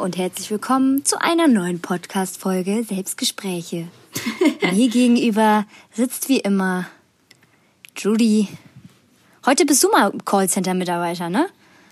Und 0.00 0.16
herzlich 0.16 0.50
willkommen 0.50 1.04
zu 1.04 1.20
einer 1.20 1.46
neuen 1.46 1.80
Podcast-Folge 1.80 2.84
Selbstgespräche. 2.88 3.88
Mir 4.72 4.88
gegenüber 4.90 5.66
sitzt 5.92 6.30
wie 6.30 6.38
immer 6.38 6.86
Judy. 7.94 8.48
Heute 9.44 9.66
bist 9.66 9.84
du 9.84 9.90
mal 9.90 10.10
Callcenter-Mitarbeiter, 10.24 11.28
ne? 11.28 11.48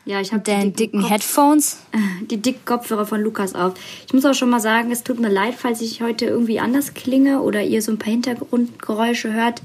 Ja, 0.07 0.22
ich 0.22 0.32
habe 0.32 0.43
den 0.43 0.72
dicken 0.72 1.02
Kopf 1.02 1.11
Headphones. 1.11 1.80
Die 2.30 2.39
dicken 2.39 2.64
Kopfhörer 2.64 3.04
von 3.04 3.21
Lukas 3.21 3.54
auf. 3.54 3.75
Ich 4.07 4.14
muss 4.14 4.25
auch 4.25 4.32
schon 4.32 4.49
mal 4.49 4.61
sagen, 4.61 4.90
es 4.90 5.04
tut 5.04 5.21
mir 5.21 5.29
leid, 5.29 5.54
falls 5.54 5.82
ich 5.82 6.00
heute 6.00 6.25
irgendwie 6.25 6.61
anders 6.61 6.94
klinge 6.94 7.43
oder 7.43 7.63
ihr 7.63 7.82
so 7.82 7.93
ein 7.93 7.99
paar 7.99 8.11
Hintergrundgeräusche 8.11 9.35
hört. 9.35 9.61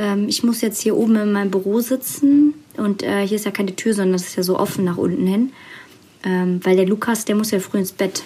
Ähm, 0.00 0.28
ich 0.28 0.42
muss 0.42 0.62
jetzt 0.62 0.80
hier 0.80 0.96
oben 0.96 1.14
in 1.14 1.30
meinem 1.30 1.52
Büro 1.52 1.78
sitzen 1.78 2.54
und 2.76 3.04
äh, 3.04 3.24
hier 3.24 3.36
ist 3.36 3.44
ja 3.44 3.52
keine 3.52 3.76
Tür, 3.76 3.94
sondern 3.94 4.16
es 4.16 4.26
ist 4.26 4.36
ja 4.36 4.42
so 4.42 4.58
offen 4.58 4.84
nach 4.84 4.96
unten 4.96 5.28
hin. 5.28 5.52
Ähm, 6.24 6.60
weil 6.64 6.76
der 6.76 6.86
Lukas, 6.86 7.24
der 7.24 7.36
muss 7.36 7.50
ja 7.50 7.60
früh 7.60 7.78
ins 7.78 7.92
Bett. 7.92 8.24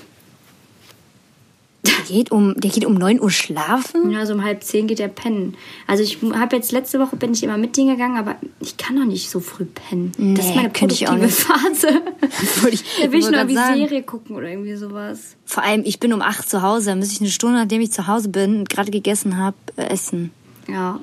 Der 1.84 1.95
geht 2.06 2.30
um, 2.30 2.55
der 2.60 2.70
geht 2.70 2.84
um 2.84 2.95
9 2.95 3.20
Uhr 3.20 3.30
schlafen? 3.30 4.10
Ja, 4.12 4.24
so 4.24 4.34
um 4.34 4.45
halb 4.45 4.62
zehn 4.62 4.87
geht 4.87 5.01
er 5.01 5.09
pennen. 5.09 5.56
Also 5.88 6.02
ich 6.05 6.18
habe 6.23 6.55
jetzt 6.55 6.70
letzte 6.70 7.01
Woche 7.01 7.16
bin 7.16 7.32
ich 7.32 7.42
immer 7.42 7.59
mit 7.59 7.77
ihm 7.77 7.88
gegangen, 7.88 8.16
aber 8.16 8.37
ich 8.60 8.77
kann 8.77 8.95
noch 8.95 9.05
nicht 9.05 9.30
so 9.30 9.41
früh 9.41 9.65
pennen. 9.65 10.12
Nee, 10.16 10.34
das 10.34 10.46
ist 10.46 10.55
meine 10.55 10.70
könnte 10.70 10.95
ich 10.95 11.09
auch 11.09 11.16
nicht. 11.16 11.34
Phase. 11.34 11.88
ich, 12.70 12.84
da 13.02 13.10
will 13.10 13.18
ich 13.18 13.30
nur 13.30 13.48
wie 13.48 13.55
grad 13.55 13.66
sagen. 13.66 13.78
Serie 13.78 14.02
gucken 14.04 14.37
oder 14.37 14.48
irgendwie 14.48 14.77
sowas. 14.77 15.37
Vor 15.45 15.65
allem, 15.65 15.82
ich 15.84 15.98
bin 15.98 16.12
um 16.12 16.23
8 16.23 16.48
zu 16.48 16.62
Hause, 16.62 16.90
dann 16.90 16.98
muss 16.98 17.12
ich 17.12 17.21
eine 17.21 17.30
Stunde, 17.30 17.59
nachdem 17.59 17.80
ich 17.80 17.90
zu 17.90 18.06
Hause 18.06 18.29
bin 18.29 18.60
und 18.60 18.68
gerade 18.68 18.93
gegessen 18.93 19.37
habe, 19.37 19.56
äh, 19.77 19.87
essen. 19.87 20.30
Ja, 20.68 21.01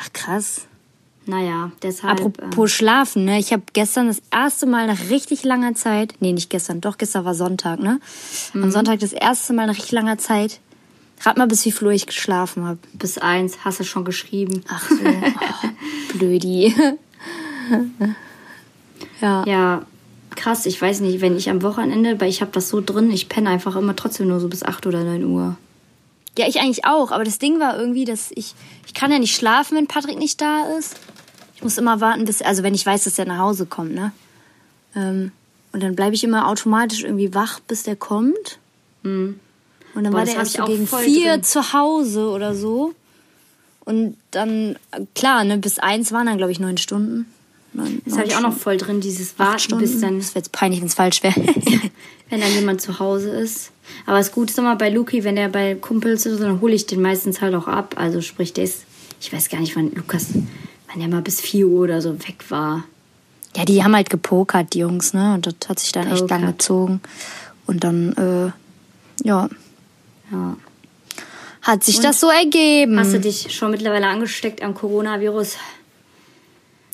Ach 0.00 0.12
krass. 0.12 0.66
Naja, 1.26 1.72
deshalb. 1.82 2.20
Apropos 2.20 2.70
Schlafen, 2.70 3.24
ne? 3.24 3.38
Ich 3.38 3.52
habe 3.52 3.62
gestern 3.72 4.08
das 4.08 4.20
erste 4.30 4.66
Mal 4.66 4.86
nach 4.86 5.10
richtig 5.10 5.44
langer 5.44 5.74
Zeit, 5.74 6.14
nee, 6.20 6.32
nicht 6.32 6.50
gestern, 6.50 6.80
doch, 6.80 6.98
gestern 6.98 7.24
war 7.24 7.34
Sonntag, 7.34 7.80
ne? 7.80 8.00
Mhm. 8.52 8.64
Am 8.64 8.70
Sonntag 8.70 9.00
das 9.00 9.12
erste 9.12 9.52
Mal 9.52 9.66
nach 9.66 9.74
richtig 9.74 9.92
langer 9.92 10.18
Zeit. 10.18 10.60
Rat 11.22 11.38
mal, 11.38 11.46
bis 11.46 11.64
wie 11.64 11.72
viel 11.72 11.86
Uhr 11.86 11.92
ich 11.92 12.06
geschlafen 12.06 12.64
habe. 12.64 12.78
äh, 12.92 12.96
bis 12.96 13.18
eins 13.18 13.64
hast 13.64 13.80
du 13.80 13.84
schon 13.84 14.04
geschrieben. 14.04 14.62
Ach 14.68 14.88
so, 14.88 14.96
oh, 14.96 15.68
blödi. 16.18 16.74
ja. 19.20 19.44
Ja, 19.46 19.86
krass. 20.34 20.66
Ich 20.66 20.80
weiß 20.80 21.00
nicht, 21.00 21.20
wenn 21.20 21.36
ich 21.36 21.48
am 21.48 21.62
Wochenende, 21.62 22.20
weil 22.20 22.28
ich 22.28 22.42
habe 22.42 22.50
das 22.52 22.68
so 22.68 22.80
drin, 22.80 23.10
ich 23.10 23.28
penne 23.28 23.48
einfach 23.48 23.76
immer 23.76 23.96
trotzdem 23.96 24.28
nur 24.28 24.40
so 24.40 24.48
bis 24.48 24.62
8 24.62 24.86
oder 24.86 25.04
9 25.04 25.24
Uhr. 25.24 25.56
Ja, 26.36 26.48
ich 26.48 26.60
eigentlich 26.60 26.84
auch. 26.84 27.12
Aber 27.12 27.24
das 27.24 27.38
Ding 27.38 27.60
war 27.60 27.78
irgendwie, 27.78 28.04
dass 28.04 28.30
ich, 28.34 28.54
ich 28.86 28.94
kann 28.94 29.12
ja 29.12 29.18
nicht 29.18 29.36
schlafen, 29.36 29.76
wenn 29.76 29.86
Patrick 29.86 30.18
nicht 30.18 30.40
da 30.40 30.76
ist. 30.78 30.96
Ich 31.64 31.66
muss 31.66 31.78
immer 31.78 32.02
warten, 32.02 32.26
bis, 32.26 32.42
also 32.42 32.62
wenn 32.62 32.74
ich 32.74 32.84
weiß, 32.84 33.04
dass 33.04 33.18
er 33.18 33.24
nach 33.24 33.38
Hause 33.38 33.64
kommt, 33.64 33.94
ne? 33.94 34.12
Ähm, 34.94 35.32
und 35.72 35.82
dann 35.82 35.96
bleibe 35.96 36.14
ich 36.14 36.22
immer 36.22 36.46
automatisch 36.48 37.02
irgendwie 37.04 37.32
wach, 37.32 37.58
bis 37.60 37.84
der 37.84 37.96
kommt. 37.96 38.58
Und 39.02 39.38
dann 39.94 40.04
Boah, 40.04 40.18
war 40.18 40.24
der 40.26 40.34
erst 40.36 40.62
gegen 40.66 40.86
vier 40.86 41.32
drin. 41.32 41.42
zu 41.42 41.72
Hause 41.72 42.28
oder 42.28 42.54
so. 42.54 42.92
Und 43.86 44.18
dann, 44.30 44.76
klar, 45.14 45.44
ne, 45.44 45.56
bis 45.56 45.78
eins 45.78 46.12
waren 46.12 46.26
dann, 46.26 46.36
glaube 46.36 46.52
ich, 46.52 46.60
neun 46.60 46.76
Stunden. 46.76 47.24
Neun, 47.72 48.02
Das 48.04 48.18
habe 48.18 48.26
ich 48.26 48.36
auch 48.36 48.42
noch 48.42 48.54
voll 48.54 48.76
drin, 48.76 49.00
dieses 49.00 49.38
Warten, 49.38 49.78
bis 49.78 50.00
dann, 50.00 50.18
Das 50.18 50.34
wäre 50.34 50.40
jetzt 50.40 50.52
peinlich, 50.52 50.80
wenn 50.80 50.88
es 50.88 50.94
falsch 50.94 51.22
wäre. 51.22 51.34
wenn 52.28 52.40
dann 52.42 52.52
jemand 52.52 52.82
zu 52.82 52.98
Hause 52.98 53.30
ist. 53.30 53.70
Aber 54.04 54.18
das 54.18 54.32
Gute 54.32 54.52
ist 54.52 54.58
immer 54.58 54.76
bei 54.76 54.90
Luki, 54.90 55.24
wenn 55.24 55.36
der 55.36 55.48
bei 55.48 55.76
Kumpels 55.76 56.26
ist, 56.26 56.40
dann 56.40 56.60
hole 56.60 56.74
ich 56.74 56.84
den 56.84 57.00
meistens 57.00 57.40
halt 57.40 57.54
auch 57.54 57.68
ab. 57.68 57.94
Also 57.98 58.20
sprich, 58.20 58.52
der 58.52 58.64
ist, 58.64 58.82
ich 59.18 59.32
weiß 59.32 59.48
gar 59.48 59.60
nicht, 59.60 59.74
wann 59.76 59.92
Lukas, 59.94 60.26
wann 60.94 61.00
der 61.00 61.08
mal 61.08 61.22
bis 61.22 61.40
4 61.40 61.66
Uhr 61.66 61.82
oder 61.82 62.00
so 62.00 62.18
weg 62.20 62.44
war. 62.50 62.84
Ja, 63.56 63.64
die 63.64 63.84
haben 63.84 63.94
halt 63.94 64.10
gepokert, 64.10 64.74
die 64.74 64.78
Jungs, 64.78 65.12
ne? 65.12 65.34
Und 65.34 65.46
das 65.46 65.68
hat 65.68 65.78
sich 65.78 65.92
dann 65.92 66.06
echt 66.06 66.22
Pokert. 66.22 66.30
lang 66.30 66.46
gezogen. 66.46 67.00
Und 67.66 67.84
dann, 67.84 68.12
äh, 68.14 69.26
ja, 69.26 69.48
Ja. 70.32 70.56
hat 71.62 71.84
sich 71.84 72.00
das 72.00 72.20
so 72.20 72.28
ergeben. 72.30 72.98
Hast 72.98 73.12
du 73.12 73.20
dich 73.20 73.54
schon 73.54 73.70
mittlerweile 73.70 74.06
angesteckt 74.06 74.62
am 74.62 74.74
Coronavirus? 74.74 75.56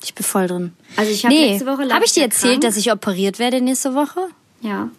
ich 0.03 0.15
bin 0.15 0.23
voll 0.25 0.47
drin. 0.47 0.73
Also 0.97 1.11
ich 1.11 1.23
habe 1.25 1.33
nee, 1.35 1.51
letzte 1.51 1.67
Woche 1.67 1.87
habe 1.93 2.03
ich 2.03 2.13
dir 2.13 2.23
erzählt, 2.23 2.53
krank. 2.53 2.63
dass 2.63 2.75
ich 2.77 2.91
operiert 2.91 3.37
werde 3.37 3.61
nächste 3.61 3.93
Woche? 3.93 4.19
Ja. 4.61 4.89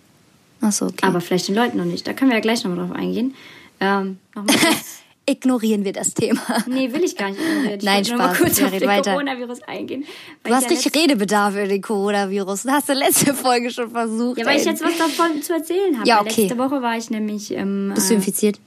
Ach 0.61 0.71
so, 0.71 0.87
okay. 0.87 1.05
Aber 1.07 1.21
vielleicht 1.21 1.49
den 1.49 1.57
Leuten 1.57 1.77
noch 1.77 1.85
nicht. 1.85 2.07
Da 2.07 2.13
können 2.13 2.31
wir 2.31 2.37
ja 2.37 2.41
gleich 2.41 2.63
nochmal 2.63 2.87
drauf 2.87 2.97
eingehen. 2.97 3.35
Ähm, 3.81 4.19
nochmal 4.35 4.57
kurz. 4.61 5.02
Ignorieren 5.25 5.85
wir 5.85 5.93
das 5.93 6.15
Thema. 6.15 6.41
Nee, 6.67 6.93
will 6.93 7.05
ich 7.05 7.17
gar 7.17 7.31
nicht. 7.31 7.41
ignorieren. 7.41 7.79
Ich 7.79 7.85
Nein, 7.85 7.97
wollte 7.99 8.11
nur 8.11 8.19
mal 8.19 8.35
Spaß. 8.35 8.39
kurz 8.39 8.59
Wir 8.59 8.67
auf 8.67 8.73
den 8.73 8.89
weiter. 8.89 9.13
Coronavirus 9.13 9.63
eingehen. 9.63 10.05
Du 10.43 10.53
hast 10.53 10.69
ja 10.69 11.01
Redebedarf 11.01 11.55
über 11.55 11.67
den 11.67 11.81
Coronavirus. 11.81 12.65
Das 12.65 12.73
hast 12.73 12.89
du 12.89 12.93
letzte 12.95 13.35
Folge 13.35 13.71
schon 13.71 13.91
versucht. 13.91 14.39
Ja, 14.39 14.47
weil 14.47 14.59
ich 14.59 14.65
jetzt 14.65 14.83
was 14.83 14.99
davon 14.99 15.41
zu 15.43 15.53
erzählen 15.53 15.97
habe. 15.97 16.09
Ja, 16.09 16.21
okay. 16.21 16.43
Letzte 16.43 16.59
Woche 16.59 16.83
war 16.83 16.97
ich 16.97 17.11
nämlich. 17.11 17.53
Ähm, 17.53 17.93
Bist 17.95 18.11
du 18.11 18.15
äh, 18.15 18.17
infiziert? 18.17 18.59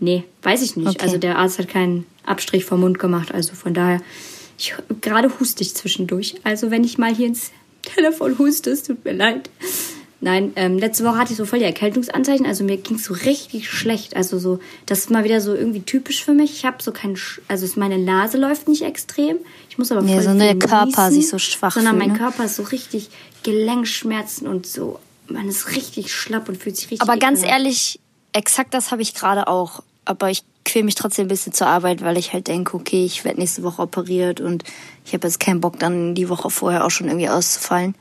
Nee, 0.00 0.24
weiß 0.42 0.62
ich 0.62 0.76
nicht. 0.76 0.88
Okay. 0.88 1.02
Also 1.02 1.18
der 1.18 1.38
Arzt 1.38 1.58
hat 1.60 1.68
keinen 1.68 2.06
Abstrich 2.26 2.64
vom 2.64 2.80
Mund 2.80 2.98
gemacht. 2.98 3.32
Also 3.32 3.54
von 3.54 3.72
daher, 3.72 4.00
ich 4.58 4.74
gerade 5.00 5.30
huste 5.38 5.62
ich 5.62 5.74
zwischendurch. 5.74 6.34
Also 6.42 6.72
wenn 6.72 6.82
ich 6.82 6.98
mal 6.98 7.14
hier 7.14 7.28
ins 7.28 7.52
Telefon 7.82 8.36
huste, 8.38 8.70
es 8.70 8.82
tut 8.82 9.04
mir 9.04 9.12
leid. 9.12 9.48
Nein, 10.24 10.54
ähm, 10.56 10.78
letzte 10.78 11.04
Woche 11.04 11.18
hatte 11.18 11.32
ich 11.32 11.36
so 11.36 11.44
voll 11.44 11.58
die 11.58 11.66
Erkältungsanzeichen. 11.66 12.46
Also 12.46 12.64
mir 12.64 12.78
ging 12.78 12.96
es 12.96 13.04
so 13.04 13.12
richtig 13.12 13.68
schlecht. 13.68 14.16
Also 14.16 14.38
so, 14.38 14.58
das 14.86 15.00
ist 15.00 15.10
mal 15.10 15.22
wieder 15.22 15.42
so 15.42 15.54
irgendwie 15.54 15.82
typisch 15.82 16.24
für 16.24 16.32
mich. 16.32 16.50
Ich 16.50 16.64
habe 16.64 16.82
so 16.82 16.92
keinen, 16.92 17.14
Sch 17.14 17.42
also 17.46 17.68
meine 17.78 17.98
Nase 17.98 18.38
läuft 18.38 18.66
nicht 18.66 18.80
extrem. 18.84 19.36
Ich 19.68 19.76
muss 19.76 19.92
aber 19.92 20.00
Nee, 20.00 20.14
voll 20.14 20.22
sondern 20.22 20.48
viel 20.48 20.58
der 20.58 20.66
Körper 20.66 21.10
sich 21.10 21.28
so 21.28 21.38
schwach 21.38 21.74
Sondern 21.74 21.98
fühlt, 21.98 22.06
mein 22.06 22.12
ne? 22.14 22.18
Körper 22.18 22.46
ist 22.46 22.56
so 22.56 22.62
richtig 22.62 23.10
Gelenkschmerzen 23.42 24.48
und 24.48 24.66
so. 24.66 24.98
Man 25.28 25.46
ist 25.46 25.76
richtig 25.76 26.10
schlapp 26.10 26.48
und 26.48 26.56
fühlt 26.56 26.76
sich 26.76 26.90
richtig. 26.90 27.02
Aber 27.02 27.18
ganz 27.18 27.40
ekelhaft. 27.40 27.58
ehrlich, 27.58 28.00
exakt 28.32 28.72
das 28.72 28.92
habe 28.92 29.02
ich 29.02 29.12
gerade 29.12 29.46
auch. 29.46 29.82
Aber 30.06 30.30
ich 30.30 30.42
quäle 30.64 30.86
mich 30.86 30.94
trotzdem 30.94 31.26
ein 31.26 31.28
bisschen 31.28 31.52
zur 31.52 31.66
Arbeit, 31.66 32.00
weil 32.00 32.16
ich 32.16 32.32
halt 32.32 32.48
denke, 32.48 32.74
okay, 32.78 33.04
ich 33.04 33.26
werde 33.26 33.40
nächste 33.40 33.62
Woche 33.62 33.82
operiert 33.82 34.40
und 34.40 34.64
ich 35.04 35.12
habe 35.12 35.26
jetzt 35.26 35.38
keinen 35.38 35.60
Bock, 35.60 35.78
dann 35.78 36.14
die 36.14 36.30
Woche 36.30 36.48
vorher 36.48 36.86
auch 36.86 36.90
schon 36.90 37.08
irgendwie 37.08 37.28
auszufallen. 37.28 37.94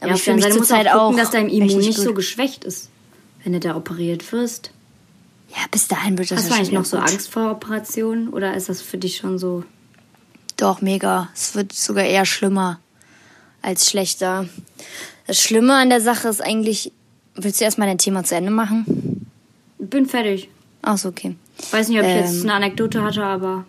Aber 0.00 0.10
ja, 0.10 0.14
ich 0.14 0.26
mich 0.26 0.44
du 0.44 0.48
musst 0.50 0.68
zurzeit 0.68 0.88
auch 0.88 1.06
gucken, 1.06 1.16
dass 1.18 1.30
dein 1.30 1.48
Immun 1.48 1.78
nicht 1.78 1.98
so 1.98 2.06
gut. 2.08 2.16
geschwächt 2.16 2.64
ist, 2.64 2.88
wenn 3.42 3.52
du 3.52 3.60
da 3.60 3.76
operiert 3.76 4.30
wirst. 4.32 4.70
Ja, 5.50 5.64
bis 5.70 5.88
dahin 5.88 6.18
wird 6.18 6.30
das 6.30 6.40
Hast 6.40 6.50
du 6.50 6.54
eigentlich 6.54 6.72
noch 6.72 6.80
wieder 6.84 6.90
so 6.90 6.96
gut. 6.98 7.10
Angst 7.10 7.30
vor 7.30 7.50
Operationen 7.50 8.28
oder 8.28 8.54
ist 8.54 8.68
das 8.68 8.82
für 8.82 8.98
dich 8.98 9.16
schon 9.16 9.38
so? 9.38 9.64
Doch, 10.56 10.80
mega. 10.82 11.28
Es 11.34 11.54
wird 11.54 11.72
sogar 11.72 12.04
eher 12.04 12.26
schlimmer 12.26 12.80
als 13.62 13.88
schlechter. 13.90 14.46
Das 15.26 15.40
Schlimme 15.40 15.74
an 15.74 15.88
der 15.88 16.00
Sache 16.00 16.28
ist 16.28 16.40
eigentlich, 16.42 16.92
willst 17.34 17.60
du 17.60 17.64
erstmal 17.64 17.88
dein 17.88 17.98
Thema 17.98 18.24
zu 18.24 18.34
Ende 18.34 18.50
machen? 18.50 19.26
Bin 19.78 20.06
fertig. 20.06 20.48
Ach 20.82 20.98
so, 20.98 21.08
okay. 21.08 21.34
Weiß 21.70 21.88
nicht, 21.88 21.98
ob 21.98 22.04
ich 22.06 22.12
Ähm, 22.12 22.18
jetzt 22.24 22.42
eine 22.42 22.54
Anekdote 22.54 23.02
hatte, 23.02 23.24
aber 23.24 23.64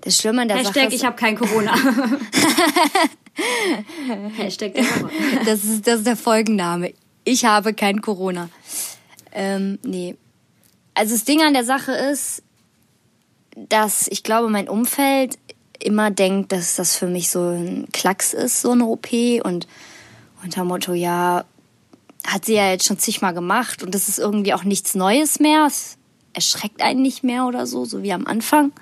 Das 0.00 0.16
Schlimme 0.16 0.42
an 0.42 0.48
der 0.48 0.58
Sache 0.58 0.68
Hashtag 0.68 0.88
ist, 0.88 0.94
ich 0.94 1.04
habe 1.04 1.16
kein 1.16 1.36
Corona. 1.36 1.74
Hashtag 4.36 4.74
Woche. 4.76 5.10
das 5.44 5.64
ist, 5.64 5.86
das 5.86 5.98
ist 5.98 6.06
der 6.06 6.16
Folgenname. 6.16 6.94
Ich 7.24 7.44
habe 7.44 7.74
kein 7.74 8.00
Corona. 8.00 8.48
Ähm, 9.32 9.78
nee. 9.82 10.16
Also 10.94 11.14
das 11.14 11.24
Ding 11.24 11.42
an 11.42 11.52
der 11.52 11.64
Sache 11.64 11.92
ist, 11.92 12.42
dass 13.56 14.08
ich 14.08 14.22
glaube, 14.22 14.48
mein 14.48 14.68
Umfeld 14.68 15.38
immer 15.78 16.10
denkt, 16.10 16.52
dass 16.52 16.76
das 16.76 16.96
für 16.96 17.06
mich 17.06 17.30
so 17.30 17.40
ein 17.40 17.88
Klacks 17.92 18.32
ist, 18.32 18.62
so 18.62 18.72
eine 18.72 18.84
OP 18.86 19.08
und 19.44 19.68
unter 20.42 20.64
Motto, 20.64 20.92
ja, 20.92 21.44
hat 22.26 22.44
sie 22.44 22.54
ja 22.54 22.70
jetzt 22.70 22.86
schon 22.86 22.98
zigmal 22.98 23.34
gemacht 23.34 23.82
und 23.82 23.94
das 23.94 24.08
ist 24.08 24.18
irgendwie 24.18 24.54
auch 24.54 24.64
nichts 24.64 24.94
Neues 24.94 25.40
mehr. 25.40 25.66
Es 25.66 25.96
erschreckt 26.32 26.82
einen 26.82 27.02
nicht 27.02 27.24
mehr 27.24 27.46
oder 27.46 27.66
so, 27.66 27.84
so 27.84 28.02
wie 28.02 28.12
am 28.12 28.26
Anfang. 28.26 28.72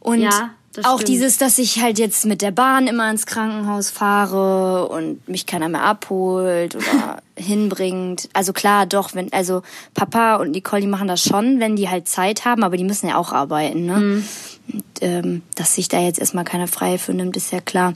Und 0.00 0.20
Ja, 0.20 0.54
das 0.72 0.86
auch 0.86 0.96
stimmt. 0.96 1.08
dieses, 1.08 1.36
dass 1.36 1.58
ich 1.58 1.82
halt 1.82 1.98
jetzt 1.98 2.24
mit 2.24 2.40
der 2.40 2.50
Bahn 2.50 2.86
immer 2.86 3.10
ins 3.10 3.26
Krankenhaus 3.26 3.90
fahre 3.90 4.88
und 4.88 5.28
mich 5.28 5.44
keiner 5.44 5.68
mehr 5.68 5.82
abholt 5.82 6.74
oder 6.74 7.22
hinbringt. 7.36 8.30
Also 8.32 8.54
klar, 8.54 8.86
doch, 8.86 9.14
wenn, 9.14 9.30
also 9.32 9.62
Papa 9.92 10.36
und 10.36 10.52
Nicole, 10.52 10.80
die 10.80 10.88
machen 10.88 11.08
das 11.08 11.22
schon, 11.22 11.60
wenn 11.60 11.76
die 11.76 11.90
halt 11.90 12.08
Zeit 12.08 12.46
haben, 12.46 12.62
aber 12.62 12.78
die 12.78 12.84
müssen 12.84 13.06
ja 13.06 13.16
auch 13.16 13.32
arbeiten, 13.32 13.84
ne? 13.84 13.96
Mhm. 13.98 14.28
Und, 14.72 14.84
ähm, 15.00 15.42
dass 15.56 15.74
sich 15.74 15.88
da 15.88 16.00
jetzt 16.00 16.18
erstmal 16.18 16.44
keiner 16.44 16.68
frei 16.68 16.96
für 16.96 17.12
nimmt, 17.12 17.36
ist 17.36 17.52
ja 17.52 17.60
klar. 17.60 17.94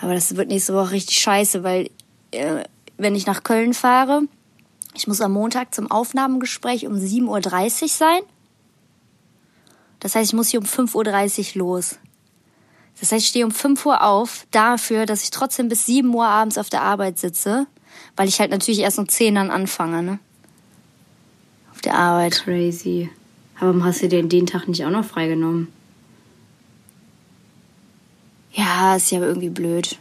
Aber 0.00 0.14
das 0.14 0.36
wird 0.36 0.48
nächste 0.48 0.72
Woche 0.72 0.92
richtig 0.92 1.18
scheiße, 1.18 1.62
weil 1.62 1.90
äh, 2.30 2.64
wenn 2.96 3.14
ich 3.14 3.26
nach 3.26 3.42
Köln 3.42 3.74
fahre, 3.74 4.22
ich 4.94 5.06
muss 5.06 5.20
am 5.20 5.32
Montag 5.32 5.74
zum 5.74 5.90
Aufnahmegespräch 5.90 6.86
um 6.86 6.94
7.30 6.94 7.82
Uhr 7.82 7.88
sein. 7.88 8.20
Das 10.00 10.14
heißt, 10.14 10.30
ich 10.30 10.36
muss 10.36 10.48
hier 10.48 10.60
um 10.60 10.66
5.30 10.66 11.56
Uhr 11.56 11.66
los. 11.66 11.98
Das 13.00 13.12
heißt, 13.12 13.24
ich 13.24 13.28
stehe 13.28 13.44
um 13.44 13.50
5 13.50 13.84
Uhr 13.86 14.02
auf 14.02 14.46
dafür, 14.50 15.06
dass 15.06 15.22
ich 15.22 15.30
trotzdem 15.30 15.68
bis 15.68 15.86
7 15.86 16.12
Uhr 16.14 16.26
abends 16.26 16.58
auf 16.58 16.70
der 16.70 16.82
Arbeit 16.82 17.18
sitze, 17.18 17.66
weil 18.16 18.28
ich 18.28 18.40
halt 18.40 18.50
natürlich 18.50 18.80
erst 18.80 18.98
um 18.98 19.08
10 19.08 19.34
dann 19.34 19.50
anfange, 19.50 20.02
ne? 20.02 20.18
Auf 21.72 21.80
der 21.80 21.94
Arbeit. 21.94 22.42
Crazy. 22.44 23.10
Aber 23.56 23.68
warum 23.68 23.84
hast 23.84 24.02
du 24.02 24.08
dir 24.08 24.22
den 24.22 24.46
Tag 24.46 24.68
nicht 24.68 24.84
auch 24.84 24.90
noch 24.90 25.04
freigenommen? 25.04 25.68
Ja, 28.52 28.96
ist 28.96 29.10
ja 29.10 29.20
irgendwie 29.20 29.50
blöd. 29.50 29.98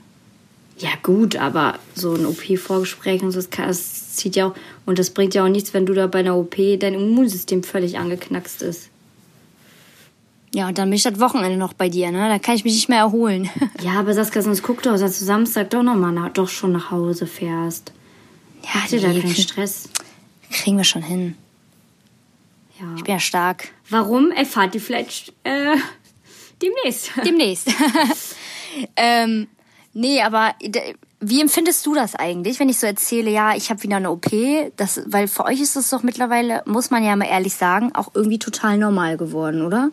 Ja, 0.78 0.90
gut, 1.02 1.36
aber 1.36 1.80
so 1.96 2.14
ein 2.14 2.26
OP-Vorgespräch 2.26 3.22
und 3.22 3.32
so, 3.32 3.38
das, 3.38 3.50
kann, 3.50 3.68
das 3.68 4.16
zieht 4.16 4.36
ja 4.36 4.48
auch. 4.48 4.56
Und 4.86 5.00
das 5.00 5.12
bringt 5.12 5.34
ja 5.34 5.44
auch 5.44 5.50
nichts, 5.50 5.74
wenn 5.74 5.86
du 5.86 5.94
da 5.94 6.08
bei 6.08 6.20
einer 6.20 6.36
OP 6.36 6.56
dein 6.80 6.94
Immunsystem 6.94 7.64
völlig 7.64 7.98
angeknackst 7.98 8.62
ist. 8.62 8.90
Ja, 10.54 10.68
und 10.68 10.78
dann 10.78 10.90
bin 10.90 10.98
ich 10.98 11.04
das 11.04 11.20
Wochenende 11.20 11.58
noch 11.58 11.74
bei 11.74 11.90
dir, 11.90 12.12
ne? 12.12 12.30
Da 12.30 12.38
kann 12.38 12.56
ich 12.56 12.64
mich 12.64 12.74
nicht 12.76 12.90
mehr 12.90 13.00
erholen. 13.00 13.50
Ja, 13.82 14.00
aber 14.00 14.14
Saskia, 14.14 14.42
sonst 14.42 14.62
guck 14.64 14.82
doch, 14.84 14.98
dass 14.98 15.20
du 15.20 15.26
Samstag 15.26 15.72
doch 15.72 15.84
noch 15.84 15.96
mal 15.96 16.12
nach, 16.12 16.30
doch 16.30 16.48
schon 16.48 16.72
nach 16.72 16.92
Hause 16.92 17.26
fährst. 17.28 17.92
Ja, 18.64 18.84
Hatte 18.84 19.00
da 19.00 19.08
nee, 19.10 19.20
keinen 19.22 19.34
krieg- 19.34 19.44
Stress. 19.44 19.90
Kriegen 20.52 20.78
wir 20.78 20.84
schon 20.84 21.02
hin. 21.02 21.36
Ja. 22.80 22.86
Ich 22.96 23.04
bin 23.04 23.14
ja 23.16 23.20
stark. 23.20 23.70
Warum 23.90 24.32
erfahrt 24.32 24.76
ihr 24.76 24.82
vielleicht 24.82 25.34
äh, 25.44 25.76
demnächst? 26.62 27.12
Demnächst. 27.26 27.70
ähm, 28.96 29.48
nee, 29.94 30.22
aber 30.22 30.54
wie 31.20 31.42
empfindest 31.42 31.86
du 31.86 31.94
das 31.96 32.16
eigentlich, 32.16 32.60
wenn 32.60 32.70
ich 32.70 32.78
so 32.80 32.86
erzähle, 32.88 33.32
ja, 33.32 33.56
ich 33.56 33.70
habe 33.70 33.82
wieder 33.84 33.98
eine 33.98 34.12
OP? 34.12 34.30
Das, 34.78 35.02
weil 35.08 35.28
für 35.28 35.46
euch 35.46 35.60
ist 35.62 35.76
das 35.76 35.90
doch 35.90 36.04
mittlerweile, 36.04 36.62
muss 36.66 36.90
man 36.92 37.04
ja 37.04 37.16
mal 37.16 37.26
ehrlich 37.28 37.54
sagen, 37.56 37.94
auch 37.96 38.12
irgendwie 38.14 38.40
total 38.40 38.78
normal 38.78 39.18
geworden, 39.18 39.62
oder? 39.64 39.90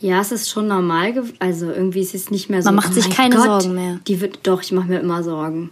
Ja, 0.00 0.20
es 0.20 0.32
ist 0.32 0.50
schon 0.50 0.68
normal. 0.68 1.14
Also 1.38 1.66
irgendwie 1.70 2.00
ist 2.00 2.14
es 2.14 2.30
nicht 2.30 2.50
mehr 2.50 2.62
so. 2.62 2.66
Man 2.68 2.76
macht 2.76 2.90
oh 2.90 2.94
sich 2.94 3.10
keine 3.10 3.36
Gott, 3.36 3.44
Sorgen 3.44 3.74
mehr. 3.74 4.00
Die 4.06 4.20
wird 4.20 4.40
doch. 4.44 4.62
Ich 4.62 4.72
mache 4.72 4.88
mir 4.88 5.00
immer 5.00 5.22
Sorgen. 5.22 5.70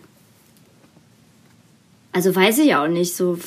Also 2.13 2.35
weiß 2.35 2.59
ich 2.59 2.75
auch 2.75 2.89
nicht. 2.89 3.15
So 3.15 3.39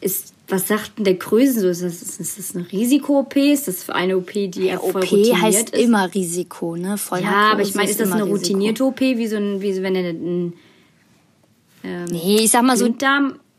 ist. 0.00 0.34
Was 0.50 0.66
sagt 0.66 0.96
denn 0.96 1.04
der 1.04 1.18
Krösen 1.18 1.60
so? 1.60 1.68
Ist 1.68 1.82
das, 1.82 2.00
ist 2.00 2.38
das 2.38 2.56
eine 2.56 2.72
Risiko-OP? 2.72 3.36
Ist 3.36 3.68
das 3.68 3.82
für 3.82 3.94
eine 3.94 4.16
OP, 4.16 4.32
die 4.32 4.48
ja, 4.64 4.78
voll 4.78 5.02
OP 5.02 5.12
routiniert 5.12 5.42
heißt 5.42 5.70
ist? 5.70 5.82
immer 5.84 6.14
Risiko, 6.14 6.74
ne? 6.74 6.96
Vollnarkose 6.96 7.38
Ja, 7.38 7.52
aber 7.52 7.60
ich 7.60 7.74
meine, 7.74 7.90
ist 7.90 8.00
das 8.00 8.10
eine 8.10 8.22
Risiko. 8.22 8.34
routinierte 8.38 8.84
OP, 8.84 8.98
wie 9.00 9.26
so 9.26 9.36
ein, 9.36 9.60
wie 9.60 9.74
so 9.74 9.82
wenn 9.82 9.92
du 9.92 10.00
einen 10.00 10.52
ähm, 11.84 12.04
Nee, 12.06 12.38
ich 12.40 12.50
sag 12.50 12.62
mal 12.62 12.78
so, 12.78 12.88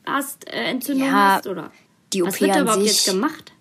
hast, 0.04 0.48
äh, 0.48 0.64
Entzündung 0.64 1.08
Ja, 1.08 1.36
hast, 1.36 1.46
oder? 1.46 1.72
die 2.12 2.24
Was 2.24 2.34
OP 2.34 2.42
wird 2.42 2.56
da 2.56 2.62
überhaupt 2.62 2.84
jetzt 2.84 3.06
gemacht? 3.06 3.52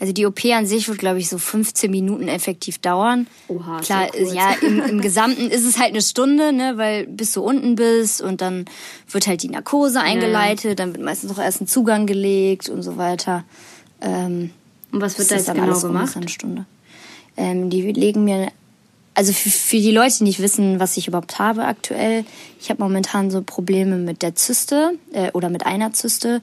Also 0.00 0.14
die 0.14 0.24
OP 0.24 0.42
an 0.46 0.64
sich 0.66 0.88
wird, 0.88 0.96
glaube 0.98 1.18
ich, 1.18 1.28
so 1.28 1.36
15 1.36 1.90
Minuten 1.90 2.26
effektiv 2.26 2.78
dauern. 2.78 3.26
Oha, 3.48 3.80
Klar, 3.80 4.04
ja 4.04 4.10
kurz. 4.10 4.34
ja, 4.34 4.54
im, 4.62 4.80
im 4.80 5.00
Gesamten 5.02 5.50
ist 5.50 5.66
es 5.66 5.78
halt 5.78 5.90
eine 5.90 6.00
Stunde, 6.00 6.54
ne, 6.54 6.72
weil 6.76 7.06
bis 7.06 7.32
du 7.32 7.42
unten 7.42 7.74
bist 7.76 8.22
und 8.22 8.40
dann 8.40 8.64
wird 9.10 9.26
halt 9.26 9.42
die 9.42 9.50
Narkose 9.50 10.00
eingeleitet, 10.00 10.78
dann 10.78 10.94
wird 10.94 11.04
meistens 11.04 11.30
noch 11.30 11.38
erst 11.38 11.60
ein 11.60 11.66
Zugang 11.66 12.06
gelegt 12.06 12.70
und 12.70 12.82
so 12.82 12.96
weiter. 12.96 13.44
Ähm, 14.00 14.50
Und 14.90 15.02
was 15.02 15.18
wird 15.18 15.30
da 15.30 15.34
jetzt 15.36 15.48
dann 15.48 15.56
genau 15.60 15.78
gemacht? 15.78 16.16
eine 16.16 16.28
Stunde. 16.30 16.64
Ähm, 17.36 17.68
die 17.68 17.82
legen 17.92 18.24
mir, 18.24 18.50
also 19.12 19.34
für, 19.34 19.50
für 19.50 19.76
die 19.76 19.90
Leute, 19.90 20.18
die 20.18 20.24
nicht 20.24 20.40
wissen, 20.40 20.80
was 20.80 20.96
ich 20.96 21.08
überhaupt 21.08 21.38
habe 21.38 21.64
aktuell, 21.66 22.24
ich 22.58 22.70
habe 22.70 22.82
momentan 22.82 23.30
so 23.30 23.42
Probleme 23.42 23.96
mit 23.96 24.22
der 24.22 24.34
Zyste 24.34 24.92
äh, 25.12 25.30
oder 25.32 25.50
mit 25.50 25.66
einer 25.66 25.92
Zyste, 25.92 26.40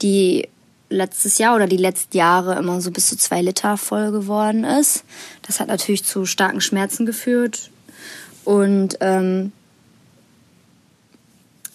die 0.00 0.48
letztes 0.90 1.38
Jahr 1.38 1.56
oder 1.56 1.66
die 1.66 1.76
letzten 1.76 2.16
Jahre 2.16 2.58
immer 2.58 2.80
so 2.80 2.90
bis 2.90 3.08
zu 3.08 3.16
zwei 3.16 3.40
Liter 3.40 3.76
voll 3.76 4.10
geworden 4.10 4.64
ist. 4.64 5.04
Das 5.42 5.60
hat 5.60 5.68
natürlich 5.68 6.04
zu 6.04 6.26
starken 6.26 6.60
Schmerzen 6.60 7.06
geführt. 7.06 7.70
Und 8.44 8.98
ähm, 9.00 9.52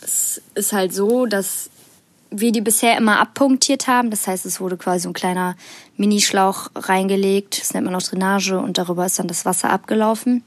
es 0.02 0.42
ist 0.54 0.74
halt 0.74 0.94
so, 0.94 1.26
dass 1.26 1.70
wir 2.30 2.52
die 2.52 2.62
bisher 2.62 2.98
immer 2.98 3.20
abpunktiert 3.20 3.88
haben. 3.88 4.10
Das 4.10 4.28
heißt, 4.28 4.46
es 4.46 4.60
wurde 4.60 4.78
quasi 4.78 5.08
ein 5.08 5.14
kleiner 5.14 5.56
Minischlauch 5.98 6.70
reingelegt. 6.76 7.62
Das 7.62 7.74
nennt 7.74 7.86
man 7.86 7.96
auch 7.96 8.04
Drainage 8.04 8.60
und 8.60 8.78
darüber 8.78 9.06
ist 9.06 9.18
dann 9.18 9.28
das 9.28 9.46
Wasser 9.46 9.70
abgelaufen. 9.70 10.44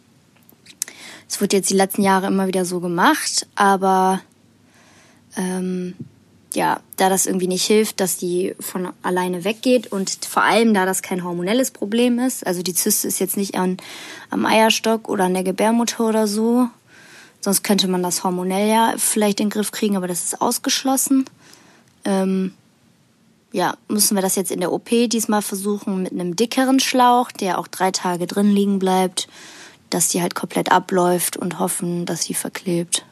Es 1.28 1.40
wird 1.40 1.52
jetzt 1.52 1.70
die 1.70 1.74
letzten 1.74 2.02
Jahre 2.02 2.26
immer 2.26 2.46
wieder 2.46 2.64
so 2.64 2.80
gemacht, 2.80 3.46
aber 3.54 4.20
ähm, 5.36 5.94
ja, 6.54 6.80
da 6.96 7.08
das 7.08 7.26
irgendwie 7.26 7.46
nicht 7.46 7.64
hilft, 7.64 8.00
dass 8.00 8.16
die 8.16 8.54
von 8.58 8.88
alleine 9.02 9.44
weggeht 9.44 9.92
und 9.92 10.24
vor 10.24 10.42
allem 10.42 10.72
da 10.72 10.86
das 10.86 11.02
kein 11.02 11.22
hormonelles 11.22 11.70
Problem 11.70 12.18
ist, 12.18 12.46
also 12.46 12.62
die 12.62 12.74
Zyste 12.74 13.08
ist 13.08 13.18
jetzt 13.18 13.36
nicht 13.36 13.56
an, 13.56 13.76
am 14.30 14.46
Eierstock 14.46 15.08
oder 15.08 15.24
an 15.24 15.34
der 15.34 15.42
Gebärmutter 15.42 16.08
oder 16.08 16.26
so, 16.26 16.68
sonst 17.40 17.62
könnte 17.62 17.88
man 17.88 18.02
das 18.02 18.24
hormonell 18.24 18.68
ja 18.68 18.94
vielleicht 18.96 19.40
in 19.40 19.46
den 19.46 19.52
Griff 19.52 19.72
kriegen, 19.72 19.96
aber 19.96 20.08
das 20.08 20.24
ist 20.24 20.40
ausgeschlossen. 20.40 21.26
Ähm, 22.04 22.54
ja, 23.52 23.76
müssen 23.88 24.14
wir 24.14 24.22
das 24.22 24.36
jetzt 24.36 24.50
in 24.50 24.60
der 24.60 24.72
OP 24.72 24.88
diesmal 24.88 25.42
versuchen 25.42 26.02
mit 26.02 26.12
einem 26.12 26.36
dickeren 26.36 26.80
Schlauch, 26.80 27.30
der 27.30 27.58
auch 27.58 27.68
drei 27.68 27.90
Tage 27.90 28.26
drin 28.26 28.50
liegen 28.50 28.78
bleibt, 28.78 29.28
dass 29.90 30.08
die 30.08 30.20
halt 30.20 30.34
komplett 30.34 30.70
abläuft 30.70 31.36
und 31.36 31.58
hoffen, 31.58 32.04
dass 32.04 32.24
sie 32.24 32.34
verklebt. 32.34 33.04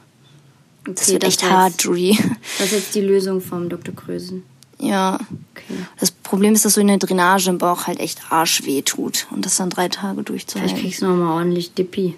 Das 0.89 1.05
Okay, 1.05 1.13
wird 1.15 1.25
echt 1.25 1.43
war 1.43 1.51
hart, 1.51 1.73
jetzt- 1.73 1.85
Judy. 1.85 2.19
Das 2.59 2.67
ist 2.69 2.73
jetzt 2.73 2.95
die 2.95 3.01
Lösung 3.01 3.41
vom 3.41 3.69
Dr. 3.69 3.95
Krösen. 3.95 4.45
Ja. 4.79 5.19
Okay. 5.55 5.75
Das 5.99 6.11
Problem 6.11 6.53
ist, 6.55 6.65
dass 6.65 6.75
so 6.75 6.81
eine 6.81 6.99
Drainage 6.99 7.49
im 7.49 7.59
Bauch 7.59 7.87
halt 7.87 7.99
echt 7.99 8.21
arschweh 8.31 8.83
tut 8.83 9.27
und 9.31 9.47
das 9.47 9.57
dann 9.57 9.71
drei 9.71 9.89
Tage 9.89 10.15
Vielleicht 10.17 10.29
durchzuhalten. 10.29 10.77
kriegst 10.79 11.03
du 11.03 11.07
nochmal 11.07 11.39
ordentlich 11.39 11.73
Dippi. 11.75 12.15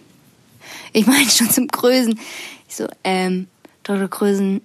Ich 0.93 1.07
meine 1.07 1.29
schon 1.31 1.49
zum 1.51 1.69
Krösen. 1.69 2.19
Ich 2.69 2.77
so, 2.77 2.87
ähm, 3.05 3.47
Dr. 3.85 4.09
Krösen, 4.09 4.61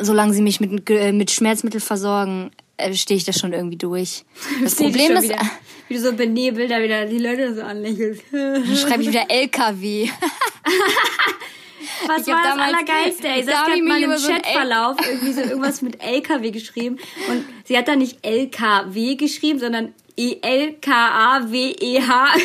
solange 0.00 0.32
sie 0.32 0.42
mich 0.42 0.60
mit, 0.60 0.88
äh, 0.90 1.12
mit 1.12 1.30
Schmerzmittel 1.30 1.80
versorgen, 1.80 2.50
äh, 2.78 2.94
stehe 2.94 3.18
ich 3.18 3.24
das 3.24 3.38
schon 3.38 3.52
irgendwie 3.52 3.76
durch. 3.76 4.24
Das 4.62 4.74
Problem 4.76 5.12
ist, 5.12 5.24
wieder, 5.24 5.40
wie 5.88 5.94
du 5.94 6.00
so 6.00 6.12
benebelt 6.14 6.70
da 6.70 6.82
wieder 6.82 7.04
die 7.06 7.18
Leute 7.18 7.54
so 7.54 7.62
anlächelst. 7.62 8.22
dann 8.32 8.64
schreibe 8.76 9.02
ich 9.02 9.08
wieder 9.10 9.26
LKW. 9.30 10.08
Was 12.06 12.26
Ich 12.26 12.28
war 12.32 12.42
das 12.42 12.58
Allergeilste, 12.58 13.28
ey? 13.28 13.42
Saskia 13.42 13.74
hat 13.74 13.82
mal 13.82 14.02
im 14.02 14.10
über 14.10 14.18
so 14.18 14.28
Chatverlauf 14.30 14.96
irgendwie 15.08 15.32
so 15.32 15.40
irgendwas 15.40 15.82
mit 15.82 16.02
LKW 16.02 16.50
geschrieben. 16.50 16.98
Und 17.28 17.44
sie 17.64 17.76
hat 17.76 17.88
da 17.88 17.96
nicht 17.96 18.24
LKW 18.24 19.16
geschrieben, 19.16 19.58
sondern 19.58 19.94
E-L-K-A-W-E-H. 20.16 21.58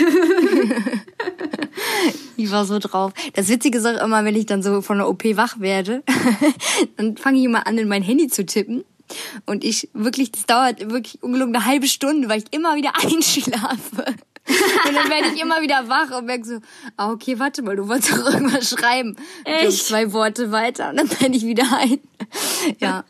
Ich 2.35 2.51
war 2.51 2.65
so 2.65 2.79
drauf. 2.79 3.13
Das 3.33 3.47
Witzige 3.47 3.77
ist 3.77 3.85
auch 3.85 4.03
immer, 4.03 4.25
wenn 4.25 4.35
ich 4.35 4.45
dann 4.45 4.63
so 4.63 4.81
von 4.81 4.97
der 4.97 5.07
OP 5.07 5.23
wach 5.37 5.59
werde, 5.59 6.03
dann 6.97 7.15
fange 7.17 7.39
ich 7.39 7.45
immer 7.45 7.67
an, 7.67 7.77
in 7.77 7.87
mein 7.87 8.01
Handy 8.01 8.27
zu 8.27 8.45
tippen. 8.45 8.83
Und 9.45 9.63
ich 9.63 9.89
wirklich, 9.93 10.31
das 10.31 10.45
dauert 10.45 10.79
wirklich 10.89 11.21
ungelogen 11.21 11.55
eine 11.55 11.65
halbe 11.65 11.87
Stunde, 11.87 12.29
weil 12.29 12.39
ich 12.39 12.45
immer 12.51 12.75
wieder 12.75 12.93
einschlafe. 13.03 14.15
Und 14.87 14.95
dann 14.95 15.09
werde 15.09 15.29
ich 15.33 15.41
immer 15.41 15.61
wieder 15.61 15.87
wach 15.87 16.17
und 16.17 16.25
merke 16.25 16.43
so, 16.43 16.59
ah, 16.97 17.11
okay, 17.11 17.39
warte 17.39 17.61
mal, 17.61 17.77
du 17.77 17.87
wolltest 17.87 18.11
doch 18.11 18.33
irgendwas 18.33 18.69
schreiben. 18.69 19.15
Echt? 19.45 19.71
So 19.71 19.85
zwei 19.85 20.11
Worte 20.11 20.51
weiter 20.51 20.89
und 20.89 20.97
dann 20.97 21.07
penne 21.07 21.37
ich 21.37 21.45
wieder 21.45 21.65
ein. 21.71 21.99
Ja. 22.79 23.05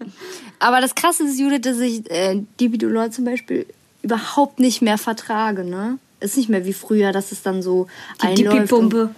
Aber 0.60 0.80
das 0.80 0.94
Krasse 0.94 1.24
ist, 1.24 1.40
Judith, 1.40 1.62
dass 1.62 1.80
ich 1.80 2.10
äh, 2.12 2.40
Dibidolor 2.60 3.10
zum 3.10 3.26
Beispiel 3.26 3.66
überhaupt 4.04 4.60
nicht 4.60 4.84
mehr 4.84 5.00
vertrage, 5.00 5.64
ne? 5.64 5.98
Ist 6.20 6.38
nicht 6.38 6.50
mehr 6.50 6.66
wie 6.66 6.74
früher, 6.74 7.12
dass 7.12 7.32
es 7.32 7.42
dann 7.42 7.64
so 7.64 7.88
Die 8.22 8.28
einläuft 8.28 8.72
und 8.72 9.10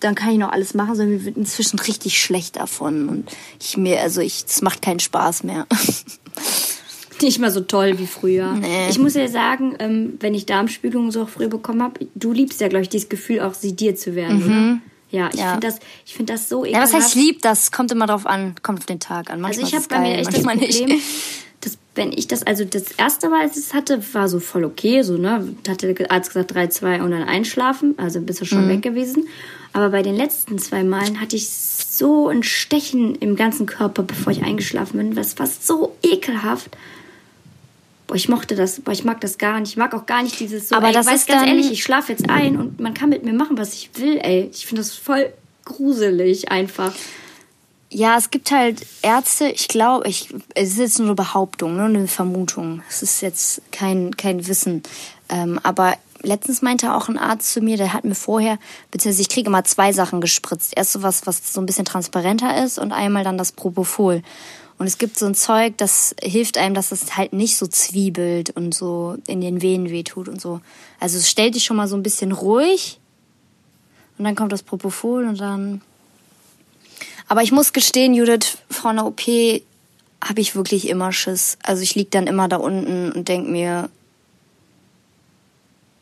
dann 0.00 0.14
kann 0.14 0.32
ich 0.32 0.38
noch 0.38 0.50
alles 0.50 0.74
machen, 0.74 0.96
sondern 0.96 1.18
mir 1.18 1.24
wird 1.24 1.36
inzwischen 1.36 1.78
richtig 1.78 2.20
schlecht 2.20 2.56
davon 2.56 3.08
und 3.08 3.30
ich 3.60 3.76
mir, 3.76 4.00
also 4.00 4.20
ich, 4.20 4.44
es 4.46 4.60
macht 4.60 4.82
keinen 4.82 5.00
Spaß 5.00 5.44
mehr. 5.44 5.66
Nicht 7.22 7.38
mal 7.38 7.50
so 7.50 7.60
toll 7.60 7.98
wie 7.98 8.06
früher. 8.06 8.54
Nee. 8.54 8.88
Ich 8.88 8.98
muss 8.98 9.14
ja 9.14 9.28
sagen, 9.28 9.74
ähm, 9.78 10.14
wenn 10.20 10.34
ich 10.34 10.46
Darmspiegelungen 10.46 11.10
so 11.10 11.26
früh 11.26 11.48
bekommen 11.48 11.82
habe, 11.82 12.06
du 12.14 12.32
liebst 12.32 12.60
ja, 12.60 12.68
glaube 12.68 12.82
ich, 12.82 12.88
dieses 12.88 13.08
Gefühl, 13.08 13.40
auch 13.40 13.54
sediert 13.54 13.98
zu 13.98 14.14
werden, 14.14 14.42
oder? 14.42 14.80
Ja, 15.10 15.28
ich 15.32 15.40
Ja. 15.40 15.50
finde 15.52 15.66
das, 15.66 15.78
ich 16.06 16.14
finde 16.14 16.32
das 16.34 16.48
so 16.48 16.64
Ja, 16.64 16.70
ekelhaft. 16.70 16.94
was 16.94 17.02
heißt 17.02 17.14
lieb? 17.16 17.42
Das 17.42 17.72
kommt 17.72 17.90
immer 17.92 18.06
drauf 18.06 18.26
an, 18.26 18.54
kommt 18.62 18.78
auf 18.78 18.86
den 18.86 19.00
Tag 19.00 19.30
an. 19.30 19.44
Also 19.44 19.60
Manchmal 19.60 19.68
ich 19.68 19.74
ist 19.74 19.90
habe 19.92 20.02
bei 20.02 20.08
mir 20.08 20.18
echt 20.18 20.32
das 20.32 20.42
Problem, 20.42 20.88
nicht. 20.88 21.04
dass 21.62 21.78
wenn 21.96 22.12
ich 22.12 22.28
das, 22.28 22.44
also 22.44 22.64
das 22.64 22.92
erste 22.92 23.28
Mal, 23.28 23.40
als 23.42 23.56
ich 23.56 23.64
es 23.64 23.74
hatte, 23.74 24.00
war 24.14 24.28
so 24.28 24.38
voll 24.38 24.64
okay, 24.64 25.02
so, 25.02 25.16
ne, 25.16 25.52
hatte 25.68 25.92
der 25.92 26.10
Arzt 26.12 26.30
gesagt 26.30 26.54
3, 26.54 26.68
2 26.68 27.02
und 27.02 27.10
dann 27.10 27.24
einschlafen, 27.24 27.94
also 27.98 28.20
bist 28.20 28.40
du 28.40 28.44
schon 28.44 28.66
Mhm. 28.66 28.68
weg 28.70 28.82
gewesen. 28.82 29.26
Aber 29.72 29.90
bei 29.90 30.02
den 30.02 30.14
letzten 30.16 30.58
zwei 30.58 30.84
Malen 30.84 31.20
hatte 31.20 31.34
ich 31.36 31.48
so 31.48 32.28
ein 32.28 32.42
Stechen 32.44 33.14
im 33.16 33.34
ganzen 33.36 33.66
Körper, 33.66 34.02
bevor 34.04 34.32
ich 34.32 34.42
eingeschlafen 34.42 34.96
bin. 34.98 35.14
Das 35.14 35.38
war 35.38 35.46
so 35.46 35.96
ekelhaft. 36.02 36.70
Boah, 38.10 38.16
ich 38.16 38.28
mochte 38.28 38.56
das, 38.56 38.80
boah, 38.80 38.90
ich 38.90 39.04
mag 39.04 39.20
das 39.20 39.38
gar 39.38 39.60
nicht. 39.60 39.70
Ich 39.70 39.76
mag 39.76 39.94
auch 39.94 40.04
gar 40.04 40.24
nicht 40.24 40.40
dieses 40.40 40.70
so, 40.70 40.74
Aber 40.74 40.88
ey, 40.88 40.92
das 40.92 41.06
weiß 41.06 41.20
ist 41.20 41.28
ganz 41.28 41.46
ehrlich, 41.46 41.70
ich 41.70 41.84
schlafe 41.84 42.10
jetzt 42.10 42.28
ein 42.28 42.56
und 42.58 42.80
man 42.80 42.92
kann 42.92 43.08
mit 43.08 43.24
mir 43.24 43.32
machen, 43.32 43.56
was 43.56 43.72
ich 43.72 43.90
will, 43.94 44.18
ey. 44.20 44.50
Ich 44.52 44.66
finde 44.66 44.82
das 44.82 44.96
voll 44.96 45.32
gruselig 45.64 46.50
einfach. 46.50 46.92
Ja, 47.88 48.18
es 48.18 48.32
gibt 48.32 48.50
halt 48.50 48.84
Ärzte, 49.02 49.46
ich 49.50 49.68
glaube, 49.68 50.08
ich, 50.08 50.34
es 50.56 50.70
ist 50.70 50.78
jetzt 50.78 50.98
nur 50.98 51.06
eine 51.06 51.14
Behauptung, 51.14 51.76
ne, 51.76 51.84
eine 51.84 52.08
Vermutung. 52.08 52.82
Es 52.88 53.00
ist 53.04 53.20
jetzt 53.20 53.62
kein, 53.70 54.16
kein 54.16 54.44
Wissen. 54.48 54.82
Ähm, 55.28 55.60
aber 55.62 55.94
letztens 56.20 56.62
meinte 56.62 56.92
auch 56.92 57.08
ein 57.08 57.16
Arzt 57.16 57.52
zu 57.52 57.60
mir, 57.60 57.76
der 57.76 57.92
hat 57.92 58.04
mir 58.04 58.16
vorher, 58.16 58.58
beziehungsweise 58.90 59.22
ich 59.22 59.28
kriege 59.28 59.48
immer 59.48 59.62
zwei 59.62 59.92
Sachen 59.92 60.20
gespritzt. 60.20 60.72
Erst 60.76 60.94
so 60.94 61.04
was, 61.04 61.28
was 61.28 61.52
so 61.52 61.60
ein 61.60 61.66
bisschen 61.66 61.84
transparenter 61.84 62.64
ist 62.64 62.76
und 62.76 62.90
einmal 62.90 63.22
dann 63.22 63.38
das 63.38 63.52
Propofol. 63.52 64.22
Und 64.80 64.86
es 64.86 64.96
gibt 64.96 65.18
so 65.18 65.26
ein 65.26 65.34
Zeug, 65.34 65.74
das 65.76 66.14
hilft 66.22 66.56
einem, 66.56 66.74
dass 66.74 66.90
es 66.90 67.18
halt 67.18 67.34
nicht 67.34 67.58
so 67.58 67.66
zwiebelt 67.66 68.48
und 68.56 68.72
so 68.72 69.18
in 69.26 69.42
den 69.42 69.60
Venen 69.60 69.90
wehtut 69.90 70.26
und 70.26 70.40
so. 70.40 70.62
Also 70.98 71.18
es 71.18 71.28
stellt 71.28 71.54
dich 71.54 71.64
schon 71.64 71.76
mal 71.76 71.86
so 71.86 71.96
ein 71.96 72.02
bisschen 72.02 72.32
ruhig. 72.32 72.98
Und 74.16 74.24
dann 74.24 74.34
kommt 74.34 74.52
das 74.52 74.62
Propofol 74.62 75.26
und 75.26 75.38
dann. 75.38 75.82
Aber 77.28 77.42
ich 77.42 77.52
muss 77.52 77.74
gestehen, 77.74 78.14
Judith, 78.14 78.56
vor 78.70 78.92
einer 78.92 79.04
OP 79.04 79.20
habe 80.24 80.40
ich 80.40 80.56
wirklich 80.56 80.88
immer 80.88 81.12
Schiss. 81.12 81.58
Also 81.62 81.82
ich 81.82 81.94
lieg 81.94 82.10
dann 82.10 82.26
immer 82.26 82.48
da 82.48 82.56
unten 82.56 83.12
und 83.12 83.28
denk 83.28 83.50
mir, 83.50 83.90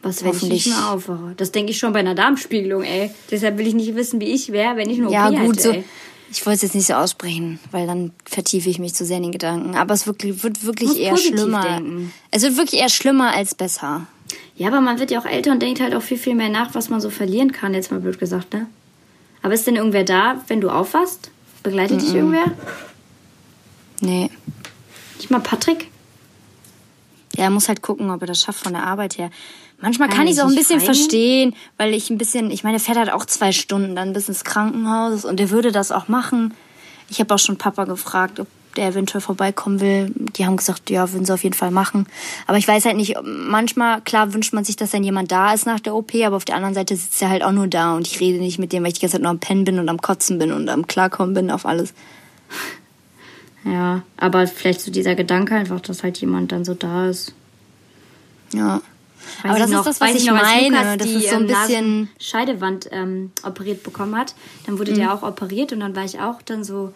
Was, 0.02 0.22
wenn 0.22 0.36
ich 0.36 0.42
nicht 0.44 0.66
mehr 0.68 0.92
aufwache? 0.92 1.34
Das 1.36 1.50
denke 1.50 1.72
ich 1.72 1.78
schon 1.78 1.92
bei 1.92 1.98
einer 1.98 2.14
Darmspiegelung, 2.14 2.84
ey. 2.84 3.10
Deshalb 3.32 3.58
will 3.58 3.66
ich 3.66 3.74
nicht 3.74 3.96
wissen, 3.96 4.20
wie 4.20 4.26
ich 4.26 4.52
wäre, 4.52 4.76
wenn 4.76 4.88
ich 4.88 4.98
nur 4.98 5.10
ja 5.10 5.30
OP 5.30 5.36
gut, 5.36 5.56
hätte, 5.56 5.74
so. 5.74 5.84
Ich 6.30 6.44
wollte 6.44 6.56
es 6.56 6.62
jetzt 6.62 6.74
nicht 6.74 6.86
so 6.86 6.94
aussprechen, 6.94 7.58
weil 7.70 7.86
dann 7.86 8.12
vertiefe 8.24 8.68
ich 8.68 8.78
mich 8.78 8.94
zu 8.94 9.04
sehr 9.04 9.16
in 9.16 9.24
den 9.24 9.32
Gedanken. 9.32 9.76
Aber 9.76 9.94
es 9.94 10.06
wirklich, 10.06 10.42
wird 10.42 10.64
wirklich 10.64 10.98
eher 10.98 11.16
schlimmer. 11.16 11.62
denken. 11.62 12.12
Es 12.30 12.42
wird 12.42 12.56
wirklich 12.56 12.80
eher 12.80 12.90
schlimmer 12.90 13.34
als 13.34 13.54
besser. 13.54 14.06
Ja, 14.56 14.68
aber 14.68 14.80
man 14.80 14.98
wird 14.98 15.10
ja 15.10 15.20
auch 15.20 15.24
älter 15.24 15.52
und 15.52 15.62
denkt 15.62 15.80
halt 15.80 15.94
auch 15.94 16.02
viel, 16.02 16.18
viel 16.18 16.34
mehr 16.34 16.50
nach, 16.50 16.74
was 16.74 16.90
man 16.90 17.00
so 17.00 17.10
verlieren 17.10 17.52
kann, 17.52 17.74
jetzt 17.74 17.90
mal 17.90 18.00
blöd 18.00 18.18
gesagt, 18.18 18.52
ne? 18.52 18.66
Aber 19.42 19.54
ist 19.54 19.66
denn 19.66 19.76
irgendwer 19.76 20.04
da, 20.04 20.42
wenn 20.48 20.60
du 20.60 20.68
aufwachst? 20.68 21.30
Begleitet 21.62 22.02
dich 22.02 22.14
irgendwer? 22.14 22.52
Nee. 24.00 24.30
Nicht 25.16 25.30
mal 25.30 25.40
Patrick? 25.40 25.88
Ja, 27.36 27.44
er 27.44 27.50
muss 27.50 27.68
halt 27.68 27.82
gucken, 27.82 28.10
ob 28.10 28.20
er 28.20 28.26
das 28.26 28.40
schafft 28.40 28.64
von 28.64 28.72
der 28.72 28.84
Arbeit 28.84 29.16
her. 29.16 29.30
Manchmal 29.80 30.08
kann 30.08 30.26
ich 30.26 30.32
es 30.32 30.40
auch 30.40 30.48
ein 30.48 30.54
bisschen 30.54 30.80
feigen? 30.80 30.94
verstehen, 30.94 31.54
weil 31.76 31.94
ich 31.94 32.10
ein 32.10 32.18
bisschen, 32.18 32.50
ich 32.50 32.64
meine, 32.64 32.78
der 32.78 32.84
fährt 32.84 32.98
halt 32.98 33.12
auch 33.12 33.24
zwei 33.24 33.52
Stunden 33.52 33.94
dann 33.94 34.12
bis 34.12 34.28
ins 34.28 34.44
Krankenhaus 34.44 35.24
und 35.24 35.38
der 35.38 35.50
würde 35.50 35.70
das 35.70 35.92
auch 35.92 36.08
machen. 36.08 36.54
Ich 37.08 37.20
habe 37.20 37.32
auch 37.34 37.38
schon 37.38 37.58
Papa 37.58 37.84
gefragt, 37.84 38.40
ob 38.40 38.48
der 38.76 38.88
eventuell 38.88 39.20
vorbeikommen 39.20 39.80
will. 39.80 40.12
Die 40.36 40.46
haben 40.46 40.56
gesagt, 40.56 40.90
ja, 40.90 41.10
würden 41.12 41.24
sie 41.24 41.32
auf 41.32 41.42
jeden 41.42 41.54
Fall 41.54 41.70
machen. 41.70 42.06
Aber 42.46 42.58
ich 42.58 42.66
weiß 42.66 42.84
halt 42.86 42.96
nicht, 42.96 43.16
manchmal, 43.22 44.00
klar 44.00 44.32
wünscht 44.34 44.52
man 44.52 44.64
sich, 44.64 44.76
dass 44.76 44.90
dann 44.90 45.04
jemand 45.04 45.30
da 45.30 45.52
ist 45.52 45.66
nach 45.66 45.80
der 45.80 45.94
OP, 45.94 46.14
aber 46.24 46.36
auf 46.36 46.44
der 46.44 46.56
anderen 46.56 46.74
Seite 46.74 46.96
sitzt 46.96 47.20
er 47.22 47.30
halt 47.30 47.42
auch 47.42 47.52
nur 47.52 47.68
da 47.68 47.94
und 47.94 48.06
ich 48.06 48.20
rede 48.20 48.38
nicht 48.38 48.58
mit 48.58 48.72
dem, 48.72 48.82
weil 48.82 48.88
ich 48.88 48.94
die 48.94 49.00
ganze 49.00 49.14
Zeit 49.14 49.22
nur 49.22 49.30
am 49.30 49.40
Pennen 49.40 49.64
bin 49.64 49.78
und 49.78 49.88
am 49.88 50.00
Kotzen 50.00 50.38
bin 50.38 50.52
und 50.52 50.68
am 50.68 50.86
Klarkommen 50.86 51.34
bin 51.34 51.50
auf 51.50 51.66
alles. 51.66 51.92
Ja, 53.64 54.02
aber 54.16 54.46
vielleicht 54.46 54.80
so 54.80 54.90
dieser 54.90 55.16
Gedanke 55.16 55.54
einfach, 55.54 55.80
dass 55.80 56.02
halt 56.02 56.16
jemand 56.18 56.52
dann 56.52 56.64
so 56.64 56.74
da 56.74 57.08
ist. 57.08 57.34
Ja. 58.54 58.80
Weiß 59.42 59.44
aber 59.44 59.54
ich 59.54 59.60
das 59.62 59.70
noch- 59.70 59.78
ist 59.80 59.86
das, 59.86 60.00
was 60.00 60.14
ich, 60.14 60.26
noch, 60.26 60.34
als 60.36 60.42
meine. 60.42 60.68
Lukas 60.76 60.96
das 60.98 61.06
die, 61.06 61.14
ist 61.14 61.30
so 61.30 61.36
ein 61.36 61.40
ähm, 61.42 61.46
bisschen. 61.48 62.00
Nasenscheidewand 62.00 62.88
ähm, 62.92 63.30
operiert 63.44 63.82
bekommen 63.82 64.16
hat. 64.16 64.34
Dann 64.66 64.78
wurde 64.78 64.92
Mhm. 64.92 64.96
der 64.96 65.14
auch 65.14 65.22
operiert 65.22 65.72
und 65.72 65.80
dann 65.80 65.94
war 65.96 66.04
ich 66.04 66.20
auch 66.20 66.42
dann 66.42 66.64
so, 66.64 66.92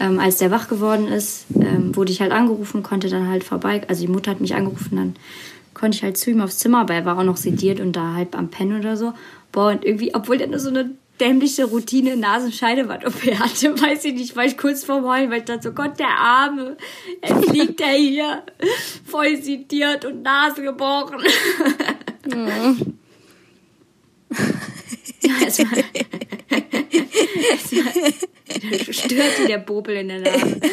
ähm, 0.00 0.18
als 0.20 0.36
der 0.38 0.50
wach 0.50 0.68
geworden 0.68 1.08
ist, 1.08 1.46
ähm, 1.54 1.94
wurde 1.96 2.12
ich 2.12 2.20
halt 2.20 2.32
angerufen, 2.32 2.82
konnte 2.82 3.08
dann 3.08 3.28
halt 3.28 3.44
vorbei. 3.44 3.82
Also 3.88 4.02
die 4.02 4.12
Mutter 4.12 4.30
hat 4.30 4.40
mich 4.40 4.54
angerufen, 4.54 4.96
dann 4.96 5.16
konnte 5.74 5.96
ich 5.96 6.02
halt 6.02 6.16
zu 6.16 6.30
ihm 6.30 6.40
aufs 6.40 6.58
Zimmer, 6.58 6.80
aber 6.80 6.94
er 6.94 7.04
war 7.04 7.18
auch 7.18 7.24
noch 7.24 7.36
sediert 7.36 7.80
und 7.80 7.92
da 7.94 8.14
halb 8.14 8.36
am 8.36 8.48
Pennen 8.48 8.78
oder 8.80 8.96
so. 8.96 9.12
Boah, 9.52 9.68
und 9.70 9.84
irgendwie, 9.84 10.14
obwohl 10.14 10.38
der 10.38 10.48
nur 10.48 10.58
so 10.58 10.68
eine 10.70 10.90
dämliche 11.20 11.64
Routine 11.64 12.16
Nasenscheidewand-OP 12.16 13.38
hatte, 13.38 13.80
weiß 13.80 14.04
ich 14.06 14.14
nicht, 14.14 14.36
war 14.36 14.44
ich 14.44 14.56
kurz 14.56 14.84
vorm 14.84 15.04
Heulen, 15.04 15.30
weil 15.30 15.38
ich 15.40 15.44
dachte 15.44 15.68
so, 15.68 15.72
Gott, 15.72 15.98
der 15.98 16.10
Arme, 16.10 16.76
jetzt 17.22 17.52
liegt 17.52 17.80
er 17.80 17.92
hier, 17.94 18.42
voll 19.06 19.36
sediert 19.42 20.04
und 20.04 20.22
Nase 20.22 20.62
gebrochen. 20.62 21.18
Ja, 22.26 22.74
es 25.46 25.58
war, 25.58 25.66
es 27.54 27.72
war, 27.72 27.92
stört 28.92 29.38
ihn 29.40 29.46
der 29.48 29.58
Popel 29.58 29.96
in 29.96 30.08
der 30.08 30.20
Nase. 30.20 30.60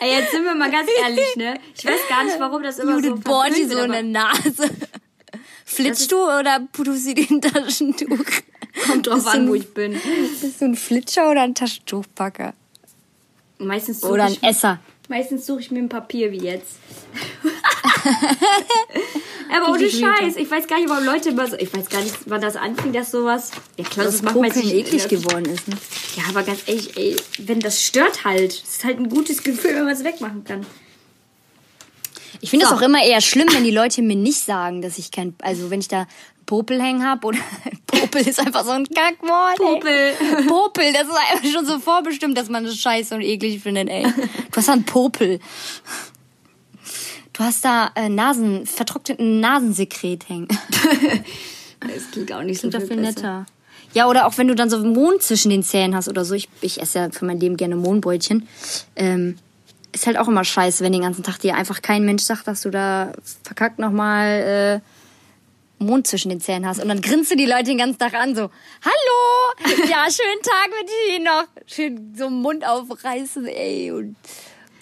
Ey, 0.00 0.12
jetzt 0.20 0.30
sind 0.30 0.44
wir 0.44 0.54
mal 0.54 0.70
ganz 0.70 0.88
ehrlich, 1.02 1.34
ne? 1.36 1.58
Ich 1.76 1.84
weiß 1.84 2.08
gar 2.08 2.22
nicht, 2.24 2.38
warum 2.38 2.62
das 2.62 2.78
immer 2.78 2.92
Judith 2.92 3.10
so 3.10 3.16
verpönt 3.16 3.70
so 3.70 3.78
in 3.78 3.90
der 3.90 4.02
Nase. 4.04 4.70
Flitschst 5.70 6.10
du 6.10 6.16
oder 6.22 6.66
tust 6.72 7.06
du 7.08 7.14
dir 7.14 7.26
ein 7.30 7.40
Taschentuch? 7.42 8.24
Kommt 8.86 9.06
drauf 9.06 9.16
Bist 9.16 9.26
an, 9.28 9.40
ein- 9.42 9.48
wo 9.48 9.54
ich 9.54 9.72
bin. 9.74 10.00
Bist 10.40 10.60
du 10.60 10.64
ein 10.64 10.74
Flitscher 10.76 11.30
oder 11.30 11.42
ein 11.42 11.54
Taschentuchpacker? 11.54 12.54
Meistens 13.58 14.02
Oder 14.02 14.24
ein 14.24 14.42
Esser? 14.42 14.78
meistens 15.08 15.46
suche 15.46 15.60
ich 15.60 15.70
mir 15.70 15.80
ein 15.80 15.88
Papier 15.88 16.32
wie 16.32 16.38
jetzt. 16.38 16.76
Aber 19.50 19.72
ohne. 19.72 19.88
Scheiß, 19.90 20.36
ich 20.36 20.50
weiß 20.50 20.66
gar 20.66 20.78
nicht, 20.78 20.88
warum 20.88 21.04
Leute 21.04 21.30
immer 21.30 21.46
so, 21.46 21.56
ich 21.56 21.72
weiß 21.74 21.88
gar 21.88 22.00
nicht, 22.02 22.14
wann 22.26 22.40
das 22.40 22.56
anfing, 22.56 22.92
dass 22.92 23.10
sowas, 23.10 23.50
ja 23.76 23.84
klar, 23.84 24.06
Dass 24.06 24.16
das 24.16 24.22
macht 24.22 24.36
man 24.36 24.50
sich 24.50 24.72
eklig 24.74 25.08
geworden 25.08 25.46
ist, 25.46 25.68
ne? 25.68 25.76
Ja, 26.16 26.24
aber 26.28 26.42
ganz 26.42 26.60
ehrlich, 26.66 26.96
ey, 26.96 27.16
wenn 27.38 27.60
das 27.60 27.82
stört 27.82 28.24
halt, 28.24 28.52
es 28.52 28.62
ist 28.76 28.84
halt 28.84 28.98
ein 28.98 29.08
gutes 29.08 29.42
Gefühl, 29.42 29.74
wenn 29.74 29.84
man 29.84 29.94
es 29.94 30.04
wegmachen 30.04 30.44
kann. 30.44 30.66
Ich 32.40 32.50
finde 32.50 32.64
es 32.66 32.70
So. 32.70 32.76
auch 32.76 32.82
immer 32.82 33.02
eher 33.04 33.20
schlimm, 33.20 33.48
wenn 33.52 33.64
die 33.64 33.70
Leute 33.70 34.02
mir 34.02 34.16
nicht 34.16 34.40
sagen, 34.44 34.82
dass 34.82 34.98
ich 34.98 35.10
kein, 35.10 35.34
also 35.42 35.70
wenn 35.70 35.80
ich 35.80 35.88
da 35.88 36.06
Popel 36.46 36.80
hängen 36.80 37.04
hab 37.06 37.24
oder 37.24 37.38
Popel 37.86 38.26
ist 38.26 38.38
einfach 38.40 38.64
so 38.64 38.70
ein 38.70 38.86
Kackwort. 38.86 39.56
Popel. 39.58 39.90
Ey. 39.90 40.44
Popel, 40.48 40.92
das 40.92 41.02
ist 41.02 41.14
einfach 41.14 41.50
schon 41.52 41.66
so 41.66 41.78
vorbestimmt, 41.78 42.38
dass 42.38 42.48
man 42.48 42.64
das 42.64 42.76
scheiße 42.76 43.14
und 43.14 43.22
eklig 43.22 43.60
findet, 43.62 43.88
ey. 43.88 44.02
Du 44.04 44.56
hast 44.56 44.68
da 44.68 44.72
einen 44.72 44.84
Popel. 44.84 45.40
Du 47.34 47.44
hast 47.44 47.64
da 47.64 47.90
äh, 47.94 48.08
Nasen, 48.08 48.66
vertrockneten 48.66 49.40
Nasensekret 49.40 50.28
hängen. 50.28 50.48
Es 51.94 52.10
klingt 52.10 52.32
auch 52.32 52.42
nicht 52.42 52.60
so 52.60 52.68
Klingt 52.68 52.74
doch 52.74 52.88
viel 52.88 52.96
viel 52.96 53.00
netter. 53.06 53.46
Ja, 53.94 54.08
oder 54.08 54.26
auch 54.26 54.36
wenn 54.36 54.48
du 54.48 54.56
dann 54.56 54.68
so 54.68 54.78
Mond 54.80 55.22
zwischen 55.22 55.50
den 55.50 55.62
Zähnen 55.62 55.94
hast 55.94 56.08
oder 56.08 56.24
so. 56.24 56.34
Ich, 56.34 56.48
ich 56.60 56.82
esse 56.82 56.98
ja 56.98 57.08
für 57.10 57.24
mein 57.24 57.38
Leben 57.38 57.56
gerne 57.56 57.76
Mohnbrötchen. 57.76 58.48
Ähm, 58.96 59.38
ist 59.92 60.06
halt 60.06 60.18
auch 60.18 60.28
immer 60.28 60.44
scheiße, 60.44 60.84
wenn 60.84 60.92
den 60.92 61.02
ganzen 61.02 61.22
Tag 61.22 61.38
dir 61.38 61.56
einfach 61.56 61.82
kein 61.82 62.04
Mensch 62.04 62.22
sagt, 62.22 62.46
dass 62.46 62.62
du 62.62 62.70
da 62.70 63.12
verkackt 63.42 63.78
nochmal 63.78 64.80
äh, 65.80 65.84
Mond 65.84 66.06
zwischen 66.06 66.28
den 66.28 66.40
Zähnen 66.40 66.66
hast. 66.66 66.80
Und 66.80 66.88
dann 66.88 67.00
grinst 67.00 67.30
du 67.30 67.36
die 67.36 67.46
Leute 67.46 67.64
den 67.64 67.78
ganzen 67.78 67.98
Tag 67.98 68.14
an, 68.14 68.34
so, 68.34 68.50
hallo, 68.82 69.78
ja, 69.88 70.06
schönen 70.10 70.42
Tag 70.42 70.70
mit 70.78 70.88
dir 70.88 71.24
noch. 71.24 71.46
Schön 71.66 72.14
so 72.16 72.30
Mund 72.30 72.66
aufreißen, 72.66 73.46
ey. 73.46 73.92
Und, 73.92 74.16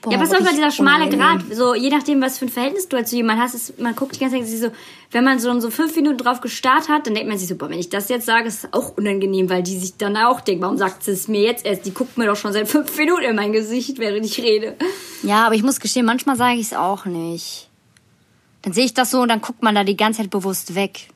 boah, 0.06 0.12
Ja, 0.12 0.18
pass 0.18 0.30
auf, 0.32 0.40
richtig 0.40 0.56
dieser 0.56 0.70
schmale. 0.70 1.08
Grad, 1.08 1.40
so 1.52 1.74
je 1.74 1.90
nachdem, 1.90 2.22
was 2.22 2.38
für 2.38 2.46
ein 2.46 2.48
Verhältnis 2.48 2.88
du 2.88 2.96
halt 2.96 3.08
zu 3.08 3.16
jemandem 3.16 3.44
hast, 3.44 3.54
ist, 3.54 3.80
man 3.80 3.94
guckt 3.94 4.14
die 4.14 4.20
ganze 4.20 4.36
Zeit 4.36 4.46
so, 4.46 4.70
wenn 5.10 5.24
man 5.24 5.38
so, 5.38 5.58
so 5.60 5.70
fünf 5.70 5.94
Minuten 5.96 6.18
drauf 6.18 6.40
gestarrt 6.40 6.88
hat, 6.88 7.06
dann 7.06 7.14
denkt 7.14 7.28
man 7.28 7.38
sich 7.38 7.48
so, 7.48 7.56
boah, 7.56 7.68
wenn 7.68 7.78
ich 7.78 7.88
das 7.88 8.08
jetzt 8.08 8.26
sage, 8.26 8.48
ist 8.48 8.64
es 8.64 8.72
auch 8.72 8.96
unangenehm, 8.96 9.50
weil 9.50 9.62
die 9.62 9.76
sich 9.78 9.96
dann 9.96 10.16
auch 10.16 10.40
denken, 10.40 10.62
warum 10.62 10.78
sagt 10.78 11.02
sie 11.02 11.10
es 11.10 11.28
mir 11.28 11.42
jetzt 11.42 11.66
erst? 11.66 11.84
Die 11.84 11.92
guckt 11.92 12.16
mir 12.16 12.26
doch 12.26 12.36
schon 12.36 12.52
seit 12.52 12.68
fünf 12.68 12.96
Minuten 12.96 13.22
in 13.22 13.36
mein 13.36 13.52
Gesicht, 13.52 13.98
während 13.98 14.24
ich 14.24 14.38
rede. 14.40 14.76
Ja, 15.22 15.46
aber 15.46 15.54
ich 15.54 15.62
muss 15.62 15.80
gestehen, 15.80 16.06
manchmal 16.06 16.36
sage 16.36 16.54
ich 16.58 16.68
es 16.68 16.72
auch 16.72 17.04
nicht. 17.04 17.68
Dann 18.62 18.72
sehe 18.72 18.84
ich 18.84 18.94
das 18.94 19.10
so 19.10 19.20
und 19.20 19.28
dann 19.28 19.40
guckt 19.40 19.62
man 19.62 19.74
da 19.74 19.84
die 19.84 19.96
ganze 19.96 20.22
Zeit 20.22 20.30
bewusst 20.30 20.74
weg. 20.74 21.08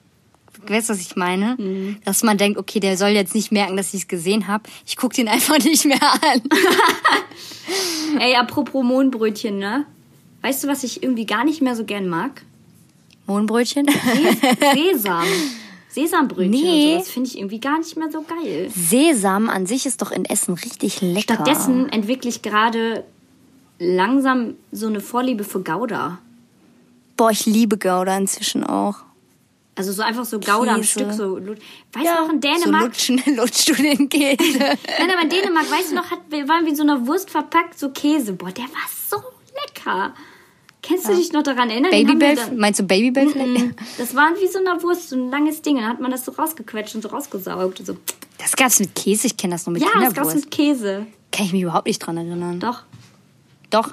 Weißt 0.69 0.89
du, 0.89 0.93
was 0.93 1.01
ich 1.01 1.17
meine? 1.17 1.57
Dass 2.05 2.23
man 2.23 2.39
denkt, 2.39 2.59
okay, 2.59 2.81
der 2.81 2.97
soll 2.97 3.11
jetzt 3.11 3.35
nicht 3.35 3.53
merken, 3.53 3.77
dass 3.77 3.95
ich 3.95 4.03
es 4.03 4.09
gesehen 4.09 4.47
habe. 4.49 4.65
Ich 4.87 4.97
gucke 4.97 5.15
den 5.17 5.29
einfach 5.37 5.59
nicht 5.59 5.85
mehr 5.85 6.03
an. 6.03 6.43
Ey, 8.21 8.35
apropos 8.37 8.85
Mohnbrötchen, 8.85 9.59
ne? 9.59 9.87
Weißt 10.43 10.65
du, 10.65 10.69
was 10.69 10.85
ich 10.85 11.03
irgendwie 11.03 11.27
gar 11.27 11.45
nicht 11.45 11.61
mehr 11.63 11.77
so 11.77 11.85
gern 11.85 12.09
mag? 12.09 12.43
Mohnbrötchen? 13.27 13.87
Sesam. 14.75 15.25
Sesambrötchen 15.89 16.51
Nee. 16.51 16.85
und 16.87 16.93
so, 16.93 16.99
das 17.01 17.11
finde 17.11 17.29
ich 17.29 17.39
irgendwie 17.39 17.61
gar 17.61 17.79
nicht 17.79 17.97
mehr 17.97 18.11
so 18.11 18.23
geil. 18.23 18.71
Sesam 18.75 19.49
an 19.49 19.67
sich 19.67 19.87
ist 19.87 20.01
doch 20.03 20.11
in 20.13 20.25
Essen 20.25 20.55
richtig 20.55 21.01
lecker. 21.01 21.35
Stattdessen 21.35 21.89
entwickle 21.89 22.31
ich 22.31 22.43
gerade 22.43 23.05
langsam 23.79 24.55
so 24.73 24.87
eine 24.87 25.01
Vorliebe 25.01 25.43
für 25.45 25.63
Gouda. 25.63 26.19
Boah, 27.17 27.31
ich 27.31 27.45
liebe 27.47 27.77
Gouda 27.77 28.17
inzwischen 28.17 28.65
auch. 28.65 28.99
Also 29.77 29.93
so 29.93 30.03
einfach 30.03 30.25
so 30.25 30.39
Gouda 30.41 30.75
am. 30.75 30.83
Stück. 30.83 31.13
So, 31.13 31.37
weißt 31.41 31.55
du 31.95 32.03
noch, 32.03 32.29
in 32.31 32.41
So 32.43 32.49
Dänemark, 32.49 32.85
lutschen, 32.85 33.23
lutschst 33.37 33.69
du 33.69 33.75
den 33.75 34.09
Käse. 34.09 34.37
nein, 34.59 35.11
aber 35.11 35.23
in 35.23 35.29
Dänemark, 35.31 35.71
weißt 35.71 35.93
du 35.93 35.95
noch, 35.95 36.11
hat, 36.11 36.21
wir 36.29 36.49
waren 36.49 36.67
wie 36.67 36.71
in 36.71 36.77
so 36.77 36.83
einer 36.83 37.07
Wurst 37.07 37.31
verpackt, 37.31 37.79
so 37.79 37.91
Käse. 37.91 38.33
Boah, 38.35 38.51
der 38.51 38.65
war 38.65 38.89
so 39.09 39.17
lecker. 39.55 40.13
Kennst 40.83 41.09
du 41.09 41.15
dich 41.15 41.33
noch 41.33 41.43
daran 41.43 41.71
erinnern? 41.71 41.91
Babybell, 41.91 42.37
meinst 42.57 42.81
du 42.81 42.85
Babybell? 42.85 43.27
Mhm. 43.27 43.75
Das 43.99 44.15
war 44.15 44.31
wie 44.41 44.47
so 44.49 44.59
eine 44.59 44.83
Wurst, 44.83 45.11
so 45.11 45.17
ein 45.17 45.31
langes 45.31 45.63
Ding. 45.63 45.77
Dann 45.77 45.87
hat 45.87 46.01
man 46.01 46.11
das 46.11 46.25
so 46.25 46.33
rausgequetscht 46.33 46.95
und 46.95 47.03
so 47.03 47.09
rausgesaugt. 47.11 47.81
Und 47.81 47.87
so. 47.87 47.97
Das 48.39 48.57
gab's 48.57 48.81
mit 48.81 48.95
Käse, 48.95 49.27
ich 49.27 49.37
kenne 49.37 49.55
das 49.55 49.67
nur 49.67 49.75
mit 49.75 49.83
Ja, 49.83 49.89
das 49.89 49.95
gab's 50.15 50.15
Kinderwurst. 50.15 50.37
mit 50.37 50.51
Käse. 50.51 51.07
Kann 51.33 51.47
ich 51.47 51.53
mich 51.53 51.63
überhaupt 51.63 51.87
nicht 51.87 51.99
dran 51.99 52.17
erinnern. 52.17 52.61
Doch, 52.61 52.83
Doch, 53.69 53.91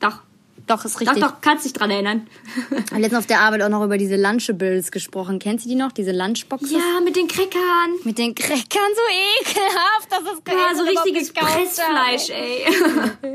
doch, 0.00 0.20
doch, 0.68 0.84
ist 0.84 0.94
doch, 0.96 1.00
richtig. 1.00 1.22
doch, 1.22 1.40
kannst 1.40 1.64
dich 1.64 1.72
dran 1.72 1.90
erinnern. 1.90 2.26
Letztens 2.92 3.14
auf 3.18 3.26
der 3.26 3.40
Arbeit 3.40 3.62
auch 3.62 3.68
noch 3.68 3.84
über 3.84 3.98
diese 3.98 4.16
Lunchables 4.16 4.90
gesprochen. 4.92 5.38
Kennst 5.38 5.64
du 5.64 5.68
die 5.68 5.74
noch? 5.74 5.92
Diese 5.92 6.12
Lunchboxes? 6.12 6.70
Ja, 6.70 7.00
mit 7.04 7.16
den 7.16 7.26
Crackern. 7.28 7.90
Mit 8.04 8.18
den 8.18 8.34
Crackern 8.34 8.90
so 8.94 9.42
ekelhaft, 9.42 10.10
das 10.10 10.22
Ja, 10.54 10.74
so 10.74 10.82
richtiges 10.84 11.32
Pressfleisch, 11.32 12.30
ey. 12.30 12.66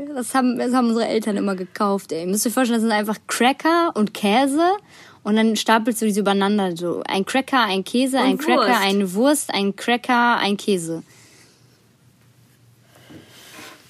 Das 0.14 0.32
haben, 0.34 0.58
das 0.58 0.72
haben 0.72 0.88
unsere 0.88 1.06
Eltern 1.08 1.36
immer 1.36 1.56
gekauft, 1.56 2.12
ey. 2.12 2.24
Müsst 2.26 2.46
ihr 2.46 2.50
euch 2.50 2.54
vorstellen, 2.54 2.80
das 2.80 2.82
sind 2.88 2.92
einfach 2.92 3.18
Cracker 3.26 3.92
und 3.94 4.14
Käse. 4.14 4.64
Und 5.24 5.36
dann 5.36 5.56
stapelst 5.56 6.02
du 6.02 6.06
diese 6.06 6.20
übereinander. 6.20 6.76
So 6.76 7.02
ein 7.08 7.24
Cracker, 7.24 7.62
ein 7.62 7.82
Käse, 7.82 8.18
ein 8.20 8.36
Cracker, 8.38 8.68
Wurst. 8.68 8.80
eine 8.82 9.14
Wurst, 9.14 9.54
ein 9.54 9.74
Cracker, 9.74 10.36
ein 10.38 10.56
Käse. 10.56 11.02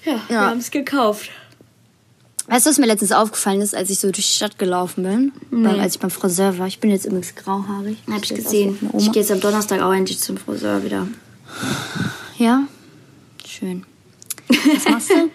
Ja, 0.03 0.19
wir 0.27 0.35
Ja. 0.35 0.49
haben 0.49 0.59
es 0.59 0.71
gekauft. 0.71 1.29
Weißt 2.47 2.65
du, 2.65 2.69
was 2.69 2.77
mir 2.77 2.85
letztens 2.85 3.11
aufgefallen 3.11 3.61
ist, 3.61 3.73
als 3.73 3.89
ich 3.89 3.99
so 3.99 4.07
durch 4.11 4.27
die 4.27 4.35
Stadt 4.35 4.59
gelaufen 4.59 5.03
bin? 5.03 5.31
Beim, 5.49 5.79
als 5.79 5.95
ich 5.95 5.99
beim 5.99 6.11
Friseur 6.11 6.57
war. 6.59 6.67
Ich 6.67 6.79
bin 6.79 6.91
jetzt 6.91 7.05
übrigens 7.05 7.33
grauhaarig. 7.35 7.97
Hab 8.09 8.23
ich 8.23 8.35
gesehen. 8.35 8.77
Ich 8.97 9.11
gehe 9.11 9.21
jetzt 9.23 9.31
am 9.31 9.39
Donnerstag 9.41 9.81
auch 9.81 9.93
endlich 9.93 10.19
zum 10.19 10.37
Friseur 10.37 10.83
wieder. 10.83 11.07
Ja? 12.37 12.67
Schön. 13.47 13.83
Was 14.47 14.89
machst 14.89 15.09
du? 15.09 15.29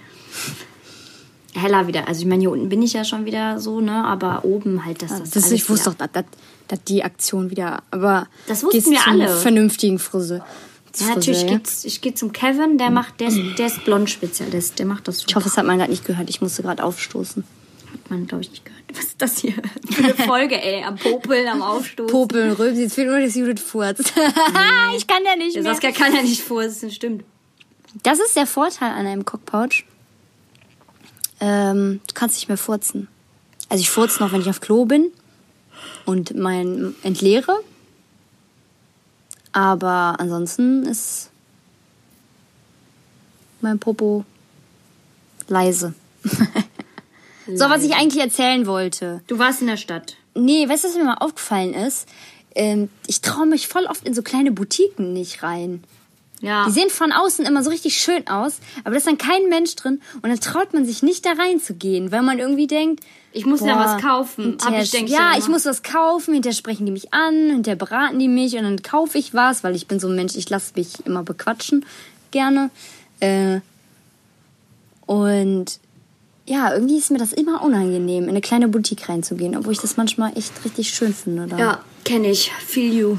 Heller 1.59 1.89
wieder. 1.89 2.07
Also 2.07 2.21
ich 2.21 2.27
meine, 2.27 2.41
hier 2.43 2.51
unten 2.53 2.69
bin 2.69 2.81
ich 2.81 2.93
ja 2.93 3.05
schon 3.05 3.25
wieder 3.25 3.59
so, 3.59 3.81
ne? 3.81 4.05
Aber 4.05 4.45
oben 4.45 4.85
halt, 4.85 5.03
dass 5.03 5.11
das, 5.11 5.31
Das, 5.31 5.45
alles 5.45 5.53
ich 5.53 5.69
wusste 5.69 5.91
doch, 5.91 5.97
dass, 5.97 6.13
dass, 6.13 6.25
dass 6.69 6.85
die 6.85 7.03
Aktion 7.03 7.51
wieder. 7.51 7.83
Aber 7.91 8.29
Das 8.47 8.63
wussten 8.63 8.93
wir 8.93 9.07
alle. 9.07 9.29
vernünftigen 9.29 9.99
Friseur. 9.99 10.47
Ja, 10.99 11.15
natürlich 11.15 11.47
geht's, 11.47 11.85
ich 11.85 12.01
gehe 12.01 12.15
zum 12.15 12.33
Kevin, 12.33 12.79
der 12.79 12.91
macht, 12.91 13.21
der 13.21 13.29
ist, 13.29 13.39
der 13.59 13.67
ist 13.67 13.85
Blond-Spezialist, 13.85 14.79
der 14.79 14.87
macht 14.87 15.07
das 15.07 15.19
Ich 15.19 15.23
super. 15.23 15.37
hoffe, 15.37 15.45
das 15.49 15.57
hat 15.57 15.67
man 15.67 15.79
gerade 15.79 15.91
nicht 15.91 16.05
gehört. 16.05 16.29
Ich 16.29 16.41
musste 16.41 16.63
gerade 16.63 16.83
aufstoßen. 16.83 17.45
Hat 17.93 18.11
man, 18.11 18.27
glaube 18.27 18.43
ich, 18.43 18.51
nicht 18.51 18.65
gehört. 18.65 18.81
Was 18.93 19.05
ist 19.05 19.23
das 19.23 19.39
hier 19.39 19.55
für 19.89 20.05
eine 20.05 20.15
Folge, 20.15 20.61
ey? 20.61 20.83
Am 20.83 20.97
Popeln, 20.97 21.47
am 21.47 21.63
Aufstoßen. 21.63 22.11
Popeln, 22.11 22.53
Rülpsen, 22.53 22.83
jetzt 22.83 22.95
fehlt 22.95 23.09
nur 23.09 23.21
das 23.21 23.35
Judith 23.37 23.61
furzt. 23.63 24.13
ich 24.97 25.07
kann 25.07 25.23
ja 25.25 25.37
nicht 25.37 25.55
mehr. 25.55 25.63
Saskia 25.63 25.93
kann 25.93 26.15
ja 26.15 26.23
nicht 26.23 26.43
das 26.51 26.95
stimmt. 26.95 27.25
Das 28.03 28.19
ist 28.19 28.37
der 28.37 28.47
Vorteil 28.47 28.91
an 28.91 29.07
einem 29.07 29.25
Cockpouch. 29.25 29.85
Ähm, 31.41 32.01
du 32.07 32.15
kannst 32.15 32.37
nicht 32.37 32.49
mehr 32.49 32.59
furzen. 32.59 33.09
Also 33.69 33.81
ich 33.81 33.91
furze 33.91 34.23
noch, 34.23 34.33
wenn 34.33 34.41
ich 34.41 34.51
auf 34.51 34.61
Klo 34.61 34.85
bin 34.85 35.11
und 36.05 36.37
mein 36.37 36.95
entleere. 37.03 37.61
Aber 39.53 40.17
ansonsten 40.19 40.85
ist 40.85 41.31
mein 43.61 43.79
Popo 43.79 44.25
leise. 45.49 45.95
so, 47.47 47.69
was 47.69 47.83
ich 47.83 47.95
eigentlich 47.95 48.23
erzählen 48.23 48.67
wollte. 48.67 49.23
Du 49.27 49.39
warst 49.39 49.61
in 49.61 49.67
der 49.67 49.77
Stadt. 49.77 50.17
Nee, 50.35 50.69
weißt 50.69 50.85
du, 50.85 50.89
was 50.89 50.97
mir 50.97 51.05
mal 51.05 51.15
aufgefallen 51.15 51.75
ist? 51.75 52.09
Ähm, 52.55 52.89
ich 53.07 53.21
traue 53.21 53.47
mich 53.47 53.69
voll 53.69 53.87
oft 53.87 54.07
in 54.07 54.15
so 54.15 54.23
kleine 54.23 54.53
Boutiquen 54.53 55.13
nicht 55.13 55.43
rein. 55.43 55.85
Ja. 56.41 56.65
Die 56.67 56.73
sehen 56.73 56.89
von 56.89 57.13
außen 57.13 57.45
immer 57.45 57.63
so 57.63 57.71
richtig 57.71 57.99
schön 57.99 58.27
aus, 58.27 58.61
aber 58.83 58.93
da 58.93 58.97
ist 58.97 59.07
dann 59.07 59.19
kein 59.19 59.49
Mensch 59.49 59.77
drin 59.77 60.01
und 60.15 60.31
dann 60.31 60.41
traut 60.41 60.73
man 60.73 60.87
sich 60.87 61.03
nicht 61.03 61.27
da 61.27 61.33
reinzugehen, 61.33 62.13
weil 62.13 62.23
man 62.23 62.39
irgendwie 62.39 62.67
denkt, 62.67 63.05
Ich 63.33 63.47
muss 63.47 63.61
ja 63.61 63.79
was 63.79 64.03
kaufen. 64.03 64.59
Hab 64.65 64.77
ich, 64.81 64.91
denk 64.91 65.09
ja, 65.09 65.35
ich 65.39 65.47
muss 65.47 65.65
was 65.65 65.83
kaufen, 65.83 66.35
hinterher 66.35 66.57
sprechen 66.57 66.85
die 66.85 66.93
mich 66.93 67.15
an, 67.15 67.51
hinterher 67.51 67.77
beraten 67.77 68.19
die 68.19 68.27
mich 68.27 68.57
und 68.57 68.65
dann 68.65 68.83
kaufe 68.83 69.19
ich 69.19 69.35
was, 69.35 69.63
weil 69.63 69.77
ich 69.77 69.87
bin 69.87 70.01
so 70.01 70.09
ein 70.09 70.17
Mensch, 70.17 70.35
ich 70.35 70.51
lasse 70.51 70.73
mich 70.75 71.07
immer 71.07 71.23
bequatschen 71.23 71.85
gerne. 72.31 72.71
Äh, 73.21 73.61
und 75.07 75.79
ja, 76.47 76.73
irgendwie 76.73 76.99
ist 76.99 77.11
mir 77.11 77.19
das 77.19 77.33
immer 77.33 77.63
unangenehm, 77.63 78.25
in 78.25 78.31
eine 78.31 78.41
kleine 78.41 78.69
Boutique 78.69 79.09
reinzugehen, 79.09 79.57
obwohl 79.57 79.73
ich 79.73 79.81
das 79.81 79.97
manchmal 79.97 80.37
echt 80.37 80.53
richtig 80.65 80.91
schön 80.91 81.15
finde. 81.15 81.47
Da. 81.47 81.59
Ja, 81.59 81.85
kenne 82.05 82.31
ich. 82.31 82.51
Feel 82.67 82.93
you. 82.93 83.17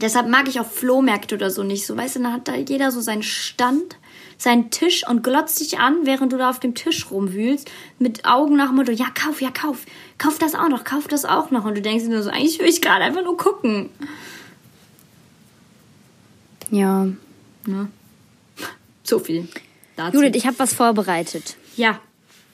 Deshalb 0.00 0.28
mag 0.28 0.48
ich 0.48 0.60
auch 0.60 0.66
Flohmärkte 0.66 1.34
oder 1.34 1.50
so 1.50 1.62
nicht 1.62 1.86
so. 1.86 1.96
Weißt 1.96 2.16
du, 2.16 2.20
dann 2.20 2.32
hat 2.32 2.48
da 2.48 2.54
jeder 2.54 2.90
so 2.90 3.00
seinen 3.00 3.22
Stand, 3.22 3.96
seinen 4.38 4.70
Tisch 4.70 5.06
und 5.08 5.22
glotzt 5.22 5.60
dich 5.60 5.78
an, 5.78 6.00
während 6.04 6.32
du 6.32 6.36
da 6.38 6.50
auf 6.50 6.60
dem 6.60 6.74
Tisch 6.74 7.10
rumwühlst, 7.10 7.70
mit 7.98 8.24
Augen 8.24 8.56
nach 8.56 8.68
dem 8.68 8.76
Motto, 8.76 8.92
ja, 8.92 9.06
kauf, 9.14 9.40
ja, 9.40 9.50
kauf, 9.50 9.86
kauf 10.18 10.38
das 10.38 10.54
auch 10.54 10.68
noch, 10.68 10.84
kauf 10.84 11.08
das 11.08 11.24
auch 11.24 11.50
noch. 11.50 11.64
Und 11.64 11.76
du 11.76 11.82
denkst 11.82 12.04
dir 12.04 12.10
nur 12.10 12.22
so, 12.22 12.30
eigentlich 12.30 12.58
will 12.58 12.68
ich 12.68 12.82
gerade 12.82 13.04
einfach 13.04 13.24
nur 13.24 13.36
gucken. 13.36 13.90
ja. 16.70 17.06
Ne? 17.66 17.88
So 19.02 19.20
viel 19.20 19.48
dazu. 19.96 20.16
Judith, 20.16 20.34
ich 20.34 20.46
habe 20.46 20.58
was 20.58 20.74
vorbereitet. 20.74 21.56
ja, 21.76 22.00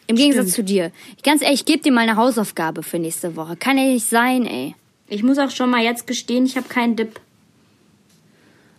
Im 0.07 0.16
Gegensatz 0.16 0.52
zu 0.52 0.62
dir. 0.62 0.92
Ganz 1.22 1.40
ehrlich, 1.40 1.61
ich 1.61 1.64
gebe 1.66 1.83
dir 1.83 1.92
mal 1.92 2.02
eine 2.02 2.16
Hausaufgabe 2.16 2.83
für 2.83 2.98
nächste 2.98 3.37
Woche. 3.37 3.57
Kann 3.57 3.78
ja 3.78 3.85
nicht 3.85 4.07
sein, 4.07 4.44
ey. 4.46 4.74
ich 5.09 5.22
muss 5.22 5.38
auch 5.38 5.50
schon 5.50 5.70
mal 5.70 5.83
jetzt 5.83 6.07
gestehen, 6.07 6.44
ich 6.44 6.59
habe 6.59 6.68
keinen 6.68 6.94
Dip. 6.94 7.20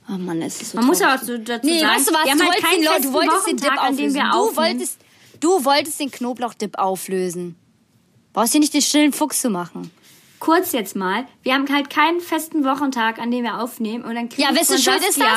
Oh 0.09 0.17
Mann, 0.17 0.41
es 0.41 0.61
ist 0.61 0.71
so 0.71 0.77
Man 0.77 0.87
muss 0.87 0.99
ja 0.99 1.07
traurig. 1.15 1.21
auch 1.21 1.25
so 1.27 1.37
dazu 1.37 1.65
Nee, 1.67 1.79
sagen, 1.79 1.95
weißt 1.95 2.09
du 2.09 2.13
was? 2.13 2.23
Du 2.23 2.29
halt 2.29 2.39
wolltest, 2.41 2.63
keinen 2.63 2.81
den, 2.81 2.83
Leute, 2.85 3.01
du 3.03 3.13
wolltest 3.13 3.47
den 3.47 3.57
Dip 3.57 3.77
auflösen. 3.77 4.13
wir 4.15 4.31
Du 4.31 4.55
wolltest, 4.57 4.97
du 5.39 5.65
wolltest 5.65 5.99
den 5.99 6.11
Knoblauchdip 6.11 6.77
auflösen. 6.77 7.55
Brauchst 8.33 8.53
dir 8.53 8.59
nicht 8.59 8.73
den 8.73 8.81
stillen 8.81 9.13
Fuchs 9.13 9.41
zu 9.41 9.49
machen. 9.49 9.91
kurz 10.39 10.71
jetzt 10.73 10.95
mal, 10.95 11.25
wir 11.43 11.53
haben 11.53 11.69
halt 11.73 11.89
keinen 11.89 12.19
festen 12.19 12.65
Wochentag, 12.65 13.19
an 13.19 13.31
dem 13.31 13.43
wir 13.43 13.59
aufnehmen 13.61 14.03
und 14.03 14.15
dann 14.15 14.27
kriegen 14.29 14.41
Ja, 14.41 14.53
wessen 14.59 14.77
Schuld 14.77 15.01
ist 15.07 15.19
das? 15.21 15.27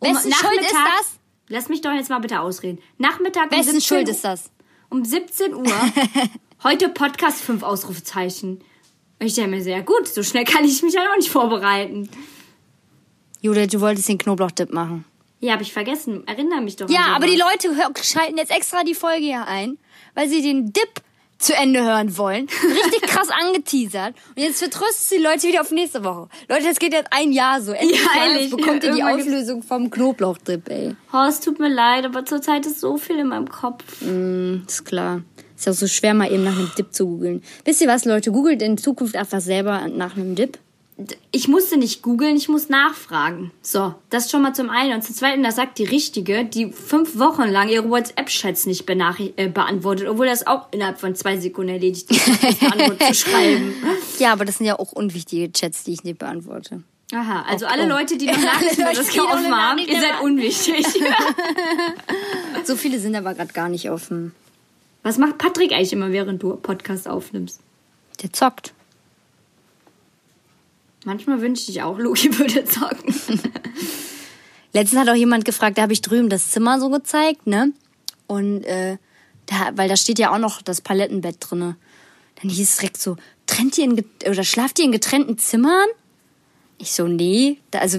Um 0.00 0.14
Wessen 0.14 0.32
Schuld 0.32 0.60
ist 0.60 0.72
das? 0.72 1.12
Lass 1.48 1.68
mich 1.68 1.80
doch 1.80 1.92
jetzt 1.92 2.10
mal 2.10 2.18
bitte 2.18 2.40
ausreden. 2.40 2.80
Nachmittag 2.98 3.50
um 3.50 3.58
Wessen 3.58 3.72
17 3.74 3.80
Schuld 3.82 4.08
ist 4.08 4.24
das? 4.24 4.50
Um 4.90 5.04
17 5.04 5.54
Uhr. 5.54 5.64
heute 6.64 6.88
Podcast 6.90 7.40
5 7.40 7.62
Ausrufezeichen. 7.62 8.62
Ich 9.20 9.34
denke 9.34 9.50
mir 9.52 9.62
sehr 9.62 9.82
gut, 9.82 10.08
so 10.08 10.22
schnell 10.22 10.44
kann 10.44 10.64
ich 10.64 10.82
mich 10.82 10.94
ja 10.94 11.10
auch 11.12 11.16
nicht 11.16 11.30
vorbereiten. 11.30 12.08
Judith, 13.42 13.68
du 13.72 13.80
wolltest 13.80 14.08
den 14.08 14.18
Knoblauchdip 14.18 14.72
machen. 14.72 15.04
Ja, 15.40 15.52
habe 15.54 15.62
ich 15.62 15.72
vergessen. 15.72 16.22
Erinnere 16.26 16.60
mich 16.60 16.76
doch. 16.76 16.88
Ja, 16.88 17.06
aber 17.16 17.26
die 17.26 17.36
Leute 17.36 17.74
schalten 18.02 18.38
jetzt 18.38 18.52
extra 18.54 18.84
die 18.84 18.94
Folge 18.94 19.24
hier 19.24 19.46
ein, 19.46 19.76
weil 20.14 20.28
sie 20.28 20.40
den 20.40 20.72
Dip 20.72 21.02
zu 21.38 21.52
Ende 21.56 21.82
hören 21.82 22.16
wollen. 22.16 22.46
Richtig 22.62 23.02
krass 23.02 23.28
angeteasert. 23.44 24.14
Und 24.36 24.42
jetzt 24.42 24.60
vertröstest 24.60 25.10
du 25.10 25.16
die 25.16 25.22
Leute 25.24 25.48
wieder 25.48 25.60
auf 25.62 25.72
nächste 25.72 26.04
Woche. 26.04 26.28
Leute, 26.48 26.62
das 26.68 26.78
geht 26.78 26.92
jetzt 26.92 27.08
ein 27.10 27.32
Jahr 27.32 27.60
so. 27.60 27.72
Endlich 27.72 28.00
Ja, 28.00 28.24
ehrlich. 28.24 28.50
bekommt 28.54 28.84
ihr 28.84 28.92
die 28.94 29.02
Auflösung 29.02 29.64
vom 29.64 29.90
Knoblauchdip, 29.90 30.68
ey. 30.70 30.94
Es 31.28 31.40
tut 31.40 31.58
mir 31.58 31.68
leid, 31.68 32.04
aber 32.04 32.24
zurzeit 32.24 32.64
ist 32.64 32.78
so 32.78 32.96
viel 32.96 33.18
in 33.18 33.26
meinem 33.26 33.48
Kopf. 33.48 33.82
Ist 34.68 34.84
klar. 34.84 35.22
Ist 35.56 35.66
ja 35.66 35.72
auch 35.72 35.76
so 35.76 35.88
schwer, 35.88 36.14
mal 36.14 36.30
eben 36.30 36.44
nach 36.44 36.56
einem 36.56 36.70
Dip 36.78 36.94
zu 36.94 37.06
googeln. 37.06 37.42
Wisst 37.64 37.80
ihr 37.80 37.88
was, 37.88 38.04
Leute? 38.04 38.30
Googelt 38.30 38.62
in 38.62 38.78
Zukunft 38.78 39.16
einfach 39.16 39.40
selber 39.40 39.88
nach 39.88 40.16
einem 40.16 40.36
Dip. 40.36 40.58
Ich 41.30 41.48
musste 41.48 41.78
nicht 41.78 42.02
googeln, 42.02 42.36
ich 42.36 42.48
muss 42.48 42.68
nachfragen. 42.68 43.50
So, 43.62 43.94
das 44.10 44.30
schon 44.30 44.42
mal 44.42 44.54
zum 44.54 44.68
einen. 44.70 44.92
Und 44.94 45.02
zum 45.02 45.14
zweiten, 45.14 45.42
das 45.42 45.56
sagt 45.56 45.78
die 45.78 45.84
Richtige, 45.84 46.44
die 46.44 46.70
fünf 46.70 47.18
Wochen 47.18 47.44
lang 47.48 47.68
ihre 47.68 47.88
WhatsApp-Chats 47.88 48.66
nicht 48.66 48.88
äh, 48.88 49.48
beantwortet, 49.48 50.08
obwohl 50.08 50.26
das 50.26 50.46
auch 50.46 50.68
innerhalb 50.70 51.00
von 51.00 51.14
zwei 51.14 51.38
Sekunden 51.38 51.72
erledigt 51.72 52.10
ist, 52.10 52.28
eine 52.62 52.72
Antwort 52.72 53.02
zu 53.02 53.14
schreiben. 53.14 53.74
Ja, 54.18 54.32
aber 54.32 54.44
das 54.44 54.58
sind 54.58 54.66
ja 54.66 54.78
auch 54.78 54.92
unwichtige 54.92 55.50
Chats, 55.50 55.84
die 55.84 55.94
ich 55.94 56.04
nicht 56.04 56.18
beantworte. 56.18 56.82
Aha, 57.12 57.42
also 57.48 57.66
Oh, 57.66 57.68
alle 57.68 57.84
oh. 57.84 57.88
Leute, 57.88 58.16
die 58.16 58.26
noch 58.26 58.38
Nachrichten 58.38 58.82
Leute, 58.82 58.96
das 58.96 59.14
noch 59.16 59.32
offen 59.32 59.54
haben, 59.54 59.78
ihr 59.78 60.00
seid 60.00 60.20
unwichtig. 60.22 60.86
So 62.64 62.76
viele 62.76 63.00
sind 63.00 63.16
aber 63.16 63.34
gerade 63.34 63.52
gar 63.52 63.68
nicht 63.68 63.90
offen. 63.90 64.32
Was 65.02 65.18
macht 65.18 65.36
Patrick 65.38 65.72
eigentlich 65.72 65.92
immer, 65.92 66.12
während 66.12 66.40
du 66.44 66.54
Podcast 66.54 67.08
aufnimmst? 67.08 67.60
Der 68.22 68.32
zockt. 68.32 68.72
Manchmal 71.04 71.40
wünschte 71.40 71.72
ich 71.72 71.82
auch, 71.82 71.98
Loki 71.98 72.38
würde 72.38 72.64
zocken. 72.64 73.14
Letztens 74.72 75.00
hat 75.00 75.08
auch 75.08 75.14
jemand 75.14 75.44
gefragt, 75.44 75.78
da 75.78 75.82
habe 75.82 75.92
ich 75.92 76.00
drüben 76.00 76.30
das 76.30 76.50
Zimmer 76.50 76.80
so 76.80 76.88
gezeigt, 76.88 77.46
ne? 77.46 77.72
Und 78.26 78.64
äh, 78.64 78.96
da, 79.46 79.70
weil 79.74 79.88
da 79.88 79.96
steht 79.96 80.18
ja 80.18 80.32
auch 80.32 80.38
noch 80.38 80.62
das 80.62 80.80
Palettenbett 80.80 81.36
drinne. 81.40 81.76
Dann 82.40 82.50
hieß 82.50 82.70
es 82.70 82.76
direkt 82.76 82.96
so, 82.96 83.16
trennt 83.46 83.76
ihr 83.76 83.84
in, 83.84 84.04
oder 84.28 84.44
schlaft 84.44 84.78
ihr 84.78 84.86
in 84.86 84.92
getrennten 84.92 85.36
Zimmern? 85.36 85.88
Ich 86.78 86.92
so, 86.92 87.06
nee, 87.06 87.58
da, 87.70 87.80
also 87.80 87.98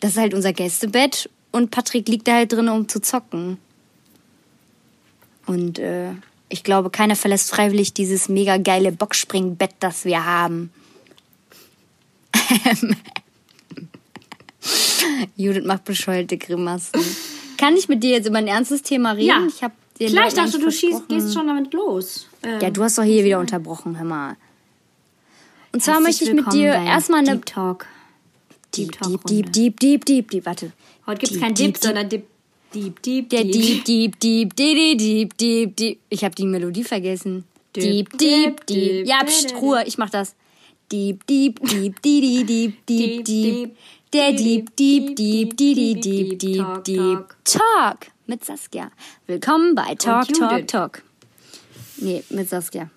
das 0.00 0.12
ist 0.12 0.18
halt 0.18 0.34
unser 0.34 0.52
Gästebett 0.52 1.28
und 1.50 1.70
Patrick 1.70 2.08
liegt 2.08 2.28
da 2.28 2.34
halt 2.34 2.52
drin, 2.52 2.68
um 2.68 2.88
zu 2.88 3.00
zocken. 3.00 3.58
Und 5.46 5.78
äh, 5.78 6.12
ich 6.48 6.64
glaube, 6.64 6.90
keiner 6.90 7.16
verlässt 7.16 7.50
freiwillig 7.50 7.94
dieses 7.94 8.28
mega 8.28 8.58
geile 8.58 8.92
Boxspringbett, 8.92 9.74
das 9.80 10.04
wir 10.04 10.24
haben. 10.24 10.70
Judith 15.36 15.64
macht 15.64 15.84
bescheuerte 15.84 16.38
Grimassen. 16.38 17.00
Kann 17.58 17.76
ich 17.76 17.88
mit 17.88 18.02
dir 18.02 18.10
jetzt 18.10 18.26
über 18.28 18.38
ein 18.38 18.46
ernstes 18.48 18.82
Thema 18.82 19.12
reden? 19.12 19.26
Ja. 19.28 19.46
Ich 19.46 19.62
hab 19.62 19.72
dir 19.98 20.08
Klar, 20.08 20.28
ich 20.28 20.34
dachte, 20.34 20.58
du 20.58 20.70
schießt, 20.70 21.08
gehst 21.08 21.34
schon 21.34 21.46
damit 21.46 21.72
los. 21.72 22.28
Ähm, 22.42 22.60
Ja, 22.60 22.70
du 22.70 22.82
hast 22.82 22.98
doch 22.98 23.04
hier 23.04 23.24
wieder 23.24 23.38
unterbrochen, 23.38 23.96
hör 23.98 24.04
mal. 24.04 24.36
Und 25.72 25.82
zwar 25.82 26.00
möchte 26.00 26.24
ich 26.24 26.32
mit 26.32 26.52
dir 26.52 26.72
erstmal 26.72 27.20
eine 27.20 27.36
Deep 27.36 27.46
Talk. 27.46 27.86
Deep, 28.76 28.92
Talk 28.92 29.24
deep, 29.26 29.52
deep, 29.52 29.52
deep, 29.52 29.80
deep, 29.80 30.04
deep, 30.04 30.30
deep, 30.30 30.46
warte. 30.46 30.72
Heute 31.06 31.20
gibt's 31.20 31.40
kein 31.40 31.54
deep, 31.54 31.74
Dip, 31.74 31.82
sondern 31.82 32.08
Dip, 32.08 32.26
Deep, 32.74 33.02
Deep, 33.02 33.28
Der 33.28 33.44
deep, 33.44 33.84
deep, 33.84 34.18
deep, 34.18 34.56
deep, 34.56 34.98
deep, 34.98 35.36
deep, 35.36 35.76
deep. 35.76 35.98
Ich 36.08 36.24
habe 36.24 36.34
die 36.34 36.46
Melodie 36.46 36.84
vergessen. 36.84 37.44
Deep, 37.76 38.10
Deep, 38.10 38.18
deep, 38.18 38.66
deep, 38.66 38.66
deep. 38.66 39.06
Ja, 39.06 39.22
pst. 39.24 39.54
Ruhe, 39.56 39.84
ich 39.86 39.98
mach 39.98 40.08
das. 40.10 40.34
Dieb, 40.92 41.26
Dieb, 41.26 41.58
Dieb, 41.62 42.02
Didi, 42.02 42.44
Dieb, 42.44 42.86
Dieb, 42.86 43.24
Dieb. 43.24 43.76
Der 44.12 44.32
Dieb, 44.32 44.76
Dieb, 44.76 45.16
Dieb, 45.16 45.56
Didi, 45.56 45.94
Dieb, 45.98 46.38
Dieb, 46.38 46.84
Dieb. 46.84 47.24
Talk 47.44 48.08
mit 48.26 48.44
Saskia. 48.44 48.90
Willkommen 49.26 49.74
bei 49.74 49.94
Talk, 49.94 50.28
Talk, 50.34 50.68
Talk. 50.68 51.02
Nee, 51.96 52.22
mit 52.28 52.46
Saskia. 52.46 52.90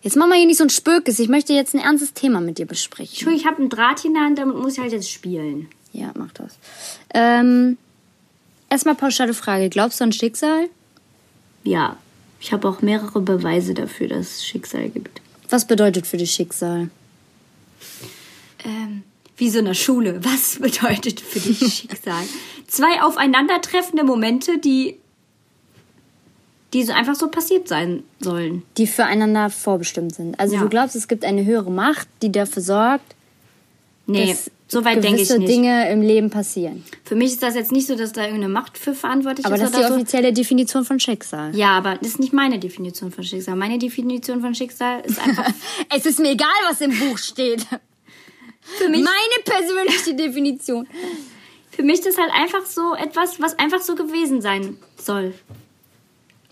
Jetzt 0.00 0.16
mach 0.16 0.26
mal 0.26 0.38
hier 0.38 0.46
nicht 0.46 0.56
so 0.56 0.64
ein 0.64 0.70
Spökes. 0.70 1.18
Ich 1.18 1.28
möchte 1.28 1.52
jetzt 1.52 1.74
ein 1.74 1.80
ernstes 1.80 2.14
Thema 2.14 2.40
mit 2.40 2.56
dir 2.56 2.66
besprechen. 2.66 3.12
Entschuldigung, 3.12 3.38
ich 3.38 3.46
habe 3.46 3.58
einen 3.58 3.68
Draht 3.68 4.02
in 4.06 4.14
der 4.14 4.22
Hand, 4.22 4.38
damit 4.38 4.56
muss 4.56 4.72
ich 4.72 4.78
halt 4.78 4.92
jetzt 4.92 5.10
spielen. 5.10 5.68
Ja, 5.92 6.12
mach 6.16 6.32
das. 6.32 6.56
Ähm, 7.12 7.76
erstmal 8.70 8.94
pauschale 8.94 9.34
Frage. 9.34 9.68
Glaubst 9.68 10.00
du 10.00 10.04
an 10.04 10.12
Schicksal? 10.12 10.70
Ja. 11.62 11.98
Ich 12.40 12.54
habe 12.54 12.66
auch 12.66 12.80
mehrere 12.80 13.20
Beweise 13.20 13.74
dafür, 13.74 14.08
dass 14.08 14.36
es 14.36 14.46
Schicksal 14.46 14.88
gibt. 14.88 15.20
Was 15.50 15.66
bedeutet 15.66 16.06
für 16.06 16.16
dich 16.16 16.30
Schicksal? 16.32 16.90
Ähm, 18.64 19.02
wie 19.36 19.50
so 19.50 19.58
in 19.58 19.64
der 19.64 19.74
Schule. 19.74 20.22
Was 20.24 20.58
bedeutet 20.60 21.20
für 21.20 21.40
dich 21.40 21.58
Schicksal? 21.58 22.22
Zwei 22.66 23.02
aufeinandertreffende 23.02 24.04
Momente, 24.04 24.58
die, 24.58 24.96
die 26.72 26.84
so 26.84 26.92
einfach 26.92 27.14
so 27.16 27.28
passiert 27.28 27.66
sein 27.68 28.02
sollen. 28.20 28.62
Die 28.76 28.86
füreinander 28.86 29.50
vorbestimmt 29.50 30.14
sind. 30.14 30.38
Also 30.38 30.54
Ja. 30.56 30.60
du 30.62 30.68
glaubst, 30.68 30.94
es 30.94 31.08
gibt 31.08 31.24
eine 31.24 31.44
höhere 31.44 31.70
Macht, 31.70 32.06
die 32.22 32.30
dafür 32.30 32.62
sorgt, 32.62 33.14
Nee, 34.12 34.30
dass 34.30 34.50
so 34.68 34.84
weit 34.84 35.02
denke 35.02 35.22
ich 35.22 35.30
nicht. 35.30 35.48
Dinge 35.48 35.90
im 35.90 36.00
Leben 36.00 36.30
passieren. 36.30 36.84
Für 37.04 37.16
mich 37.16 37.32
ist 37.32 37.42
das 37.42 37.54
jetzt 37.56 37.72
nicht 37.72 37.86
so, 37.88 37.96
dass 37.96 38.12
da 38.12 38.22
irgendeine 38.22 38.52
Macht 38.52 38.78
für 38.78 38.94
verantwortlich 38.94 39.44
Aber 39.44 39.56
ist 39.56 39.62
das 39.62 39.70
ist 39.70 39.78
die 39.78 39.84
so. 39.86 39.94
offizielle 39.94 40.32
Definition 40.32 40.84
von 40.84 41.00
Schicksal. 41.00 41.54
Ja, 41.56 41.76
aber 41.76 41.96
das 41.96 42.08
ist 42.08 42.20
nicht 42.20 42.32
meine 42.32 42.58
Definition 42.58 43.10
von 43.10 43.24
Schicksal. 43.24 43.56
Meine 43.56 43.78
Definition 43.78 44.40
von 44.40 44.54
Schicksal 44.54 45.00
ist 45.00 45.18
einfach 45.18 45.46
Es 45.96 46.06
ist 46.06 46.20
mir 46.20 46.30
egal, 46.30 46.48
was 46.68 46.80
im 46.80 46.96
Buch 46.96 47.18
steht. 47.18 47.66
für 48.78 48.88
mich. 48.88 49.02
Meine 49.02 49.44
persönliche 49.44 50.14
Definition. 50.14 50.86
Für 51.70 51.82
mich 51.82 52.00
ist 52.00 52.06
das 52.06 52.18
halt 52.18 52.30
einfach 52.32 52.64
so 52.66 52.94
etwas, 52.94 53.40
was 53.40 53.58
einfach 53.58 53.80
so 53.80 53.94
gewesen 53.94 54.40
sein 54.40 54.76
soll. 54.96 55.34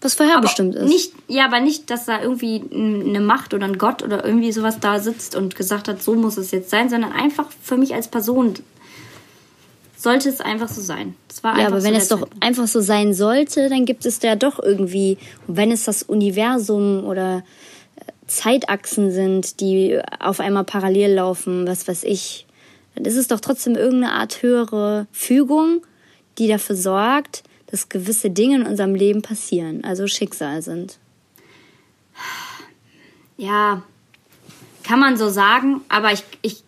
Was 0.01 0.15
vorher 0.15 0.37
Aber 0.37 0.43
bestimmt 0.43 0.77
ist. 0.77 0.89
Nicht, 0.89 1.13
ja, 1.27 1.47
aber 1.47 1.61
nicht, 1.61 1.91
dass 1.91 2.07
da 2.07 2.23
irgendwie 2.23 2.63
eine 2.73 3.21
Macht 3.21 3.53
oder 3.53 3.67
ein 3.67 3.79
Gott 3.79 4.03
oder 4.03 4.25
irgendwie 4.25 4.53
sowas 4.53 4.79
da 4.81 5.01
sitzt 5.01 5.35
und 5.35 5.57
gesagt 5.57 5.89
hat, 5.89 6.03
so 6.03 6.15
muss 6.15 6.37
es 6.37 6.53
jetzt 6.53 6.71
sein, 6.71 6.89
sondern 6.89 7.13
einfach 7.13 7.47
für 7.63 7.77
mich 7.77 7.95
als 7.95 8.09
Person 8.09 8.55
sollte 9.97 10.29
es 10.29 10.41
einfach 10.41 10.69
so 10.69 10.81
sein. 10.81 11.17
Ja, 11.43 11.67
aber 11.67 11.83
wenn 11.83 11.95
so 11.95 11.99
es 11.99 12.09
der 12.09 12.17
doch 12.17 12.23
Zeitpunkt. 12.23 12.45
einfach 12.45 12.67
so 12.69 12.81
sein 12.81 13.15
sollte, 13.15 13.69
dann 13.69 13.85
gibt 13.85 14.07
es 14.07 14.21
da 14.21 14.37
doch 14.37 14.63
irgendwie, 14.63 15.19
wenn 15.49 15.73
es 15.73 15.85
das 15.85 16.05
Universum 16.05 17.05
oder 17.05 17.43
äh, 17.97 18.13
Zeitachsen 18.29 19.11
sind, 19.11 19.61
die 19.61 20.01
auf 20.21 20.39
einmal 20.39 20.65
parallel 20.65 21.15
laufen, 21.15 21.67
was 21.67 21.89
weiß 21.89 22.05
ich, 22.05 22.47
dann 22.95 23.05
ist 23.05 23.17
es 23.17 23.27
doch 23.27 23.41
trotzdem 23.41 23.75
irgendeine 23.75 24.13
Art 24.13 24.43
höhere 24.43 25.09
Fügung, 25.11 25.83
die 26.39 26.47
dafür 26.47 26.77
sorgt, 26.77 27.43
dass 27.71 27.89
gewisse 27.89 28.31
Dinge 28.31 28.57
in 28.57 28.67
unserem 28.67 28.95
Leben 28.95 29.23
passieren, 29.23 29.85
also 29.85 30.07
Schicksal 30.07 30.63
sind. 30.63 30.99
Ja, 33.37 33.83
kann 34.83 35.01
man 35.01 35.17
so 35.17 35.29
sagen, 35.29 35.83
aber 35.89 36.13
ich, 36.13 36.25
ich, 36.43 36.63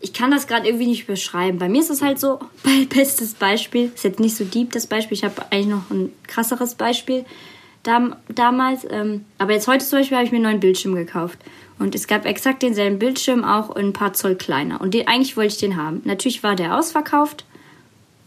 ich 0.00 0.12
kann 0.12 0.30
das 0.30 0.46
gerade 0.46 0.66
irgendwie 0.66 0.86
nicht 0.86 1.06
beschreiben. 1.06 1.58
Bei 1.58 1.68
mir 1.68 1.80
ist 1.80 1.90
es 1.90 2.02
halt 2.02 2.18
so, 2.18 2.40
bestes 2.88 3.34
Beispiel, 3.34 3.92
ist 3.94 4.04
jetzt 4.04 4.20
nicht 4.20 4.36
so 4.36 4.44
deep 4.44 4.72
das 4.72 4.86
Beispiel, 4.86 5.16
ich 5.16 5.24
habe 5.24 5.42
eigentlich 5.50 5.66
noch 5.66 5.90
ein 5.90 6.12
krasseres 6.26 6.74
Beispiel 6.74 7.24
dam, 7.82 8.16
damals. 8.28 8.86
Ähm, 8.90 9.24
aber 9.38 9.52
jetzt 9.52 9.68
heute 9.68 9.84
zum 9.84 10.00
Beispiel 10.00 10.16
habe 10.16 10.26
ich 10.26 10.32
mir 10.32 10.38
einen 10.38 10.46
neuen 10.46 10.60
Bildschirm 10.60 10.94
gekauft. 10.94 11.38
Und 11.78 11.94
es 11.94 12.06
gab 12.06 12.24
exakt 12.24 12.62
denselben 12.62 12.98
Bildschirm, 12.98 13.44
auch 13.44 13.70
ein 13.76 13.92
paar 13.92 14.12
Zoll 14.12 14.36
kleiner. 14.36 14.80
Und 14.80 14.94
den, 14.94 15.06
eigentlich 15.08 15.36
wollte 15.36 15.54
ich 15.54 15.60
den 15.60 15.76
haben. 15.76 16.02
Natürlich 16.04 16.42
war 16.42 16.56
der 16.56 16.78
ausverkauft. 16.78 17.44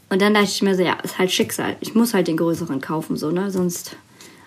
Und 0.09 0.21
dann 0.21 0.33
dachte 0.33 0.47
ich 0.47 0.61
mir 0.61 0.75
so, 0.75 0.83
ja, 0.83 0.93
ist 1.03 1.17
halt 1.17 1.31
Schicksal. 1.31 1.75
Ich 1.81 1.93
muss 1.95 2.13
halt 2.13 2.27
den 2.27 2.37
größeren 2.37 2.79
kaufen, 2.79 3.17
so, 3.17 3.31
ne? 3.31 3.51
Sonst, 3.51 3.97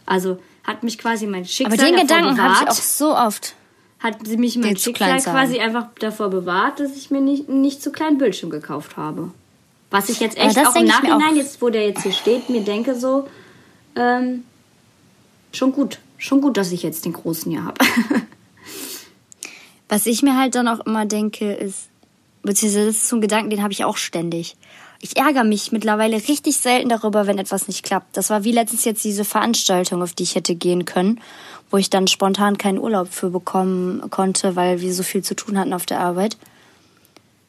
also 0.06 0.38
hat 0.64 0.82
mich 0.82 0.98
quasi 0.98 1.26
mein 1.26 1.44
Schicksal 1.44 1.78
Aber 1.78 1.90
den 1.90 2.00
Gedanken 2.00 2.42
habe 2.42 2.54
ich 2.62 2.68
auch 2.68 2.74
so 2.74 3.14
oft. 3.16 3.54
hat 3.98 4.26
sie 4.26 4.36
mich 4.36 4.56
mein 4.56 4.68
Den 4.68 4.76
Schicksal 4.76 5.20
quasi 5.20 5.58
einfach 5.58 5.88
davor 5.98 6.30
bewahrt, 6.30 6.80
dass 6.80 6.96
ich 6.96 7.10
mir 7.10 7.20
nicht, 7.20 7.48
nicht 7.48 7.82
zu 7.82 7.92
kleinen 7.92 8.18
Bildschirm 8.18 8.50
gekauft 8.50 8.96
habe. 8.96 9.30
Was 9.90 10.08
ich 10.08 10.20
jetzt 10.20 10.38
echt 10.38 10.58
auch 10.58 10.74
im 10.76 10.86
Nachhinein, 10.86 11.32
auch. 11.32 11.34
jetzt 11.34 11.60
wo 11.60 11.68
der 11.68 11.86
jetzt 11.86 12.02
hier 12.04 12.12
steht, 12.12 12.48
mir 12.48 12.62
denke 12.62 12.94
so, 12.94 13.28
ähm, 13.96 14.44
schon 15.52 15.72
gut. 15.72 15.98
Schon 16.16 16.40
gut, 16.40 16.56
dass 16.56 16.70
ich 16.70 16.82
jetzt 16.82 17.04
den 17.04 17.14
großen 17.14 17.50
hier 17.50 17.64
habe. 17.64 17.82
Was 19.88 20.06
ich 20.06 20.22
mir 20.22 20.36
halt 20.36 20.54
dann 20.54 20.68
auch 20.68 20.80
immer 20.86 21.06
denke, 21.06 21.52
ist, 21.52 21.88
beziehungsweise 22.42 22.86
das 22.86 22.96
ist 22.96 23.08
so 23.08 23.16
ein 23.16 23.22
Gedanken, 23.22 23.50
den 23.50 23.62
habe 23.62 23.72
ich 23.72 23.84
auch 23.84 23.96
ständig. 23.96 24.56
Ich 25.02 25.16
ärgere 25.16 25.44
mich 25.44 25.72
mittlerweile 25.72 26.16
richtig 26.16 26.58
selten 26.58 26.90
darüber, 26.90 27.26
wenn 27.26 27.38
etwas 27.38 27.68
nicht 27.68 27.82
klappt. 27.82 28.18
Das 28.18 28.28
war 28.28 28.44
wie 28.44 28.52
letztens 28.52 28.84
jetzt 28.84 29.02
diese 29.02 29.24
Veranstaltung, 29.24 30.02
auf 30.02 30.12
die 30.12 30.24
ich 30.24 30.34
hätte 30.34 30.54
gehen 30.54 30.84
können, 30.84 31.20
wo 31.70 31.78
ich 31.78 31.88
dann 31.88 32.06
spontan 32.06 32.58
keinen 32.58 32.78
Urlaub 32.78 33.08
für 33.10 33.30
bekommen 33.30 34.10
konnte, 34.10 34.56
weil 34.56 34.82
wir 34.82 34.92
so 34.92 35.02
viel 35.02 35.22
zu 35.22 35.34
tun 35.34 35.58
hatten 35.58 35.72
auf 35.72 35.86
der 35.86 36.00
Arbeit. 36.00 36.36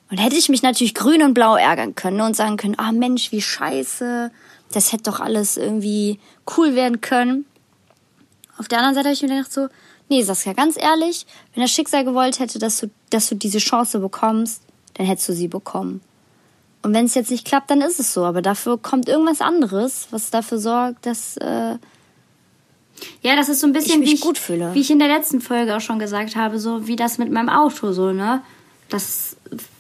Und 0.10 0.18
hätte 0.18 0.38
ich 0.38 0.48
mich 0.48 0.64
natürlich 0.64 0.94
grün 0.94 1.24
und 1.24 1.34
blau 1.34 1.58
ärgern 1.58 1.94
können 1.94 2.22
und 2.22 2.38
sagen 2.38 2.56
können, 2.56 2.76
ah 2.78 2.94
Mensch, 2.94 3.34
wie 3.34 3.42
scheiße, 3.42 4.32
das 4.72 4.94
hätte 4.94 5.04
doch 5.04 5.20
alles 5.20 5.58
irgendwie 5.58 6.20
cool 6.56 6.76
werden 6.76 7.02
können. 7.02 7.46
Auf 8.58 8.70
der 8.70 8.78
anderen 8.78 8.96
Seite 8.96 9.08
habe 9.08 9.14
ich 9.14 9.22
mir 9.24 9.30
gedacht 9.30 9.52
so, 9.52 9.68
nee, 10.08 10.24
Saskia, 10.24 10.54
ganz 10.54 10.78
ehrlich, 10.78 11.26
wenn 11.54 11.64
das 11.64 11.72
Schicksal 11.72 12.06
gewollt 12.06 12.40
hätte, 12.40 12.60
dass 12.60 12.80
du, 12.80 12.90
dass 13.10 13.28
du 13.28 13.36
diese 13.36 13.60
Chance 13.60 14.00
bekommst, 14.00 14.62
dann 14.94 15.06
hättest 15.06 15.30
du 15.30 15.34
sie 15.34 15.48
bekommen. 15.50 16.02
Und 16.84 16.94
wenn 16.94 17.06
es 17.06 17.14
jetzt 17.16 17.30
nicht 17.32 17.46
klappt, 17.46 17.70
dann 17.70 17.82
ist 17.82 18.00
es 18.00 18.14
so. 18.14 18.26
Aber 18.26 18.42
dafür 18.42 18.78
kommt 18.78 19.08
irgendwas 19.08 19.42
anderes, 19.42 20.08
was 20.12 20.32
dafür 20.32 20.58
sorgt, 20.58 21.06
dass 21.06 21.38
äh, 21.38 21.78
ja, 23.22 23.36
das 23.36 23.50
ist 23.50 23.62
so 23.62 23.68
ein 23.68 23.74
bisschen, 23.74 24.02
Ich 24.02 24.10
wie, 24.10 24.14
ich, 24.16 24.22
gut 24.22 24.38
fühle. 24.38 24.74
wie 24.74 24.82
ich 24.82 24.92
in 24.92 25.00
der 25.00 25.08
letzten 25.08 25.42
Folge 25.42 25.76
auch 25.76 25.82
schon 25.82 26.00
gesagt 26.00 26.36
habe, 26.36 26.60
so 26.60 26.88
wie 26.88 26.96
das 26.96 27.18
mit 27.18 27.32
meinem 27.32 27.50
Auto, 27.50 27.92
so, 27.94 28.12
ne? 28.12 28.42
Das 28.90 29.36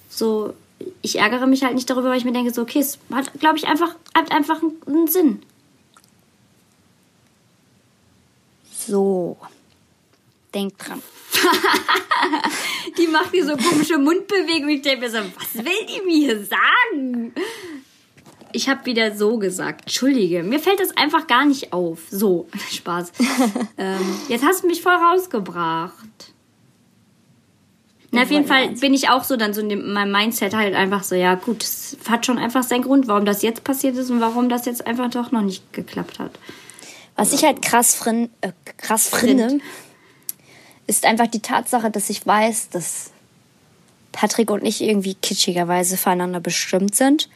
so, 0.10 0.54
ich 1.02 1.20
ärgere 1.20 1.48
mich 1.48 1.64
halt 1.64 1.76
nicht 1.76 1.90
darüber, 1.90 2.10
weil 2.10 2.18
ich 2.18 2.26
mir 2.26 2.34
denke, 2.34 2.54
so, 2.54 2.62
okay, 2.62 2.80
es 2.80 2.98
hat, 3.12 3.32
glaube 3.40 3.58
ich, 3.58 3.68
einfach, 3.68 3.96
hat 4.16 4.32
einfach 4.32 4.62
einen 4.88 5.08
Sinn. 5.08 5.42
so. 8.88 9.38
Denk 10.54 10.78
dran. 10.78 11.02
Die 12.98 13.08
macht 13.08 13.32
hier 13.32 13.46
so 13.46 13.56
komische 13.56 13.98
Mundbewegungen. 13.98 14.70
Ich 14.76 14.82
denke 14.82 15.02
mir 15.06 15.10
so, 15.10 15.18
was 15.18 15.54
will 15.64 15.86
die 15.88 16.02
mir 16.06 16.44
sagen? 16.46 17.34
Ich 18.52 18.68
habe 18.68 18.86
wieder 18.86 19.16
so 19.16 19.38
gesagt. 19.38 19.84
Entschuldige, 19.86 20.44
mir 20.44 20.60
fällt 20.60 20.82
das 20.82 20.96
einfach 20.98 21.28
gar 21.28 21.46
nicht 21.46 21.72
auf. 21.72 22.00
So, 22.10 22.48
Spaß. 22.72 23.14
ähm, 23.78 24.00
jetzt 24.28 24.44
hast 24.46 24.64
du 24.64 24.68
mich 24.68 24.82
voll 24.82 24.94
rausgebracht. 24.94 25.94
Na, 28.14 28.24
auf 28.24 28.32
jeden 28.32 28.46
Fall 28.46 28.72
bin 28.72 28.94
ich 28.94 29.08
auch 29.08 29.24
so 29.24 29.38
dann 29.38 29.54
so 29.54 29.62
in 29.62 29.70
dem- 29.70 29.94
meinem 29.94 30.12
Mindset 30.12 30.54
halt 30.54 30.76
einfach 30.76 31.02
so, 31.06 31.16
ja 31.16 31.36
gut, 31.36 31.64
es 31.64 31.96
hat 32.10 32.26
schon 32.26 32.38
einfach 32.38 32.62
seinen 32.64 32.82
Grund, 32.82 33.08
warum 33.08 33.24
das 33.24 33.42
jetzt 33.42 33.64
passiert 33.64 33.96
ist 33.96 34.10
und 34.10 34.20
warum 34.20 34.50
das 34.50 34.66
jetzt 34.66 34.86
einfach 34.86 35.10
doch 35.10 35.32
noch 35.32 35.42
nicht 35.44 35.72
geklappt 35.72 36.20
hat. 36.20 36.32
Was 37.16 37.32
ich 37.32 37.46
halt 37.46 37.62
krass, 37.62 37.96
frin, 37.96 38.30
äh, 38.42 38.52
krass 38.76 39.08
finde, 39.08 39.62
ist 40.91 41.06
einfach 41.06 41.27
die 41.27 41.39
Tatsache, 41.39 41.89
dass 41.89 42.10
ich 42.10 42.27
weiß, 42.27 42.69
dass 42.69 43.12
Patrick 44.12 44.51
und 44.51 44.65
ich 44.65 44.82
irgendwie 44.82 45.13
kitschigerweise 45.13 45.95
füreinander 45.95 46.41
bestimmt 46.41 46.95
sind. 46.95 47.30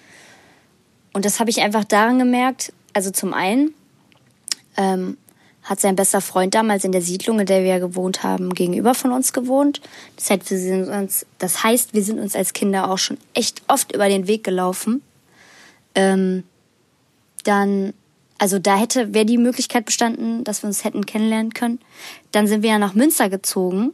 Und 1.13 1.23
das 1.23 1.39
habe 1.39 1.49
ich 1.49 1.61
einfach 1.61 1.85
daran 1.85 2.19
gemerkt. 2.19 2.73
Also 2.91 3.11
zum 3.11 3.33
einen 3.33 3.73
ähm, 4.75 5.17
hat 5.63 5.79
sein 5.79 5.95
bester 5.95 6.19
Freund 6.19 6.53
damals 6.53 6.83
in 6.83 6.91
der 6.91 7.01
Siedlung, 7.01 7.39
in 7.39 7.45
der 7.45 7.63
wir 7.63 7.79
gewohnt 7.79 8.23
haben, 8.23 8.53
gegenüber 8.53 8.93
von 8.93 9.13
uns 9.13 9.31
gewohnt. 9.31 9.79
Das 10.17 10.29
heißt, 10.29 10.51
wir 10.51 10.57
sind 10.57 10.89
uns, 10.89 11.25
das 11.39 11.63
heißt, 11.63 11.93
wir 11.93 12.03
sind 12.03 12.19
uns 12.19 12.35
als 12.35 12.51
Kinder 12.51 12.91
auch 12.91 12.97
schon 12.97 13.17
echt 13.33 13.61
oft 13.69 13.93
über 13.93 14.09
den 14.09 14.27
Weg 14.27 14.43
gelaufen. 14.43 15.01
Ähm, 15.95 16.43
dann, 17.45 17.93
also 18.37 18.59
da 18.59 18.75
hätte, 18.77 19.13
wäre 19.13 19.25
die 19.25 19.37
Möglichkeit 19.37 19.85
bestanden, 19.85 20.43
dass 20.43 20.63
wir 20.63 20.67
uns 20.67 20.83
hätten 20.83 21.05
kennenlernen 21.05 21.53
können. 21.53 21.79
Dann 22.31 22.47
sind 22.47 22.63
wir 22.63 22.71
ja 22.71 22.79
nach 22.79 22.93
Münster 22.93 23.29
gezogen. 23.29 23.93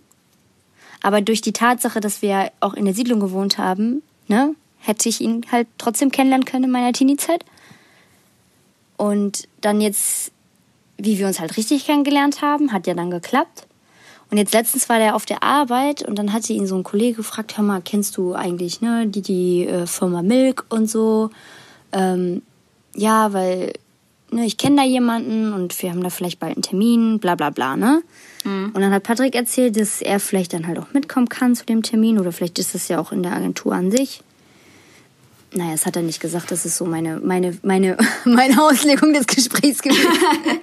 Aber 1.01 1.21
durch 1.21 1.41
die 1.41 1.53
Tatsache, 1.53 1.99
dass 1.99 2.21
wir 2.21 2.51
auch 2.59 2.73
in 2.73 2.85
der 2.85 2.93
Siedlung 2.93 3.19
gewohnt 3.19 3.57
haben, 3.57 4.01
ne, 4.27 4.55
hätte 4.79 5.09
ich 5.09 5.21
ihn 5.21 5.45
halt 5.51 5.67
trotzdem 5.77 6.11
kennenlernen 6.11 6.45
können 6.45 6.65
in 6.65 6.71
meiner 6.71 6.93
Teenie-Zeit. 6.93 7.45
Und 8.97 9.47
dann 9.61 9.81
jetzt, 9.81 10.31
wie 10.97 11.17
wir 11.17 11.27
uns 11.27 11.39
halt 11.39 11.57
richtig 11.57 11.85
kennengelernt 11.85 12.41
haben, 12.41 12.71
hat 12.71 12.87
ja 12.87 12.93
dann 12.93 13.11
geklappt. 13.11 13.67
Und 14.29 14.37
jetzt 14.37 14.53
letztens 14.53 14.89
war 14.89 14.97
der 14.97 15.15
auf 15.15 15.25
der 15.25 15.43
Arbeit 15.43 16.03
und 16.03 16.17
dann 16.17 16.31
hatte 16.31 16.53
ihn 16.53 16.65
so 16.65 16.75
ein 16.75 16.83
Kollege 16.83 17.17
gefragt, 17.17 17.57
hör 17.57 17.65
mal, 17.65 17.81
kennst 17.81 18.15
du 18.15 18.33
eigentlich 18.33 18.79
ne, 18.79 19.05
die, 19.05 19.21
die 19.21 19.67
äh, 19.67 19.85
Firma 19.85 20.21
Milk 20.21 20.65
und 20.69 20.89
so? 20.89 21.31
Ähm, 21.91 22.41
ja, 22.95 23.33
weil 23.33 23.73
ne, 24.31 24.45
ich 24.45 24.57
kenne 24.57 24.77
da 24.77 24.83
jemanden 24.83 25.53
und 25.53 25.79
wir 25.81 25.91
haben 25.91 26.03
da 26.03 26.09
vielleicht 26.09 26.39
bald 26.39 26.55
einen 26.55 26.63
Termin, 26.63 27.19
bla 27.19 27.35
bla 27.35 27.49
bla, 27.49 27.75
ne? 27.75 28.01
Und 28.43 28.73
dann 28.75 28.91
hat 28.91 29.03
Patrick 29.03 29.35
erzählt, 29.35 29.79
dass 29.79 30.01
er 30.01 30.19
vielleicht 30.19 30.53
dann 30.53 30.65
halt 30.65 30.79
auch 30.79 30.93
mitkommen 30.93 31.29
kann 31.29 31.55
zu 31.55 31.63
dem 31.63 31.83
Termin 31.83 32.17
oder 32.17 32.31
vielleicht 32.31 32.57
ist 32.57 32.73
das 32.73 32.87
ja 32.87 32.99
auch 32.99 33.11
in 33.11 33.21
der 33.21 33.33
Agentur 33.33 33.73
an 33.73 33.91
sich. 33.91 34.21
Naja, 35.53 35.73
das 35.73 35.85
hat 35.85 35.95
er 35.95 36.01
nicht 36.01 36.19
gesagt, 36.19 36.49
das 36.49 36.65
ist 36.65 36.77
so 36.77 36.85
meine, 36.85 37.19
meine, 37.19 37.57
meine, 37.61 37.97
meine 38.25 38.63
Auslegung 38.63 39.13
des 39.13 39.27
Gesprächs 39.27 39.81
gewesen. 39.81 40.07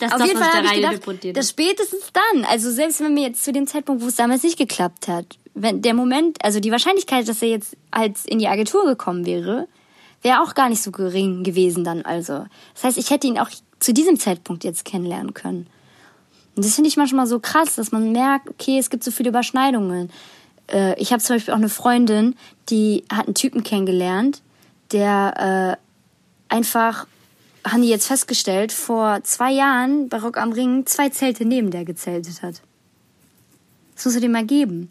Das 0.00 0.12
Auf 0.12 0.18
das, 0.18 0.28
jeden 0.28 0.38
Fall 0.38 0.52
habe 0.52 0.66
ich 0.66 0.74
gedacht, 0.74 1.36
dass 1.36 1.50
spätestens 1.50 2.12
dann, 2.12 2.44
also 2.44 2.70
selbst 2.70 3.00
wenn 3.00 3.16
wir 3.16 3.24
jetzt 3.24 3.42
zu 3.44 3.50
dem 3.50 3.66
Zeitpunkt, 3.66 4.00
wo 4.00 4.06
es 4.06 4.14
damals 4.14 4.44
nicht 4.44 4.56
geklappt 4.56 5.08
hat, 5.08 5.26
wenn 5.54 5.82
der 5.82 5.92
Moment, 5.92 6.38
also 6.44 6.60
die 6.60 6.70
Wahrscheinlichkeit, 6.70 7.26
dass 7.26 7.42
er 7.42 7.48
jetzt 7.48 7.76
halt 7.92 8.14
in 8.26 8.38
die 8.38 8.46
Agentur 8.46 8.84
gekommen 8.86 9.26
wäre, 9.26 9.66
wäre 10.28 10.42
auch 10.42 10.54
gar 10.54 10.68
nicht 10.68 10.82
so 10.82 10.90
gering 10.90 11.42
gewesen 11.42 11.84
dann 11.84 12.02
also. 12.02 12.44
Das 12.74 12.84
heißt, 12.84 12.98
ich 12.98 13.08
hätte 13.08 13.26
ihn 13.26 13.38
auch 13.38 13.48
zu 13.80 13.94
diesem 13.94 14.18
Zeitpunkt 14.18 14.62
jetzt 14.62 14.84
kennenlernen 14.84 15.32
können. 15.32 15.66
Und 16.54 16.66
das 16.66 16.74
finde 16.74 16.88
ich 16.88 16.98
manchmal 16.98 17.26
so 17.26 17.40
krass, 17.40 17.76
dass 17.76 17.92
man 17.92 18.12
merkt, 18.12 18.50
okay, 18.50 18.78
es 18.78 18.90
gibt 18.90 19.04
so 19.04 19.10
viele 19.10 19.30
Überschneidungen. 19.30 20.10
Äh, 20.70 21.00
ich 21.00 21.12
habe 21.12 21.22
zum 21.22 21.36
Beispiel 21.36 21.54
auch 21.54 21.58
eine 21.58 21.70
Freundin, 21.70 22.36
die 22.68 23.04
hat 23.10 23.26
einen 23.26 23.34
Typen 23.34 23.62
kennengelernt, 23.62 24.42
der 24.92 25.78
äh, 25.80 26.54
einfach, 26.54 27.06
haben 27.64 27.80
die 27.80 27.88
jetzt 27.88 28.06
festgestellt, 28.06 28.70
vor 28.70 29.24
zwei 29.24 29.50
Jahren 29.50 30.10
bei 30.10 30.18
Rock 30.18 30.36
am 30.36 30.52
Ring 30.52 30.84
zwei 30.84 31.08
Zelte 31.08 31.46
neben 31.46 31.70
der 31.70 31.86
gezeltet 31.86 32.42
hat. 32.42 32.60
Das 33.94 34.04
musst 34.04 34.18
du 34.18 34.20
dir 34.20 34.28
mal 34.28 34.44
geben. 34.44 34.88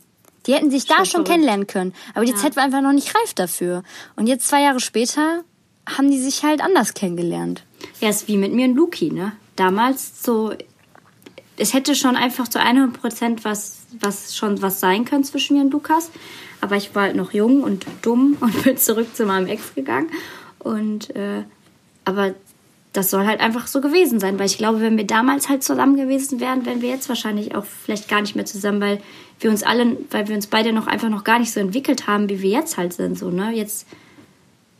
Die 0.48 0.54
hätten 0.54 0.72
sich 0.72 0.86
da 0.86 1.06
schon 1.06 1.26
kennenlernen 1.26 1.68
können. 1.68 1.94
Aber 2.16 2.26
die 2.26 2.32
ja. 2.32 2.38
Zeit 2.38 2.56
war 2.56 2.64
einfach 2.64 2.82
noch 2.82 2.94
nicht 2.94 3.14
reif 3.14 3.34
dafür. 3.34 3.84
Und 4.16 4.28
jetzt 4.28 4.48
zwei 4.48 4.62
Jahre 4.62 4.80
später 4.80 5.44
haben 5.86 6.10
die 6.10 6.20
sich 6.20 6.44
halt 6.44 6.62
anders 6.62 6.94
kennengelernt. 6.94 7.64
Ja, 8.00 8.10
ist 8.10 8.28
wie 8.28 8.38
mit 8.38 8.54
mir 8.54 8.68
und 8.68 8.76
Luki, 8.76 9.12
ne? 9.12 9.34
Damals 9.56 10.24
so, 10.24 10.54
es 11.58 11.74
hätte 11.74 11.96
schon 11.96 12.16
einfach 12.16 12.48
zu 12.48 12.60
100 12.60 12.94
Prozent 12.94 13.46
was, 13.46 13.80
was 14.00 14.36
schon 14.36 14.62
was 14.62 14.80
sein 14.80 15.06
können 15.06 15.24
zwischen 15.24 15.58
mir 15.58 15.64
und 15.64 15.72
Lukas. 15.72 16.12
Aber 16.62 16.76
ich 16.76 16.96
war 16.96 17.04
halt 17.04 17.16
noch 17.16 17.34
jung 17.34 17.64
und 17.64 17.86
dumm 18.02 18.38
und 18.40 18.64
bin 18.64 18.78
zurück 18.78 19.16
zu 19.16 19.26
meinem 19.26 19.48
Ex 19.48 19.76
gegangen. 19.76 20.10
Und, 20.60 21.16
äh, 21.16 21.44
aber 22.06 22.34
das 22.98 23.12
soll 23.12 23.28
halt 23.28 23.42
einfach 23.42 23.68
so 23.68 23.80
gewesen 23.80 24.20
sein, 24.20 24.40
weil 24.40 24.48
ich 24.48 24.58
glaube, 24.58 24.82
wenn 24.82 24.98
wir 24.98 25.06
damals 25.06 25.50
halt 25.50 25.64
zusammen 25.64 25.98
gewesen 25.98 26.40
wären, 26.40 26.66
wären 26.66 26.82
wir 26.82 26.90
jetzt 26.90 27.08
wahrscheinlich 27.10 27.54
auch 27.54 27.64
vielleicht 27.64 28.10
gar 28.10 28.22
nicht 28.22 28.36
mehr 28.36 28.46
zusammen, 28.46 28.82
weil 28.82 29.00
wir 29.40 29.52
uns 29.52 29.62
alle, 29.62 29.98
weil 30.10 30.28
wir 30.28 30.36
uns 30.36 30.48
beide 30.48 30.74
noch 30.74 30.88
einfach 30.88 31.10
noch 31.10 31.24
gar 31.24 31.38
nicht 31.38 31.54
so 31.54 31.60
entwickelt 31.60 32.08
haben, 32.08 32.28
wie 32.28 32.42
wir 32.42 32.50
jetzt 32.50 32.76
halt 32.78 32.94
sind, 32.94 33.20
so, 33.20 33.30
ne? 33.30 33.52
Jetzt, 33.52 33.86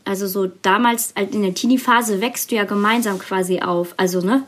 also 0.04 0.26
so 0.26 0.50
damals 0.62 1.12
halt 1.14 1.32
in 1.32 1.42
der 1.42 1.54
Teenie-Phase 1.54 2.20
wächst 2.20 2.50
du 2.50 2.56
ja 2.56 2.64
gemeinsam 2.64 3.20
quasi 3.20 3.60
auf, 3.60 3.94
also, 3.98 4.20
ne? 4.20 4.42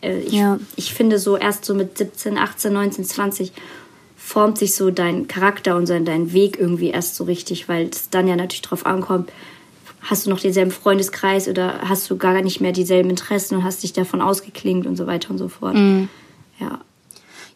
Äh, 0.00 0.18
ich, 0.18 0.32
ja. 0.32 0.58
ich 0.74 0.92
finde 0.92 1.20
so 1.20 1.36
erst 1.36 1.64
so 1.64 1.74
mit 1.74 1.98
17, 1.98 2.36
18, 2.36 2.72
19, 2.72 3.04
20 3.04 3.52
formt 4.16 4.58
sich 4.58 4.74
so 4.74 4.90
dein 4.90 5.28
Charakter 5.28 5.76
und 5.76 5.88
dein 5.88 6.32
Weg 6.32 6.58
irgendwie 6.58 6.90
erst 6.90 7.14
so 7.14 7.22
richtig, 7.22 7.68
weil 7.68 7.86
es 7.86 8.10
dann 8.10 8.26
ja 8.26 8.34
natürlich 8.34 8.62
drauf 8.62 8.84
ankommt, 8.84 9.30
hast 10.02 10.26
du 10.26 10.30
noch 10.30 10.40
denselben 10.40 10.70
Freundeskreis 10.70 11.48
oder 11.48 11.80
hast 11.88 12.10
du 12.10 12.16
gar 12.16 12.40
nicht 12.42 12.60
mehr 12.60 12.72
dieselben 12.72 13.10
Interessen 13.10 13.56
und 13.56 13.64
hast 13.64 13.82
dich 13.82 13.92
davon 13.92 14.20
ausgeklingt 14.20 14.86
und 14.86 14.96
so 14.96 15.06
weiter 15.06 15.30
und 15.30 15.38
so 15.38 15.48
fort. 15.48 15.74
Mhm. 15.74 16.08
Ja. 16.58 16.80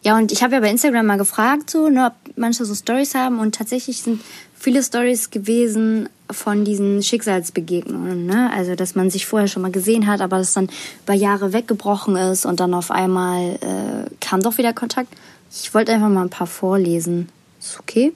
Ja, 0.03 0.15
und 0.17 0.31
ich 0.31 0.43
habe 0.43 0.53
ja 0.53 0.59
bei 0.61 0.69
Instagram 0.69 1.05
mal 1.05 1.17
gefragt, 1.17 1.69
so, 1.69 1.89
ne, 1.89 2.07
ob 2.07 2.37
manche 2.37 2.63
so 2.65 2.73
Stories 2.75 3.15
haben 3.15 3.39
und 3.39 3.55
tatsächlich 3.55 4.01
sind 4.01 4.21
viele 4.55 4.81
Stories 4.83 5.31
gewesen 5.31 6.07
von 6.31 6.63
diesen 6.63 7.01
Schicksalsbegegnungen, 7.01 8.25
ne? 8.25 8.51
Also, 8.53 8.75
dass 8.75 8.95
man 8.95 9.09
sich 9.09 9.25
vorher 9.25 9.47
schon 9.47 9.61
mal 9.61 9.71
gesehen 9.71 10.07
hat, 10.07 10.21
aber 10.21 10.37
das 10.37 10.53
dann 10.53 10.69
über 11.03 11.13
Jahre 11.13 11.51
weggebrochen 11.51 12.15
ist 12.15 12.45
und 12.45 12.59
dann 12.59 12.73
auf 12.73 12.91
einmal 12.91 13.55
äh, 13.55 14.09
kam 14.21 14.41
doch 14.41 14.57
wieder 14.57 14.73
Kontakt. 14.73 15.13
Ich 15.51 15.73
wollte 15.73 15.93
einfach 15.93 16.09
mal 16.09 16.23
ein 16.23 16.29
paar 16.29 16.47
vorlesen. 16.47 17.29
Ist 17.59 17.79
okay? 17.79 18.13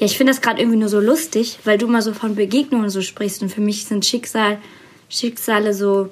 Ja, 0.00 0.06
ich 0.06 0.16
finde 0.16 0.32
das 0.32 0.40
gerade 0.40 0.58
irgendwie 0.60 0.78
nur 0.78 0.88
so 0.88 0.98
lustig, 0.98 1.58
weil 1.64 1.76
du 1.76 1.86
mal 1.86 2.00
so 2.00 2.14
von 2.14 2.34
Begegnungen 2.34 2.88
so 2.88 3.02
sprichst 3.02 3.42
und 3.42 3.50
für 3.50 3.60
mich 3.60 3.84
sind 3.84 4.06
Schicksal, 4.06 4.58
Schicksale 5.10 5.74
so. 5.74 6.08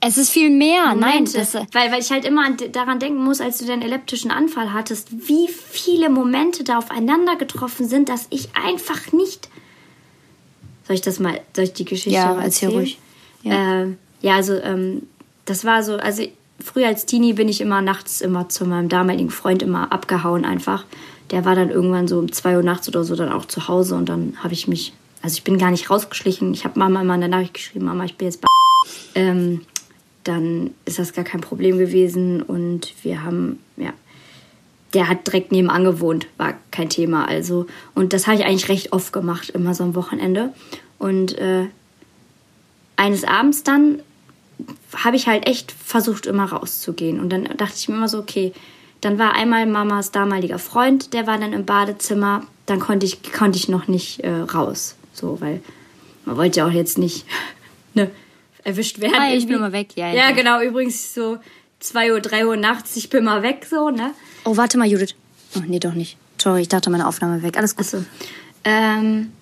Es 0.00 0.16
ist 0.16 0.30
viel 0.30 0.48
mehr, 0.48 0.94
Momente. 0.94 1.00
nein. 1.00 1.24
Das, 1.24 1.54
weil, 1.54 1.90
weil 1.90 2.00
ich 2.00 2.12
halt 2.12 2.24
immer 2.24 2.48
daran 2.52 3.00
denken 3.00 3.22
muss, 3.22 3.40
als 3.40 3.58
du 3.58 3.66
deinen 3.66 3.82
epileptischen 3.82 4.30
Anfall 4.30 4.72
hattest, 4.72 5.08
wie 5.10 5.48
viele 5.48 6.08
Momente 6.08 6.62
da 6.62 6.78
aufeinander 6.78 7.34
getroffen 7.34 7.88
sind, 7.88 8.08
dass 8.08 8.28
ich 8.30 8.48
einfach 8.54 9.10
nicht. 9.10 9.48
Soll 10.86 10.94
ich 10.94 11.02
das 11.02 11.18
mal, 11.18 11.40
soll 11.54 11.64
ich 11.64 11.72
die 11.72 11.84
Geschichte 11.84 12.10
ja, 12.10 12.34
mal 12.34 12.44
erzählen? 12.44 12.72
ruhig. 12.72 12.98
Ja, 13.42 13.82
äh, 13.82 13.88
ja 14.20 14.36
also 14.36 14.54
ähm, 14.54 15.02
das 15.46 15.64
war 15.64 15.82
so, 15.82 15.96
also 15.96 16.22
früher 16.64 16.86
als 16.86 17.06
Teenie 17.06 17.32
bin 17.32 17.48
ich 17.48 17.60
immer 17.60 17.82
nachts 17.82 18.20
immer 18.20 18.48
zu 18.48 18.66
meinem 18.66 18.88
damaligen 18.88 19.30
Freund 19.30 19.64
immer 19.64 19.90
abgehauen 19.90 20.44
einfach 20.44 20.84
der 21.30 21.44
war 21.44 21.54
dann 21.54 21.70
irgendwann 21.70 22.08
so 22.08 22.18
um 22.18 22.32
zwei 22.32 22.56
Uhr 22.56 22.62
nachts 22.62 22.88
oder 22.88 23.04
so 23.04 23.14
dann 23.16 23.32
auch 23.32 23.44
zu 23.44 23.68
Hause 23.68 23.94
und 23.94 24.08
dann 24.08 24.34
habe 24.42 24.54
ich 24.54 24.68
mich, 24.68 24.92
also 25.22 25.34
ich 25.34 25.44
bin 25.44 25.58
gar 25.58 25.70
nicht 25.70 25.90
rausgeschlichen. 25.90 26.52
Ich 26.54 26.64
habe 26.64 26.78
Mama 26.78 27.00
immer 27.00 27.14
in 27.14 27.20
der 27.20 27.28
Nachricht 27.28 27.54
geschrieben, 27.54 27.86
Mama, 27.86 28.04
ich 28.04 28.16
bin 28.16 28.26
jetzt 28.26 28.40
bei 28.40 28.48
ähm, 29.14 29.62
dann 30.24 30.74
ist 30.84 30.98
das 30.98 31.12
gar 31.12 31.24
kein 31.24 31.40
Problem 31.40 31.78
gewesen 31.78 32.42
und 32.42 32.92
wir 33.02 33.22
haben, 33.22 33.58
ja, 33.76 33.92
der 34.92 35.08
hat 35.08 35.26
direkt 35.26 35.52
nebenan 35.52 35.84
gewohnt, 35.84 36.26
war 36.36 36.54
kein 36.70 36.90
Thema. 36.90 37.26
Also, 37.26 37.66
und 37.94 38.12
das 38.12 38.26
habe 38.26 38.36
ich 38.36 38.44
eigentlich 38.44 38.68
recht 38.68 38.92
oft 38.92 39.12
gemacht, 39.12 39.50
immer 39.50 39.74
so 39.74 39.84
am 39.84 39.94
Wochenende. 39.94 40.52
Und 40.98 41.38
äh, 41.38 41.66
eines 42.96 43.24
Abends 43.24 43.62
dann 43.62 44.02
habe 44.94 45.16
ich 45.16 45.26
halt 45.26 45.46
echt 45.46 45.72
versucht, 45.72 46.26
immer 46.26 46.44
rauszugehen. 46.44 47.20
Und 47.20 47.30
dann 47.30 47.44
dachte 47.56 47.74
ich 47.76 47.88
mir 47.88 47.96
immer 47.96 48.08
so, 48.08 48.18
okay, 48.18 48.52
dann 49.00 49.18
war 49.18 49.34
einmal 49.34 49.66
Mamas 49.66 50.10
damaliger 50.10 50.58
Freund, 50.58 51.12
der 51.14 51.26
war 51.26 51.38
dann 51.38 51.52
im 51.52 51.64
Badezimmer. 51.64 52.46
Dann 52.66 52.80
konnte 52.80 53.06
ich, 53.06 53.22
konnte 53.32 53.58
ich 53.58 53.68
noch 53.68 53.88
nicht 53.88 54.20
äh, 54.20 54.30
raus. 54.30 54.96
So, 55.12 55.40
weil 55.40 55.60
man 56.24 56.36
wollte 56.36 56.60
ja 56.60 56.66
auch 56.66 56.72
jetzt 56.72 56.98
nicht 56.98 57.26
ne, 57.94 58.10
erwischt 58.62 59.00
werden. 59.00 59.16
Ah, 59.18 59.32
ich 59.32 59.46
bin 59.46 59.58
mal 59.58 59.72
weg, 59.72 59.96
ja, 59.96 60.08
ja. 60.08 60.28
Ja, 60.28 60.30
genau. 60.32 60.60
Übrigens 60.60 61.14
so 61.14 61.38
2 61.80 62.12
Uhr, 62.12 62.20
3 62.20 62.46
Uhr 62.46 62.56
nachts, 62.56 62.96
ich 62.96 63.10
bin 63.10 63.24
mal 63.24 63.42
weg, 63.42 63.66
so, 63.68 63.90
ne? 63.90 64.12
Oh, 64.44 64.56
warte 64.56 64.78
mal, 64.78 64.86
Judith. 64.86 65.14
Oh, 65.56 65.62
nee, 65.66 65.78
doch 65.78 65.94
nicht. 65.94 66.16
Sorry, 66.40 66.62
ich 66.62 66.68
dachte, 66.68 66.90
meine 66.90 67.06
Aufnahme 67.06 67.42
weg. 67.42 67.56
Alles 67.56 67.76
gut. 67.76 67.86
Achso. 67.86 68.04
Ähm, 68.64 69.32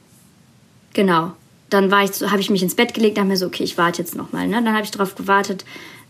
genau. 0.94 1.32
Dann 1.70 1.90
war 1.90 2.04
ich, 2.04 2.12
so, 2.12 2.30
habe 2.30 2.40
ich 2.40 2.50
mich 2.50 2.62
ins 2.62 2.74
Bett 2.74 2.94
gelegt, 2.94 3.18
dachte 3.18 3.28
mir 3.28 3.36
so, 3.36 3.46
okay, 3.46 3.64
ich 3.64 3.76
warte 3.76 4.02
jetzt 4.02 4.14
noch 4.14 4.32
mal. 4.32 4.46
Ne? 4.46 4.62
Dann 4.62 4.72
habe 4.72 4.84
ich 4.84 4.90
darauf 4.90 5.14
gewartet, 5.14 5.64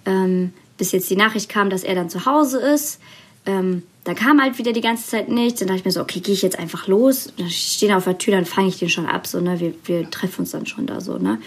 ähm, 0.07 0.53
bis 0.77 0.93
jetzt 0.93 1.11
die 1.11 1.17
Nachricht 1.17 1.49
kam, 1.49 1.69
dass 1.69 1.83
er 1.83 1.95
dann 1.95 2.09
zu 2.09 2.27
Hause 2.27 2.61
ist. 2.61 3.01
Ähm, 3.49 3.83
da 4.05 4.13
kam 4.15 4.41
halt 4.41 4.59
wieder 4.59 4.73
die 4.73 4.83
ganze 4.83 5.09
Zeit 5.09 5.29
nichts. 5.29 5.59
Dann 5.59 5.69
dachte 5.69 5.81
ich 5.81 5.85
mir 5.87 5.91
so, 5.91 6.03
okay, 6.03 6.21
gehe 6.21 6.35
ich 6.35 6.43
jetzt 6.43 6.59
einfach 6.59 6.87
los. 6.87 7.33
Dann 7.39 7.49
stehe 7.49 7.97
auf 7.97 8.05
der 8.05 8.19
Tür, 8.19 8.35
dann 8.35 8.45
fange 8.45 8.69
ich 8.69 8.79
den 8.79 8.91
schon 8.91 9.07
ab. 9.07 9.27
So, 9.27 9.41
ne? 9.41 9.59
wir, 9.59 9.75
wir 9.85 10.09
treffen 10.11 10.41
uns 10.41 10.51
dann 10.51 10.67
schon 10.67 10.87
da 10.87 11.01
so, 11.01 11.19
ne? 11.19 11.39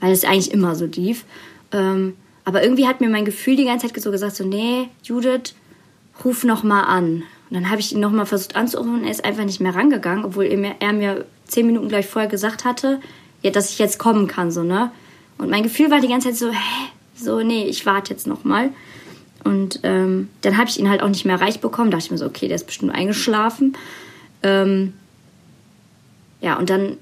Weil 0.00 0.12
es 0.12 0.24
eigentlich 0.24 0.52
immer 0.52 0.74
so 0.74 0.84
lief. 0.84 1.24
Ähm, 1.72 2.14
aber 2.44 2.62
irgendwie 2.62 2.86
hat 2.86 3.00
mir 3.00 3.08
mein 3.08 3.24
Gefühl 3.24 3.56
die 3.56 3.64
ganze 3.64 3.86
Zeit 3.86 4.02
so 4.02 4.10
gesagt, 4.10 4.36
so, 4.36 4.44
nee, 4.44 4.88
Judith, 5.02 5.54
ruf 6.24 6.44
noch 6.44 6.62
mal 6.62 6.82
an. 6.82 7.22
Und 7.48 7.54
dann 7.54 7.70
habe 7.70 7.80
ich 7.80 7.92
ihn 7.92 8.00
noch 8.00 8.10
mal 8.10 8.26
versucht 8.26 8.56
anzurufen 8.56 8.94
und 8.94 9.04
er 9.04 9.10
ist 9.10 9.24
einfach 9.24 9.44
nicht 9.44 9.60
mehr 9.60 9.74
rangegangen, 9.74 10.24
obwohl 10.24 10.44
er 10.44 10.58
mir, 10.58 10.74
er 10.80 10.92
mir 10.92 11.24
zehn 11.46 11.66
Minuten 11.66 11.88
gleich 11.88 12.06
vorher 12.06 12.28
gesagt 12.28 12.64
hatte, 12.64 13.00
ja, 13.42 13.50
dass 13.50 13.70
ich 13.70 13.78
jetzt 13.78 13.98
kommen 13.98 14.26
kann, 14.26 14.50
so, 14.50 14.62
ne? 14.62 14.90
Und 15.38 15.50
mein 15.50 15.62
Gefühl 15.62 15.90
war 15.90 16.00
die 16.00 16.08
ganze 16.08 16.28
Zeit 16.28 16.36
so, 16.36 16.50
hä? 16.50 16.90
So, 17.16 17.40
nee, 17.40 17.64
ich 17.64 17.86
warte 17.86 18.12
jetzt 18.12 18.26
noch 18.26 18.44
mal. 18.44 18.70
Und 19.44 19.80
ähm, 19.82 20.28
dann 20.40 20.56
habe 20.56 20.68
ich 20.68 20.80
ihn 20.80 20.88
halt 20.88 21.02
auch 21.02 21.08
nicht 21.08 21.24
mehr 21.24 21.40
reich 21.40 21.60
bekommen. 21.60 21.90
Da 21.90 21.98
dachte 21.98 22.06
ich 22.06 22.10
mir 22.10 22.18
so, 22.18 22.26
okay, 22.26 22.48
der 22.48 22.56
ist 22.56 22.66
bestimmt 22.66 22.94
eingeschlafen. 22.94 23.76
Ähm, 24.42 24.94
ja, 26.40 26.56
und 26.56 26.70
dann 26.70 26.96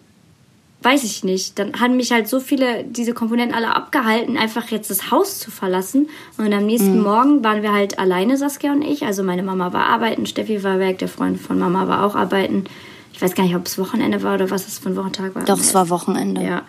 weiß 0.83 1.05
ich 1.05 1.25
nicht. 1.25 1.59
Dann 1.59 1.81
haben 1.81 1.97
mich 1.97 2.13
halt 2.13 2.29
so 2.29 2.41
viele, 2.41 2.85
diese 2.85 3.15
Komponenten 3.15 3.55
alle 3.55 3.75
abgehalten, 3.75 4.37
einfach 4.37 4.69
jetzt 4.71 4.91
das 4.91 5.11
Haus 5.11 5.39
zu 5.39 5.51
verlassen. 5.51 6.09
Und 6.37 6.53
am 6.53 6.67
nächsten 6.67 6.99
mhm. 6.99 7.03
Morgen 7.03 7.45
waren 7.45 7.63
wir 7.63 7.73
halt 7.73 7.99
alleine, 7.99 8.37
Saskia 8.37 8.73
und 8.73 8.83
ich. 8.83 9.05
Also 9.05 9.23
meine 9.23 9.43
Mama 9.43 9.73
war 9.73 9.87
arbeiten, 9.87 10.27
Steffi 10.27 10.63
war 10.63 10.79
weg, 10.79 10.99
der 10.99 11.09
Freund 11.09 11.41
von 11.41 11.59
Mama 11.59 11.89
war 11.89 12.05
auch 12.05 12.15
arbeiten. 12.15 12.65
Ich 13.13 13.23
weiß 13.23 13.35
gar 13.35 13.45
nicht, 13.45 13.55
ob 13.55 13.67
es 13.67 13.79
Wochenende 13.79 14.23
war 14.23 14.35
oder 14.35 14.51
was 14.51 14.67
es 14.67 14.79
für 14.79 14.89
ein 14.89 14.97
Wochentag 14.97 15.35
war. 15.35 15.45
Doch, 15.45 15.61
es 15.61 15.75
war 15.75 15.91
Wochenende. 15.91 16.43
Ja. 16.43 16.63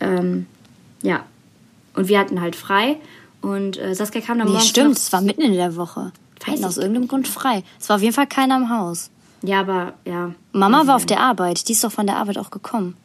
Ähm, 0.00 0.46
ja. 1.02 1.24
Und 1.94 2.08
wir 2.08 2.18
hatten 2.18 2.40
halt 2.40 2.56
frei. 2.56 2.96
Und 3.44 3.76
äh, 3.78 3.94
Saskia 3.94 4.22
kam 4.22 4.38
dann 4.38 4.46
nee, 4.46 4.54
morgens. 4.54 4.70
Stimmt, 4.70 4.96
es 4.96 5.12
war 5.12 5.20
mitten 5.20 5.42
in 5.42 5.52
der 5.52 5.76
Woche. 5.76 6.12
Wir 6.42 6.54
hatten 6.54 6.64
aus 6.64 6.78
irgendeinem 6.78 7.08
Grund 7.08 7.28
frei. 7.28 7.62
Es 7.78 7.88
war 7.88 7.96
auf 7.96 8.02
jeden 8.02 8.14
Fall 8.14 8.26
keiner 8.26 8.56
im 8.56 8.70
Haus. 8.70 9.10
Ja, 9.42 9.60
aber 9.60 9.92
ja. 10.06 10.32
Mama 10.52 10.86
war 10.86 10.96
auf 10.96 11.04
der 11.04 11.20
Arbeit. 11.20 11.68
Die 11.68 11.72
ist 11.72 11.84
doch 11.84 11.92
von 11.92 12.06
der 12.06 12.16
Arbeit 12.16 12.38
auch 12.38 12.50
gekommen. 12.50 12.96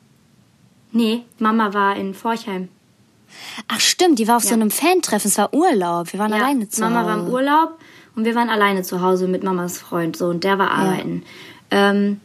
Nee, 0.94 1.24
Mama 1.40 1.74
war 1.74 1.98
in 1.98 2.14
Forchheim. 2.14 2.70
Ach 3.68 3.82
stimmt, 3.82 4.18
die 4.18 4.28
war 4.30 4.38
auf 4.38 4.44
ja. 4.44 4.50
so 4.50 4.56
einem 4.56 4.72
Fantreffen. 4.72 5.30
Es 5.30 5.38
war 5.38 5.54
Urlaub. 5.54 6.14
Wir 6.14 6.20
waren 6.20 6.32
ja, 6.32 6.38
alleine 6.38 6.70
zu 6.70 6.82
Mama 6.82 7.02
Hause. 7.02 7.08
Mama 7.10 7.22
war 7.22 7.28
im 7.28 7.34
Urlaub 7.34 7.80
und 8.16 8.24
wir 8.24 8.36
waren 8.36 8.50
alleine 8.50 8.84
zu 8.84 9.02
Hause 9.02 9.28
mit 9.28 9.44
Mamas 9.44 9.78
Freund. 9.78 10.16
So, 10.16 10.28
und 10.28 10.46
der 10.46 10.58
war 10.58 10.72
arbeiten. 10.72 11.24
Ja. 11.72 11.92
Ähm, 11.92 12.22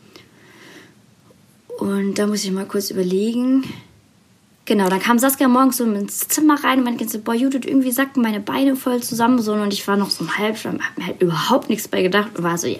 und 1.78 2.14
da 2.14 2.28
muss 2.28 2.44
ich 2.44 2.52
mal 2.52 2.66
kurz 2.66 2.90
überlegen. 2.90 3.64
Genau, 4.66 4.88
dann 4.88 5.00
kam 5.00 5.18
Saskia 5.18 5.46
morgens 5.46 5.76
so 5.76 5.84
ins 5.84 6.26
Zimmer 6.28 6.62
rein 6.64 6.78
und 6.78 6.84
meinte 6.84 7.06
so, 7.06 7.18
boah, 7.18 7.34
Judith, 7.34 7.66
irgendwie 7.66 7.92
sacken 7.92 8.22
meine 8.22 8.40
Beine 8.40 8.76
voll 8.76 9.02
zusammen 9.02 9.40
so 9.40 9.52
und 9.52 9.72
ich 9.72 9.86
war 9.86 9.96
noch 9.96 10.10
so 10.10 10.24
ein 10.24 10.38
Halbschlamm, 10.38 10.80
hab 10.80 10.96
mir 10.96 11.06
halt 11.06 11.20
überhaupt 11.20 11.68
nichts 11.68 11.86
bei 11.86 12.02
gedacht 12.02 12.30
und 12.36 12.44
war 12.44 12.56
so, 12.56 12.66
ja, 12.66 12.78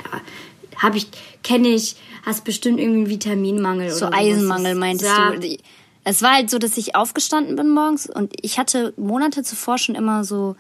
hab 0.79 0.95
ich, 0.95 1.09
kenne 1.43 1.69
ich, 1.69 1.97
hast 2.25 2.45
bestimmt 2.45 2.81
irgendwie 2.81 3.01
einen 3.01 3.11
Vitaminmangel 3.11 3.91
so 3.91 4.07
oder 4.07 4.17
So 4.17 4.23
Eisenmangel 4.23 4.75
meintest 4.75 5.11
ja. 5.11 5.31
du. 5.33 5.59
Es 6.05 6.23
war 6.23 6.35
halt 6.35 6.51
so, 6.51 6.59
dass 6.59 6.77
ich 6.77 6.97
aufgestanden 6.97 7.57
bin 7.57 7.71
morgens 7.71 8.09
und 8.09 8.33
ich 8.41 8.59
hatte 8.59 8.95
Monate 8.97 9.43
zuvor 9.43 9.79
schon 9.79 9.95
immer 9.95 10.25
so 10.25 10.57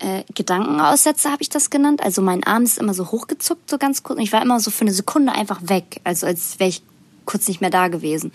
äh, 0.00 0.22
Gedankenaussätze, 0.34 1.30
habe 1.30 1.42
ich 1.42 1.48
das 1.48 1.70
genannt. 1.70 2.02
Also 2.02 2.22
mein 2.22 2.44
Arm 2.44 2.62
ist 2.62 2.78
immer 2.78 2.94
so 2.94 3.10
hochgezuckt, 3.10 3.68
so 3.68 3.78
ganz 3.78 4.02
kurz. 4.02 4.18
Und 4.18 4.22
ich 4.22 4.32
war 4.32 4.42
immer 4.42 4.60
so 4.60 4.70
für 4.70 4.82
eine 4.82 4.92
Sekunde 4.92 5.32
einfach 5.32 5.60
weg, 5.62 6.00
also 6.04 6.26
als 6.26 6.58
wäre 6.58 6.70
ich 6.70 6.82
kurz 7.24 7.48
nicht 7.48 7.60
mehr 7.60 7.70
da 7.70 7.88
gewesen. 7.88 8.32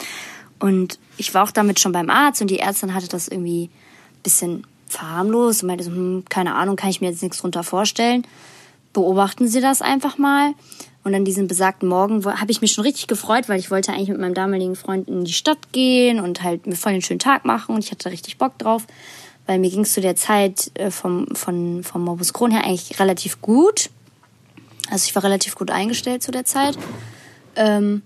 Und 0.60 1.00
ich 1.18 1.34
war 1.34 1.44
auch 1.44 1.52
damit 1.52 1.80
schon 1.80 1.92
beim 1.92 2.10
Arzt 2.10 2.42
und 2.42 2.50
die 2.50 2.60
Ärztin 2.60 2.94
hatte 2.94 3.08
das 3.08 3.28
irgendwie 3.28 3.66
ein 3.66 4.22
bisschen 4.24 4.68
verharmlos 4.88 5.62
und 5.62 5.68
meinte 5.68 5.84
so, 5.84 5.92
hm, 5.92 6.24
keine 6.30 6.56
Ahnung, 6.56 6.76
kann 6.76 6.90
ich 6.90 7.02
mir 7.02 7.10
jetzt 7.10 7.22
nichts 7.22 7.40
drunter 7.40 7.64
vorstellen. 7.64 8.26
Beobachten 8.94 9.48
Sie 9.48 9.60
das 9.60 9.82
einfach 9.82 10.18
mal. 10.18 10.54
Und 11.04 11.14
an 11.14 11.26
diesem 11.26 11.48
besagten 11.48 11.90
Morgen 11.90 12.24
habe 12.26 12.52
ich 12.52 12.62
mich 12.62 12.72
schon 12.72 12.86
richtig 12.86 13.08
gefreut, 13.08 13.50
weil 13.50 13.60
ich 13.60 13.70
wollte 13.70 13.92
eigentlich 13.92 14.10
mit 14.10 14.20
meinem 14.20 14.34
damaligen 14.34 14.76
Freund 14.76 15.10
in 15.10 15.26
die 15.26 15.34
Stadt 15.34 15.74
gehen 15.74 16.20
und 16.22 16.44
halt 16.44 16.66
mir 16.66 16.76
voll 16.76 16.94
den 16.94 17.02
schönen 17.02 17.20
Tag 17.20 17.44
machen 17.44 17.76
und 17.76 17.84
ich 17.84 17.92
hatte 17.92 18.10
richtig 18.10 18.38
Bock 18.38 18.58
drauf, 18.58 18.88
weil 19.46 19.60
mir 19.60 19.70
ging 19.70 19.82
es 19.82 19.92
zu 19.92 20.00
der 20.00 20.16
Zeit 20.16 20.72
äh, 20.76 20.92
vom, 20.92 21.28
von, 21.36 21.84
vom 21.84 22.06
Morbus 22.06 22.32
Crohn 22.32 22.52
her 22.52 22.64
eigentlich 22.64 23.00
relativ 23.02 23.42
gut. 23.42 23.90
Also 24.90 25.08
ich 25.08 25.16
war 25.16 25.24
relativ 25.24 25.56
gut 25.56 25.72
eingestellt 25.72 26.24
zu 26.24 26.32
der 26.32 26.46
Zeit. 26.46 26.78
Ähm, 27.58 28.04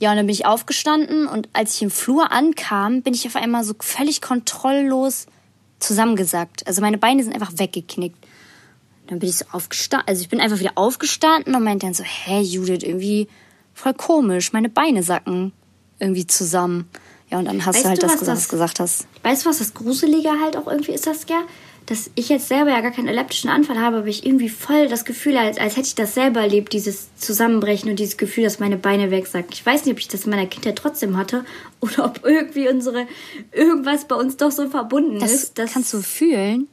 ja, 0.00 0.10
und 0.10 0.16
dann 0.16 0.26
bin 0.26 0.34
ich 0.34 0.46
aufgestanden 0.46 1.26
und 1.26 1.48
als 1.52 1.74
ich 1.74 1.82
im 1.82 1.90
Flur 1.90 2.32
ankam, 2.32 3.02
bin 3.02 3.12
ich 3.12 3.26
auf 3.26 3.36
einmal 3.36 3.64
so 3.64 3.74
völlig 3.80 4.22
kontrolllos 4.22 5.26
zusammengesackt. 5.78 6.66
Also 6.66 6.80
meine 6.80 6.96
Beine 6.96 7.22
sind 7.22 7.34
einfach 7.34 7.52
weggeknickt. 7.56 8.16
Dann 9.08 9.18
bin 9.18 9.28
ich 9.28 9.36
so 9.36 9.44
aufgestanden, 9.52 10.08
also 10.08 10.22
ich 10.22 10.30
bin 10.30 10.40
einfach 10.40 10.58
wieder 10.58 10.72
aufgestanden 10.76 11.54
und 11.54 11.64
meinte 11.64 11.84
dann 11.84 11.94
so, 11.94 12.02
hä, 12.02 12.40
Judith, 12.40 12.82
irgendwie 12.82 13.28
voll 13.74 13.92
komisch, 13.92 14.54
meine 14.54 14.70
Beine 14.70 15.02
sacken 15.02 15.52
irgendwie 15.98 16.26
zusammen. 16.26 16.88
Ja, 17.28 17.38
und 17.38 17.44
dann 17.44 17.66
hast 17.66 17.76
weißt 17.76 17.84
du 17.84 17.88
halt 17.90 18.02
du, 18.02 18.06
das 18.06 18.18
gesagt, 18.18 18.38
das, 18.38 18.48
gesagt 18.48 18.80
hast. 18.80 19.06
Weißt 19.22 19.44
du, 19.44 19.50
was 19.50 19.58
das 19.58 19.74
Gruselige 19.74 20.30
halt 20.40 20.56
auch 20.56 20.66
irgendwie 20.66 20.92
ist, 20.92 21.06
das 21.06 21.26
ja? 21.28 21.42
Dass 21.90 22.08
ich 22.14 22.28
jetzt 22.28 22.46
selber 22.46 22.70
ja 22.70 22.82
gar 22.82 22.92
keinen 22.92 23.08
epileptischen 23.08 23.50
Anfall 23.50 23.76
habe, 23.80 23.96
aber 23.96 24.06
ich 24.06 24.24
irgendwie 24.24 24.48
voll 24.48 24.86
das 24.86 25.04
Gefühl, 25.04 25.36
als, 25.36 25.58
als 25.58 25.76
hätte 25.76 25.88
ich 25.88 25.96
das 25.96 26.14
selber 26.14 26.40
erlebt, 26.40 26.72
dieses 26.72 27.08
Zusammenbrechen 27.16 27.90
und 27.90 27.98
dieses 27.98 28.16
Gefühl, 28.16 28.44
dass 28.44 28.60
meine 28.60 28.76
Beine 28.76 29.10
wegsacken. 29.10 29.50
Ich 29.52 29.66
weiß 29.66 29.84
nicht, 29.84 29.94
ob 29.94 29.98
ich 29.98 30.06
das 30.06 30.22
in 30.24 30.30
meiner 30.30 30.46
Kindheit 30.46 30.76
trotzdem 30.76 31.16
hatte 31.16 31.44
oder 31.80 32.04
ob 32.04 32.20
irgendwie 32.24 32.68
unsere, 32.68 33.08
irgendwas 33.50 34.04
bei 34.06 34.14
uns 34.14 34.36
doch 34.36 34.52
so 34.52 34.68
verbunden 34.68 35.18
das 35.18 35.32
ist. 35.32 35.58
Das 35.58 35.72
kannst 35.72 35.92
du 35.92 36.00
fühlen? 36.00 36.68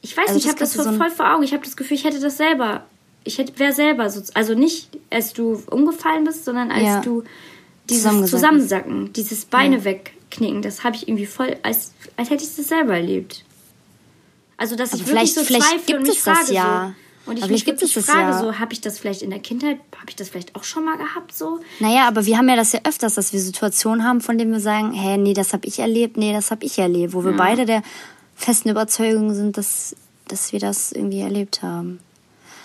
Ich 0.00 0.16
weiß 0.16 0.28
also 0.28 0.34
nicht, 0.34 0.44
ich 0.44 0.48
habe 0.48 0.58
das 0.58 0.74
voll, 0.74 0.84
so 0.84 0.92
voll 0.92 1.10
vor 1.10 1.34
Augen. 1.34 1.42
Ich 1.42 1.52
habe 1.52 1.62
das 1.62 1.76
Gefühl, 1.76 1.98
ich 1.98 2.04
hätte 2.04 2.20
das 2.20 2.38
selber. 2.38 2.86
Ich 3.22 3.36
hätte 3.36 3.58
wäre 3.58 3.74
selber 3.74 4.08
so, 4.08 4.22
also 4.32 4.54
nicht 4.54 4.98
als 5.10 5.34
du 5.34 5.62
umgefallen 5.70 6.24
bist, 6.24 6.46
sondern 6.46 6.70
als 6.70 6.84
ja. 6.84 7.00
du 7.02 7.22
dieses 7.90 8.30
Zusammensacken, 8.30 9.12
dieses 9.12 9.44
Beine 9.44 9.76
ja. 9.76 9.84
wegknicken, 9.84 10.62
das 10.62 10.84
habe 10.84 10.96
ich 10.96 11.06
irgendwie 11.06 11.26
voll, 11.26 11.54
als, 11.62 11.92
als 12.16 12.30
hätte 12.30 12.44
ich 12.44 12.56
das 12.56 12.68
selber 12.68 12.94
erlebt. 12.94 13.44
Also 14.56 14.76
dass 14.76 14.92
Aber 14.92 15.02
ich 15.02 15.08
wirklich 15.08 15.34
so 15.34 15.42
vielleicht 15.42 15.86
gibt 15.86 16.00
und 16.00 16.06
mich 16.06 16.18
es 16.18 16.22
frage, 16.22 16.38
das 16.40 16.50
ja. 16.50 16.94
So, 17.24 17.30
und 17.30 17.38
ich 17.38 17.48
mich 17.48 17.64
gibt 17.64 17.82
es 17.82 17.92
das 17.92 18.04
frage 18.04 18.30
ja. 18.32 18.38
so, 18.38 18.58
habe 18.58 18.72
ich 18.72 18.80
das 18.80 18.98
vielleicht 18.98 19.22
in 19.22 19.30
der 19.30 19.38
Kindheit, 19.38 19.78
habe 19.96 20.10
ich 20.10 20.16
das 20.16 20.28
vielleicht 20.28 20.54
auch 20.54 20.64
schon 20.64 20.84
mal 20.84 20.98
gehabt 20.98 21.34
so? 21.34 21.60
Naja, 21.80 22.06
aber 22.06 22.26
wir 22.26 22.36
haben 22.36 22.48
ja 22.48 22.56
das 22.56 22.72
ja 22.72 22.80
öfters, 22.84 23.14
dass 23.14 23.32
wir 23.32 23.40
Situationen 23.40 24.04
haben, 24.04 24.20
von 24.20 24.36
denen 24.36 24.52
wir 24.52 24.60
sagen, 24.60 24.92
hä, 24.92 25.16
nee, 25.16 25.32
das 25.32 25.52
habe 25.52 25.66
ich 25.66 25.78
erlebt, 25.78 26.16
nee, 26.16 26.32
das 26.32 26.50
habe 26.50 26.66
ich 26.66 26.78
erlebt, 26.78 27.14
wo 27.14 27.24
wir 27.24 27.30
ja. 27.30 27.36
beide 27.36 27.64
der 27.64 27.82
festen 28.36 28.68
Überzeugung 28.68 29.32
sind, 29.34 29.56
dass, 29.56 29.96
dass 30.28 30.52
wir 30.52 30.60
das 30.60 30.92
irgendwie 30.92 31.20
erlebt 31.20 31.62
haben. 31.62 32.00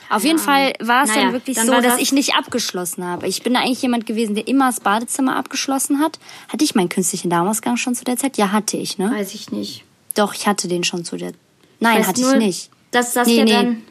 Auf 0.10 0.24
jeden 0.24 0.40
Fall 0.40 0.74
war 0.80 1.04
es 1.04 1.10
naja, 1.10 1.26
dann 1.26 1.34
wirklich 1.34 1.56
dann 1.56 1.68
so, 1.68 1.82
dass 1.82 2.00
ich 2.00 2.12
nicht 2.12 2.34
abgeschlossen 2.34 3.06
habe. 3.06 3.28
Ich 3.28 3.44
bin 3.44 3.56
eigentlich 3.56 3.82
jemand 3.84 4.08
gewesen, 4.08 4.34
der 4.34 4.48
immer 4.48 4.66
das 4.66 4.80
Badezimmer 4.80 5.36
abgeschlossen 5.36 6.00
hat. 6.00 6.20
Hatte 6.48 6.64
ich 6.64 6.74
meinen 6.74 6.90
künstlichen 6.90 7.30
Darmausgang 7.30 7.78
schon 7.78 7.94
zu 7.94 8.04
der 8.04 8.18
Zeit? 8.18 8.38
Ja, 8.38 8.52
hatte 8.52 8.76
ich, 8.76 8.98
ne? 8.98 9.12
Weiß 9.12 9.36
ich 9.36 9.52
nicht. 9.52 9.84
Doch, 10.16 10.34
ich 10.34 10.48
hatte 10.48 10.68
den 10.68 10.84
schon 10.84 11.06
zu 11.06 11.16
der 11.16 11.34
Nein, 11.80 12.06
hatte 12.06 12.22
ich 12.22 12.36
nicht. 12.36 12.70
Dass 12.92 13.14
das 13.14 13.28
nee, 13.28 13.38
ja 13.38 13.44
nee, 13.46 13.52
dann. 13.52 13.82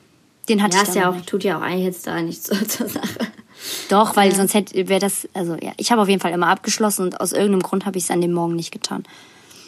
Den 0.49 0.63
hatte 0.63 0.77
ja, 0.77 0.83
ich 0.83 0.89
dann 0.89 0.97
ja 0.97 1.11
auch, 1.11 1.21
Tut 1.27 1.45
ja 1.45 1.59
auch 1.59 1.63
eigentlich 1.63 1.85
jetzt 1.85 2.07
da 2.07 2.21
nichts 2.21 2.45
zur 2.69 2.89
Sache. 2.89 3.19
Doch, 3.89 4.17
weil 4.17 4.31
ja. 4.31 4.37
sonst 4.37 4.55
hätte 4.55 4.89
wäre 4.89 5.01
das, 5.01 5.29
also 5.35 5.57
ja, 5.61 5.73
ich 5.77 5.91
habe 5.91 6.01
auf 6.03 6.09
jeden 6.09 6.21
Fall 6.21 6.33
immer 6.33 6.49
abgeschlossen 6.49 7.03
und 7.03 7.21
aus 7.21 7.33
irgendeinem 7.33 7.63
Grund 7.63 7.87
habe 7.87 7.99
ich 7.99 8.05
es 8.05 8.11
an 8.11 8.21
dem 8.21 8.33
Morgen 8.33 8.57
nicht 8.57 8.71
getan. 8.71 9.05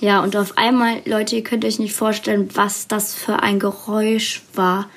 Ja, 0.00 0.22
und 0.22 0.34
auf 0.36 0.56
einmal, 0.56 1.02
Leute, 1.04 1.36
ihr 1.36 1.42
könnt 1.42 1.64
euch 1.64 1.78
nicht 1.78 1.94
vorstellen, 1.94 2.48
was 2.54 2.88
das 2.88 3.14
für 3.14 3.42
ein 3.42 3.58
Geräusch 3.58 4.42
war. 4.54 4.88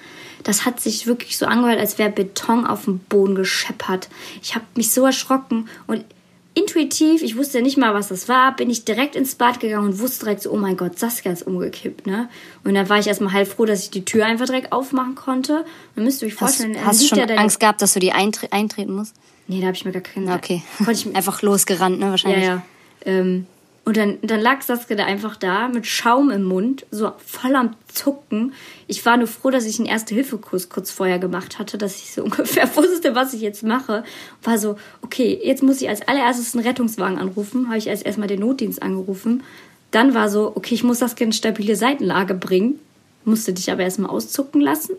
Das 0.44 0.66
hat 0.66 0.80
sich 0.80 1.08
wirklich 1.08 1.38
so 1.38 1.46
angehört, 1.46 1.80
als 1.80 1.98
wäre 1.98 2.10
Beton 2.10 2.66
auf 2.66 2.86
dem 2.86 3.00
Boden 3.00 3.36
gescheppert. 3.36 4.10
Ich 4.42 4.56
habe 4.56 4.66
mich 4.76 4.92
so 4.92 5.06
erschrocken 5.06 5.68
und 5.88 6.06
intuitiv, 6.54 7.22
ich 7.24 7.38
wusste 7.38 7.62
nicht 7.62 7.78
mal, 7.78 7.94
was 7.94 8.10
das 8.10 8.30
war, 8.30 8.56
bin 8.56 8.70
ich 8.70 8.86
direkt 8.86 9.16
ins 9.16 9.36
Bad 9.36 9.60
gegangen 9.60 9.88
und 9.88 10.00
wusste 10.00 10.26
direkt 10.26 10.42
so, 10.44 10.52
oh 10.52 10.58
mein 10.58 10.78
Gott, 10.78 11.00
Saskia 11.00 11.32
ist 11.32 11.48
umgekippt, 11.48 12.06
ne? 12.06 12.30
Und 12.64 12.76
dann 12.76 12.90
war 12.90 13.00
ich 13.00 13.08
erstmal 13.08 13.34
halb 13.34 13.48
froh, 13.48 13.66
dass 13.66 13.84
ich 13.84 13.90
die 13.90 14.06
Tür 14.06 14.26
einfach 14.26 14.46
direkt 14.46 14.72
aufmachen 14.72 15.16
konnte. 15.16 15.58
Und 15.60 15.66
dann 15.96 16.06
müsst 16.06 16.22
ihr 16.22 16.28
euch 16.28 16.36
vorstellen, 16.36 16.76
hast, 16.78 16.86
hast 16.86 17.04
du 17.04 17.08
schon 17.08 17.20
ja 17.20 17.36
Angst 17.36 17.60
gehabt, 17.60 17.82
dass 17.82 17.94
du 17.94 18.00
die 18.00 18.12
eintre 18.12 18.52
eintreten 18.52 18.94
musst? 18.94 19.16
Nee, 19.48 19.60
da 19.60 19.68
habe 19.68 19.76
ich 19.76 19.84
mir 19.84 19.92
gar 19.92 20.02
keine 20.02 20.34
Okay. 20.34 20.64
Ich 20.90 21.08
einfach 21.16 21.42
losgerannt, 21.42 22.00
ne, 22.00 22.12
wahrscheinlich. 22.12 22.46
Ja, 22.46 22.56
ja. 22.56 22.64
Ähm, 23.06 23.48
und 23.86 23.98
dann, 23.98 24.18
dann 24.22 24.40
lag 24.40 24.62
Saskia 24.62 24.96
da 24.96 25.06
einfach 25.06 25.36
da 25.36 25.68
mit 25.68 25.86
Schaum 25.86 26.30
im 26.30 26.44
Mund, 26.44 26.86
so 26.90 27.12
voll 27.26 27.56
am 27.56 27.76
Zucken. 27.88 28.54
Ich 28.88 29.06
war 29.06 29.18
nur 29.18 29.28
froh, 29.28 29.50
dass 29.50 29.66
ich 29.66 29.78
einen 29.78 29.90
Erste-Hilfe-Kurs 29.90 30.70
kurz 30.70 30.90
vorher 30.90 31.20
gemacht 31.20 31.60
hatte, 31.60 31.78
dass 31.78 31.98
ich 31.98 32.14
so 32.14 32.24
ungefähr 32.26 32.74
wusste, 32.78 33.14
was 33.14 33.34
ich 33.34 33.42
jetzt 33.42 33.64
mache. 33.64 34.06
War 34.42 34.58
so, 34.58 34.78
okay, 35.02 35.38
jetzt 35.44 35.64
muss 35.64 35.82
ich 35.82 35.90
als 35.90 36.08
allererstes 36.08 36.56
einen 36.56 36.66
Rettungswagen 36.66 37.18
anrufen. 37.18 37.68
Habe 37.68 37.78
ich 37.78 37.88
erst 37.88 38.06
erstmal 38.06 38.30
den 38.30 38.40
Notdienst 38.40 38.82
angerufen. 38.82 39.44
Dann 39.92 40.14
war 40.14 40.30
so, 40.30 40.54
okay, 40.56 40.76
ich 40.76 40.84
muss 40.84 41.00
das 41.00 41.14
in 41.14 41.34
stabile 41.34 41.76
Seitenlage 41.76 42.36
bringen. 42.36 42.80
Musste 43.26 43.52
dich 43.52 43.70
aber 43.70 43.84
erstmal 43.84 44.12
auszucken 44.12 44.62
lassen. 44.62 44.96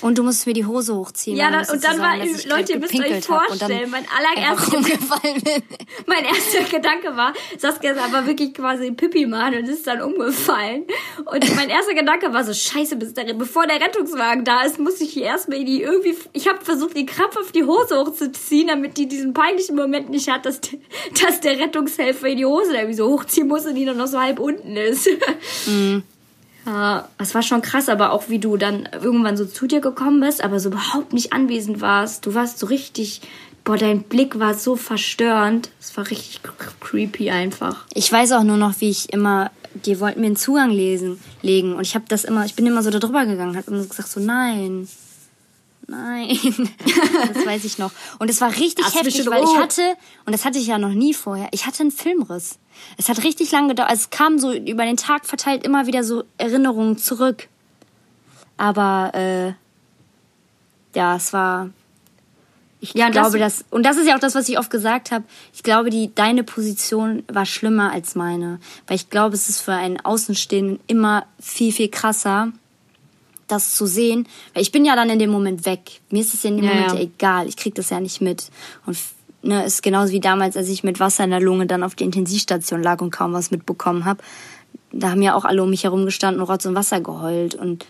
Und 0.00 0.18
du 0.18 0.22
musst 0.22 0.46
mir 0.46 0.52
die 0.52 0.66
Hose 0.66 0.94
hochziehen. 0.94 1.36
Ja, 1.36 1.50
dann, 1.50 1.66
und 1.68 1.84
dann 1.84 1.98
war, 1.98 2.16
Leute, 2.16 2.72
ihr 2.72 2.78
müsst 2.78 2.94
euch 2.94 3.24
vorstellen, 3.24 3.90
mein 3.90 4.04
allererster, 4.16 4.78
mein 6.06 6.24
erster 6.24 6.64
Gedanke 6.70 7.16
war, 7.16 7.32
Saskia 7.58 7.92
ist 7.92 8.00
aber 8.00 8.26
wirklich 8.26 8.54
quasi 8.54 8.90
Pippi-Mann 8.92 9.54
und 9.54 9.68
ist 9.68 9.86
dann 9.86 10.02
umgefallen. 10.02 10.84
Und 11.24 11.56
mein 11.56 11.68
erster 11.70 11.94
Gedanke 11.94 12.32
war 12.32 12.44
so, 12.44 12.52
scheiße, 12.52 12.96
bis 12.96 13.14
der, 13.14 13.32
bevor 13.34 13.66
der 13.66 13.80
Rettungswagen 13.80 14.44
da 14.44 14.62
ist, 14.62 14.78
muss 14.78 15.00
ich 15.00 15.12
hier 15.12 15.24
erstmal 15.24 15.64
die 15.64 15.82
irgendwie, 15.82 16.16
ich 16.32 16.48
habe 16.48 16.64
versucht, 16.64 16.96
die 16.96 17.06
krampfhaft 17.06 17.54
die 17.54 17.64
Hose 17.64 17.98
hochzuziehen, 17.98 18.68
damit 18.68 18.96
die 18.96 19.06
diesen 19.06 19.34
peinlichen 19.34 19.76
Moment 19.76 20.10
nicht 20.10 20.30
hat, 20.30 20.46
dass, 20.46 20.60
dass 21.22 21.40
der 21.40 21.58
Rettungshelfer 21.58 22.34
die 22.34 22.44
Hose 22.44 22.74
irgendwie 22.74 22.94
so 22.94 23.08
hochziehen 23.08 23.48
muss 23.48 23.66
und 23.66 23.74
die 23.74 23.84
dann 23.84 23.96
noch 23.96 24.06
so 24.06 24.20
halb 24.20 24.38
unten 24.38 24.76
ist. 24.76 25.08
Mhm. 25.66 26.02
Ja, 26.66 27.08
es 27.18 27.34
war 27.34 27.42
schon 27.42 27.62
krass, 27.62 27.88
aber 27.88 28.12
auch 28.12 28.28
wie 28.28 28.38
du 28.38 28.56
dann 28.56 28.88
irgendwann 29.02 29.36
so 29.36 29.44
zu 29.44 29.66
dir 29.66 29.80
gekommen 29.80 30.20
bist, 30.20 30.42
aber 30.42 30.60
so 30.60 30.70
überhaupt 30.70 31.12
nicht 31.12 31.32
anwesend 31.32 31.80
warst. 31.80 32.24
Du 32.24 32.34
warst 32.34 32.58
so 32.58 32.66
richtig, 32.66 33.20
boah, 33.64 33.76
dein 33.76 34.02
Blick 34.02 34.38
war 34.38 34.54
so 34.54 34.76
verstörend. 34.76 35.70
Es 35.80 35.96
war 35.96 36.08
richtig 36.10 36.40
creepy 36.80 37.30
einfach. 37.30 37.84
Ich 37.92 38.10
weiß 38.10 38.32
auch 38.32 38.44
nur 38.44 38.56
noch, 38.56 38.80
wie 38.80 38.90
ich 38.90 39.12
immer, 39.12 39.50
die 39.74 40.00
wollten 40.00 40.20
mir 40.20 40.26
einen 40.26 40.36
Zugang 40.36 40.70
lesen, 40.70 41.20
legen 41.42 41.74
und 41.74 41.82
ich 41.82 41.94
habe 41.94 42.04
das 42.08 42.24
immer, 42.24 42.44
ich 42.44 42.54
bin 42.54 42.66
immer 42.66 42.82
so 42.82 42.90
da 42.90 42.98
drüber 42.98 43.26
gegangen, 43.26 43.56
habe 43.56 43.70
immer 43.70 43.84
gesagt 43.84 44.08
so, 44.08 44.20
nein, 44.20 44.88
Nein, 45.86 46.28
das 47.34 47.46
weiß 47.46 47.64
ich 47.64 47.78
noch. 47.78 47.90
Und 48.18 48.30
es 48.30 48.40
war 48.40 48.50
richtig 48.50 48.84
das 48.84 48.94
heftig, 48.94 49.26
weil 49.26 49.44
ich 49.44 49.56
hatte, 49.56 49.96
und 50.24 50.32
das 50.32 50.44
hatte 50.44 50.58
ich 50.58 50.66
ja 50.66 50.78
noch 50.78 50.92
nie 50.92 51.12
vorher, 51.12 51.48
ich 51.52 51.66
hatte 51.66 51.80
einen 51.80 51.90
Filmriss. 51.90 52.58
Es 52.96 53.08
hat 53.08 53.22
richtig 53.22 53.50
lange 53.52 53.68
gedauert. 53.68 53.90
Also 53.90 54.02
es 54.02 54.10
kam 54.10 54.38
so 54.38 54.52
über 54.52 54.84
den 54.84 54.96
Tag 54.96 55.26
verteilt 55.26 55.64
immer 55.64 55.86
wieder 55.86 56.02
so 56.02 56.24
Erinnerungen 56.38 56.98
zurück. 56.98 57.48
Aber 58.56 59.12
äh, 59.14 59.52
ja, 60.96 61.16
es 61.16 61.32
war. 61.32 61.70
Ich 62.80 62.92
ja, 62.92 63.08
glaube, 63.08 63.38
das, 63.38 63.58
das 63.58 63.64
und 63.70 63.84
das 63.84 63.96
ist 63.96 64.06
ja 64.06 64.14
auch 64.14 64.20
das, 64.20 64.34
was 64.34 64.48
ich 64.48 64.58
oft 64.58 64.70
gesagt 64.70 65.10
habe. 65.10 65.24
Ich 65.54 65.62
glaube, 65.62 65.88
die 65.88 66.14
deine 66.14 66.44
Position 66.44 67.24
war 67.28 67.46
schlimmer 67.46 67.92
als 67.92 68.14
meine, 68.14 68.60
weil 68.86 68.96
ich 68.96 69.08
glaube, 69.08 69.34
es 69.34 69.48
ist 69.48 69.60
für 69.60 69.72
einen 69.72 70.00
Außenstehenden 70.00 70.80
immer 70.86 71.26
viel 71.40 71.72
viel 71.72 71.88
krasser 71.88 72.52
das 73.54 73.74
zu 73.74 73.86
sehen, 73.86 74.26
weil 74.52 74.62
ich 74.62 74.72
bin 74.72 74.84
ja 74.84 74.96
dann 74.96 75.10
in 75.10 75.18
dem 75.18 75.30
Moment 75.30 75.66
weg. 75.66 76.00
Mir 76.10 76.20
ist 76.20 76.34
es 76.34 76.42
ja 76.42 76.50
in 76.50 76.56
dem 76.56 76.66
ja, 76.66 76.74
Moment 76.74 76.94
ja. 76.94 77.00
egal. 77.00 77.48
Ich 77.48 77.56
krieg 77.56 77.74
das 77.74 77.90
ja 77.90 78.00
nicht 78.00 78.20
mit. 78.20 78.50
Und 78.86 78.98
ne, 79.42 79.64
ist 79.64 79.82
genauso 79.82 80.12
wie 80.12 80.20
damals, 80.20 80.56
als 80.56 80.68
ich 80.68 80.84
mit 80.84 81.00
Wasser 81.00 81.24
in 81.24 81.30
der 81.30 81.40
Lunge 81.40 81.66
dann 81.66 81.82
auf 81.82 81.94
der 81.94 82.06
Intensivstation 82.06 82.82
lag 82.82 83.00
und 83.00 83.10
kaum 83.10 83.32
was 83.32 83.50
mitbekommen 83.50 84.04
habe. 84.04 84.22
Da 84.92 85.10
haben 85.10 85.22
ja 85.22 85.34
auch 85.34 85.44
alle 85.44 85.62
um 85.62 85.70
mich 85.70 85.84
herum 85.84 86.04
gestanden 86.04 86.40
und 86.40 86.48
Rotz 86.48 86.66
und 86.66 86.74
Wasser 86.74 87.00
geheult. 87.00 87.54
Und 87.54 87.86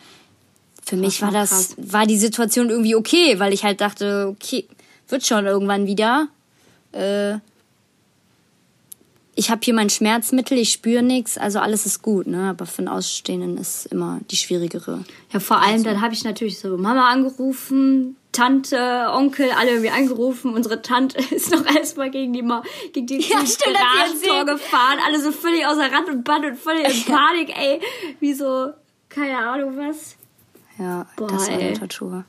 für 0.85 0.97
mich 0.97 1.23
war 1.23 1.31
das, 1.31 1.75
war 1.77 2.07
die 2.07 2.19
Situation 2.19 2.71
irgendwie 2.71 2.95
okay, 2.95 3.39
weil 3.39 3.53
ich 3.53 3.65
halt 3.65 3.81
dachte, 3.81 4.29
okay, 4.29 4.67
wird 5.09 5.27
schon 5.27 5.47
irgendwann 5.47 5.87
wieder. 5.87 6.29
Äh, 6.93 7.39
ich 9.37 9.51
habe 9.51 9.61
hier 9.65 9.75
mein 9.75 9.91
Schmerzmittel, 9.91 10.59
ich 10.59 10.71
spüre 10.71 11.03
nichts, 11.03 11.39
also 11.39 11.59
alles 11.59 11.87
ist 11.87 12.03
gut, 12.03 12.27
ne? 12.27 12.51
Aber 12.51 12.67
für 12.67 12.79
einen 12.79 12.89
Ausstehenden 12.89 13.59
ist 13.59 13.87
immer 13.87 14.21
die 14.31 14.37
schwierigere. 14.37 15.05
Ja, 15.33 15.41
vor 15.41 15.59
allem 15.59 15.75
also. 15.75 15.85
dann 15.85 16.01
habe 16.01 16.15
ich 16.15 16.25
natürlich 16.25 16.59
so 16.59 16.77
Mama 16.77 17.11
angerufen, 17.11 18.17
Tante, 18.33 19.09
Onkel, 19.13 19.51
alle 19.53 19.71
irgendwie 19.71 19.91
angerufen. 19.91 20.55
Unsere 20.55 20.83
Tante 20.83 21.19
ist 21.35 21.51
noch 21.51 21.65
erstmal 21.67 22.11
gegen 22.11 22.33
die 22.33 22.43
Ma 22.43 22.63
gegen 22.93 23.07
die 23.07 23.21
ja, 23.29 23.39
Garagentor 23.39 24.55
gefahren, 24.55 24.99
alle 25.05 25.21
so 25.21 25.33
völlig 25.33 25.67
außer 25.67 25.91
Rand 25.91 26.09
und 26.09 26.25
Band 26.25 26.45
und 26.47 26.59
völlig 26.59 26.87
in 26.87 27.05
Panik, 27.15 27.57
ey, 27.57 27.81
wie 28.21 28.35
so 28.35 28.71
keine 29.09 29.39
Ahnung 29.39 29.77
was. 29.77 30.17
Ja, 30.79 31.07
Boah, 31.17 31.29
das 31.29 31.49
war 31.49 31.59
eine 31.59 31.73
Tortur. 31.75 32.25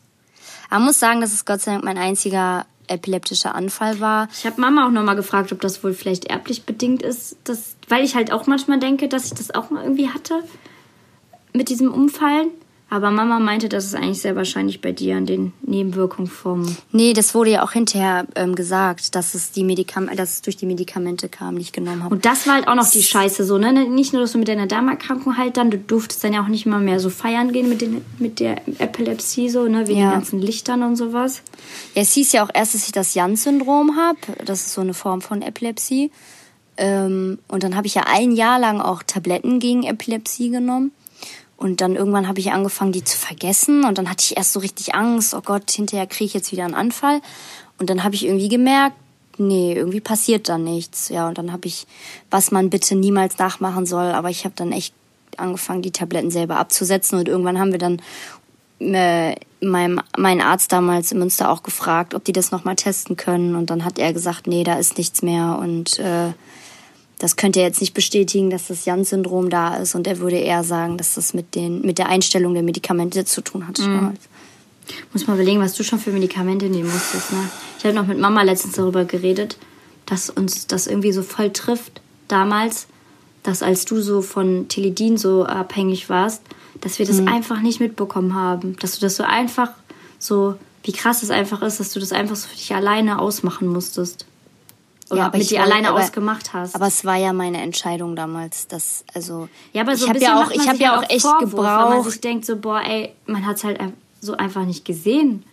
Aber 0.70 0.80
man 0.80 0.86
muss 0.86 1.00
sagen, 1.00 1.22
das 1.22 1.34
ist 1.34 1.46
Gott 1.46 1.62
sei 1.62 1.72
Dank 1.74 1.84
mein 1.84 1.98
einziger 1.98 2.66
epileptischer 2.90 3.56
Anfall 3.56 4.00
war. 4.00 4.28
Ich 4.34 4.46
habe 4.46 4.60
Mama 4.60 4.88
auch 4.88 4.92
nochmal 4.92 5.16
gefragt, 5.16 5.52
ob 5.52 5.62
das 5.62 5.84
wohl 5.84 5.94
vielleicht 5.94 6.26
erblich 6.26 6.64
bedingt 6.64 7.02
ist, 7.02 7.38
dass, 7.44 7.76
weil 7.88 8.04
ich 8.04 8.16
halt 8.16 8.32
auch 8.32 8.48
manchmal 8.48 8.80
denke, 8.80 9.08
dass 9.08 9.26
ich 9.26 9.34
das 9.34 9.54
auch 9.54 9.70
mal 9.70 9.84
irgendwie 9.84 10.10
hatte 10.10 10.44
mit 11.54 11.70
diesem 11.70 11.94
Umfallen. 11.94 12.48
Aber 12.88 13.10
Mama 13.10 13.40
meinte, 13.40 13.68
dass 13.68 13.86
es 13.86 13.96
eigentlich 13.96 14.22
sehr 14.22 14.36
wahrscheinlich 14.36 14.80
bei 14.80 14.92
dir 14.92 15.18
an 15.18 15.26
den 15.26 15.54
Nebenwirkungen 15.64 16.30
vom. 16.30 16.78
Nee, 16.92 17.14
das 17.14 17.34
wurde 17.34 17.50
ja 17.50 17.64
auch 17.64 17.72
hinterher 17.72 18.28
ähm, 18.36 18.54
gesagt, 18.56 19.16
dass 19.16 19.34
es 19.34 19.52
die 19.52 19.64
Medikam 19.64 20.08
dass 20.16 20.36
es 20.36 20.42
durch 20.44 20.56
die 20.56 20.68
Medikamente 20.68 21.28
kam, 21.28 21.56
die 21.56 21.64
ich 21.64 21.72
genommen 21.72 22.04
habe. 22.04 22.14
Und 22.14 22.26
das 22.26 22.46
war 22.46 22.54
halt 22.54 22.68
auch 22.68 22.76
noch 22.76 22.90
die 22.90 23.02
Scheiße 23.02 23.44
so, 23.44 23.58
ne? 23.58 23.74
Nicht 23.74 24.14
nur, 24.14 24.22
dass 24.22 24.34
du 24.34 24.38
mit 24.38 24.48
deiner 24.48 24.68
Darmerkrankung 24.68 25.36
halt 25.36 25.58
dann, 25.58 25.72
du 25.72 25.80
durftest 25.80 26.24
dann 26.24 26.34
ja 26.34 26.44
auch 26.44 26.48
nicht 26.48 26.68
mal 26.68 26.80
mehr 26.80 27.00
so 27.00 27.10
feiern 27.10 27.52
gehen 27.52 27.68
mit, 27.70 27.82
den, 27.82 28.06
mit 28.20 28.40
der 28.40 28.62
Epilepsie, 28.80 29.50
so, 29.50 29.68
ne? 29.68 29.88
Wegen 29.88 30.00
Ja. 30.00 30.10
den 30.12 30.14
ganzen 30.14 30.40
Lichtern 30.40 30.84
und 30.84 30.96
sowas. 30.96 31.42
Ja, 31.96 32.04
es 32.04 32.14
hieß 32.14 32.34
ja 32.34 32.46
auch 32.46 32.52
erst, 32.54 32.76
dass 32.76 32.86
ich 32.86 32.92
das 32.92 33.16
Jans-Syndrom 33.16 33.96
habe. 33.98 34.20
Das 34.46 34.62
ist 34.62 34.74
so 34.74 34.82
eine 34.82 34.94
Form 34.94 35.22
von 35.22 35.42
Epilepsie. 35.42 36.12
Ähm, 36.78 37.40
und 37.48 37.64
dann 37.64 37.76
habe 37.76 37.88
ich 37.88 37.96
ja 37.96 38.04
ein 38.08 38.32
Jahr 38.32 38.60
lang 38.60 38.80
auch 38.80 39.02
Tabletten 39.02 39.60
gegen 39.60 39.84
Epilepsie 39.84 40.50
genommen. 40.50 40.92
Und 41.58 41.82
dann 41.82 41.96
irgendwann 41.96 42.28
habe 42.28 42.40
ich 42.40 42.52
angefangen, 42.52 42.92
die 42.92 43.04
zu 43.04 43.18
vergessen. 43.18 43.86
Und 43.86 43.98
dann 43.98 44.10
hatte 44.10 44.24
ich 44.24 44.38
erst 44.38 44.54
so 44.54 44.60
richtig 44.60 44.94
Angst, 44.94 45.34
oh 45.34 45.42
Gott, 45.42 45.72
hinterher 45.72 46.08
kriege 46.08 46.26
ich 46.26 46.34
jetzt 46.34 46.52
wieder 46.52 46.66
einen 46.66 46.74
Anfall. 46.74 47.22
Und 47.78 47.90
dann 47.90 48.04
habe 48.04 48.16
ich 48.16 48.26
irgendwie 48.26 48.50
gemerkt, 48.50 48.98
nee, 49.38 49.74
irgendwie 49.74 50.02
passiert 50.02 50.50
da 50.50 50.58
nichts. 50.58 51.10
Ja, 51.10 51.28
und 51.28 51.38
dann 51.38 51.52
habe 51.52 51.68
ich, 51.68 51.88
was 52.30 52.52
man 52.52 52.70
bitte 52.70 52.96
niemals 52.96 53.38
nachmachen 53.38 53.86
soll, 53.86 54.12
aber 54.12 54.30
ich 54.30 54.46
habe 54.46 54.56
dann 54.56 54.72
echt 54.72 54.94
angefangen, 55.38 55.82
die 55.82 55.92
Tabletten 55.92 56.32
selber 56.32 56.58
abzusetzen. 56.58 57.20
Und 57.20 57.28
irgendwann 57.28 57.60
haben 57.60 57.72
wir 57.72 57.80
dann 57.80 58.02
äh, 58.80 59.36
meinem, 59.62 60.02
meinen 60.18 60.42
Arzt 60.42 60.72
damals 60.72 61.12
in 61.12 61.20
Münster 61.20 61.50
auch 61.50 61.64
gefragt, 61.64 62.14
ob 62.14 62.24
die 62.24 62.34
das 62.34 62.52
nochmal 62.52 62.76
testen 62.76 63.16
können. 63.16 63.56
Und 63.56 63.70
dann 63.70 63.86
hat 63.86 64.00
er 64.00 64.14
gesagt, 64.14 64.48
nee, 64.48 64.64
da 64.64 64.76
ist 64.76 64.98
nichts 64.98 65.22
mehr. 65.22 65.58
Und 65.60 66.00
äh, 66.00 66.34
das 67.20 67.36
könnte 67.36 67.60
er 67.60 67.68
jetzt 67.68 67.82
nicht 67.82 67.94
bestätigen, 67.94 68.50
dass 68.50 68.68
das 68.68 68.86
Jans-Syndrom 68.86 69.50
da 69.50 69.78
ist. 69.78 69.96
Und 69.96 70.06
er 70.08 70.20
würde 70.20 70.38
eher 70.38 70.64
sagen, 70.64 70.98
dass 70.98 71.16
das 71.16 71.34
mit, 71.34 71.56
den, 71.56 71.82
mit 71.82 71.98
der 71.98 72.10
Einstellung 72.10 72.54
der 72.54 72.64
Medikamente 72.64 73.26
zu 73.26 73.42
tun 73.42 73.68
hat. 73.68 73.80
damals. 73.80 74.20
Muss 75.14 75.26
mal 75.26 75.34
überlegen, 75.34 75.60
was 75.60 75.74
du 75.74 75.84
schon 75.84 76.00
für 76.00 76.12
Medikamente 76.12 76.68
nehmen 76.70 76.92
musstest, 76.92 77.32
ne? 77.32 77.50
Ich 77.80 77.86
habe 77.86 77.96
noch 77.96 78.06
mit 78.06 78.20
Mama 78.20 78.44
letztens 78.44 78.76
darüber 78.76 79.06
geredet, 79.06 79.58
dass 80.06 80.30
uns 80.30 80.68
das 80.68 80.88
irgendwie 80.88 81.12
so 81.12 81.24
voll 81.24 81.52
trifft 81.52 82.02
damals, 82.28 82.88
dass 83.44 83.64
als 83.64 83.86
du 83.86 84.02
so 84.02 84.22
von 84.22 84.68
Teledin 84.68 85.18
so 85.18 85.46
abhängig 85.46 86.10
warst, 86.10 86.42
dass 86.82 87.00
wir 87.00 87.06
das 87.06 87.20
einfach 87.26 87.62
nicht 87.62 87.80
mitbekommen 87.80 88.36
haben. 88.36 88.76
Dass 88.80 88.96
du 88.96 89.02
das 89.02 89.16
so 89.16 89.24
einfach 89.24 89.72
so, 90.20 90.56
wie 90.84 90.92
krass 90.92 91.24
es 91.24 91.30
einfach 91.30 91.62
ist, 91.62 91.80
dass 91.80 91.92
du 91.92 92.00
das 92.00 92.12
einfach 92.12 92.36
so 92.36 92.48
für 92.48 92.56
dich 92.56 92.74
alleine 92.74 93.20
ausmachen 93.20 93.68
musstest. 93.68 94.26
Oder 95.10 95.20
Ja, 95.20 95.26
aber 95.28 95.38
mit 95.38 95.50
dir 95.52 95.62
alleine 95.62 95.90
aber- 95.90 96.00
ausgemacht 96.00 96.54
hast. 96.54 96.74
Aber 96.76 96.88
es 96.88 97.06
war 97.06 97.16
ja 97.18 97.32
meine 97.32 97.62
Entscheidung 97.62 98.16
damals, 98.16 98.68
dass 98.68 99.06
also 99.14 99.48
ja, 99.74 99.82
aber 99.84 99.96
so 99.96 100.06
ich 100.06 100.10
habe 100.10 100.20
ja 100.20 100.44
auch, 100.44 100.50
ich 100.52 100.68
habe 100.68 100.78
ja 100.80 100.92
halt 100.96 101.06
auch 101.06 101.10
echt 101.10 101.22
Vorwurf, 101.22 101.54
Weil 101.54 101.64
man 101.64 101.90
gebraucht. 101.90 102.12
sich 102.12 102.22
denkt 102.22 102.46
so, 102.46 102.58
boah, 102.58 102.82
ey, 102.82 103.14
man 103.28 103.46
hat 103.46 103.58
es 103.58 103.64
halt 103.64 103.80
so 104.22 104.36
einfach 104.36 104.66
nicht 104.66 104.84
gesehen. 104.84 105.44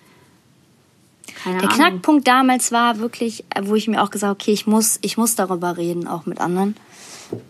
Keine 1.44 1.58
Der 1.58 1.70
Ahnung. 1.70 1.76
Knackpunkt 1.90 2.26
damals 2.28 2.72
war 2.72 2.98
wirklich, 2.98 3.44
wo 3.62 3.74
ich 3.74 3.88
mir 3.88 4.02
auch 4.02 4.10
gesagt 4.10 4.28
habe, 4.30 4.40
okay, 4.40 4.52
ich 4.52 4.66
muss, 4.66 4.98
ich 5.02 5.16
muss 5.16 5.34
darüber 5.34 5.76
reden, 5.76 6.06
auch 6.08 6.26
mit 6.26 6.40
anderen. 6.40 6.76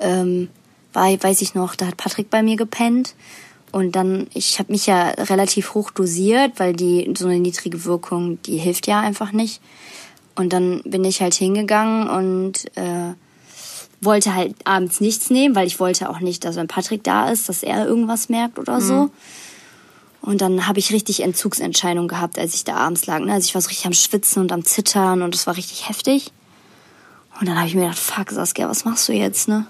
Ähm, 0.01 0.49
war, 0.93 1.07
weiß 1.11 1.41
ich 1.43 1.55
noch, 1.55 1.75
da 1.75 1.87
hat 1.87 1.97
Patrick 1.97 2.31
bei 2.31 2.43
mir 2.43 2.57
gepennt. 2.57 3.15
Und 3.71 3.93
dann, 3.97 4.27
ich 4.35 4.59
habe 4.59 4.71
mich 4.73 4.87
ja 4.87 5.09
relativ 5.11 5.73
hoch 5.75 5.91
dosiert, 5.91 6.53
weil 6.59 6.75
die 6.75 7.11
so 7.17 7.27
eine 7.27 7.39
niedrige 7.41 7.85
Wirkung, 7.87 8.41
die 8.43 8.59
hilft 8.59 8.87
ja 8.87 9.01
einfach 9.01 9.33
nicht. 9.33 9.63
Und 10.35 10.53
dann 10.53 10.83
bin 10.85 11.05
ich 11.05 11.21
halt 11.21 11.35
hingegangen 11.35 12.09
und 12.09 12.77
äh, 12.77 13.15
wollte 14.01 14.35
halt 14.35 14.55
abends 14.65 15.01
nichts 15.01 15.31
nehmen, 15.31 15.55
weil 15.55 15.67
ich 15.67 15.79
wollte 15.79 16.11
auch 16.11 16.21
nicht, 16.21 16.45
dass 16.45 16.57
wenn 16.57 16.69
Patrick 16.69 17.05
da 17.05 17.31
ist, 17.31 17.49
dass 17.49 17.63
er 17.63 17.87
irgendwas 17.87 18.29
merkt 18.29 18.59
oder 18.59 18.81
so. 18.81 19.11
Und 20.23 20.41
dann 20.41 20.67
habe 20.67 20.79
ich 20.79 20.93
richtig 20.93 21.21
Entzugsentscheidungen 21.21 22.09
gehabt, 22.09 22.39
als 22.39 22.55
ich 22.55 22.65
da 22.65 22.77
abends 22.77 23.07
lag. 23.07 23.21
ne? 23.21 23.33
Also 23.33 23.47
ich 23.47 23.55
war 23.55 23.61
so 23.61 23.69
richtig 23.69 23.87
am 23.87 23.93
Schwitzen 23.93 24.43
und 24.43 24.53
am 24.53 24.65
Zittern 24.65 25.23
und 25.23 25.35
es 25.35 25.47
war 25.47 25.57
richtig 25.57 25.89
heftig. 25.89 26.33
Und 27.41 27.49
dann 27.49 27.57
habe 27.57 27.67
ich 27.69 27.75
mir 27.75 27.83
gedacht, 27.83 27.99
fuck 27.99 28.31
Saskia, 28.31 28.69
was 28.69 28.85
machst 28.85 29.09
du 29.09 29.13
jetzt, 29.13 29.49
ne? 29.49 29.67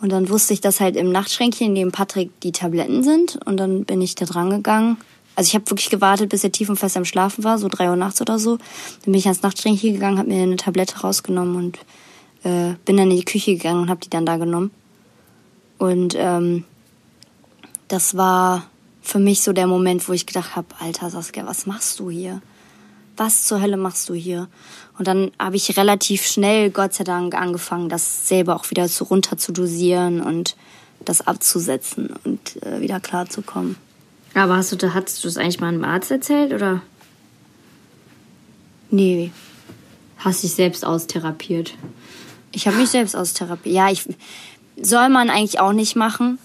Und 0.00 0.10
dann 0.12 0.30
wusste 0.30 0.54
ich, 0.54 0.62
dass 0.62 0.80
halt 0.80 0.96
im 0.96 1.12
Nachtschränkchen 1.12 1.74
neben 1.74 1.92
Patrick 1.92 2.40
die 2.40 2.52
Tabletten 2.52 3.02
sind. 3.02 3.38
Und 3.44 3.58
dann 3.58 3.84
bin 3.84 4.00
ich 4.00 4.14
da 4.14 4.24
dran 4.24 4.48
gegangen. 4.48 4.96
Also 5.40 5.48
ich 5.48 5.54
habe 5.54 5.70
wirklich 5.70 5.88
gewartet, 5.88 6.28
bis 6.28 6.44
er 6.44 6.52
tief 6.52 6.68
und 6.68 6.76
fest 6.76 6.98
am 6.98 7.06
Schlafen 7.06 7.44
war, 7.44 7.56
so 7.56 7.68
drei 7.68 7.88
Uhr 7.88 7.96
nachts 7.96 8.20
oder 8.20 8.38
so. 8.38 8.58
Dann 8.58 9.06
bin 9.06 9.14
ich 9.14 9.24
ans 9.24 9.40
Nachtschränkchen 9.40 9.94
gegangen, 9.94 10.18
habe 10.18 10.28
mir 10.28 10.42
eine 10.42 10.56
Tablette 10.56 11.00
rausgenommen 11.00 11.56
und 11.56 11.78
äh, 12.44 12.74
bin 12.84 12.98
dann 12.98 13.10
in 13.10 13.16
die 13.16 13.24
Küche 13.24 13.54
gegangen 13.54 13.80
und 13.80 13.88
habe 13.88 14.00
die 14.00 14.10
dann 14.10 14.26
da 14.26 14.36
genommen. 14.36 14.70
Und 15.78 16.14
ähm, 16.14 16.64
das 17.88 18.18
war 18.18 18.66
für 19.00 19.18
mich 19.18 19.40
so 19.40 19.54
der 19.54 19.66
Moment, 19.66 20.06
wo 20.10 20.12
ich 20.12 20.26
gedacht 20.26 20.56
habe, 20.56 20.68
Alter 20.78 21.08
Saskia, 21.08 21.46
was 21.46 21.64
machst 21.64 22.00
du 22.00 22.10
hier? 22.10 22.42
Was 23.16 23.46
zur 23.46 23.62
Hölle 23.62 23.78
machst 23.78 24.10
du 24.10 24.12
hier? 24.12 24.46
Und 24.98 25.08
dann 25.08 25.30
habe 25.38 25.56
ich 25.56 25.74
relativ 25.78 26.26
schnell, 26.26 26.68
Gott 26.68 26.92
sei 26.92 27.04
Dank, 27.04 27.34
angefangen, 27.34 27.88
das 27.88 28.28
selber 28.28 28.56
auch 28.56 28.70
wieder 28.70 28.88
so 28.88 29.06
runter 29.06 29.38
zu 29.38 29.52
dosieren 29.52 30.20
und 30.20 30.54
das 31.02 31.26
abzusetzen 31.26 32.14
und 32.24 32.62
äh, 32.62 32.82
wieder 32.82 33.00
klarzukommen. 33.00 33.76
Aber 34.40 34.56
hast 34.56 34.72
du, 34.72 34.76
da- 34.76 34.94
hast 34.94 35.22
du 35.22 35.28
das 35.28 35.36
eigentlich 35.36 35.60
mal 35.60 35.68
einem 35.68 35.84
Arzt 35.84 36.10
erzählt 36.10 36.52
oder 36.54 36.80
Nee, 38.90 39.30
hast 40.18 40.42
dich 40.42 40.54
selbst 40.54 40.84
austherapiert? 40.84 41.74
ich 42.52 42.66
habe 42.66 42.78
mich 42.78 42.88
selbst 42.90 43.14
aus 43.14 43.32
Therapie. 43.34 43.70
Ja, 43.70 43.90
ich 43.90 44.08
soll 44.80 45.08
man 45.10 45.30
eigentlich 45.30 45.60
auch 45.60 45.72
nicht 45.72 45.94
machen, 45.94 46.38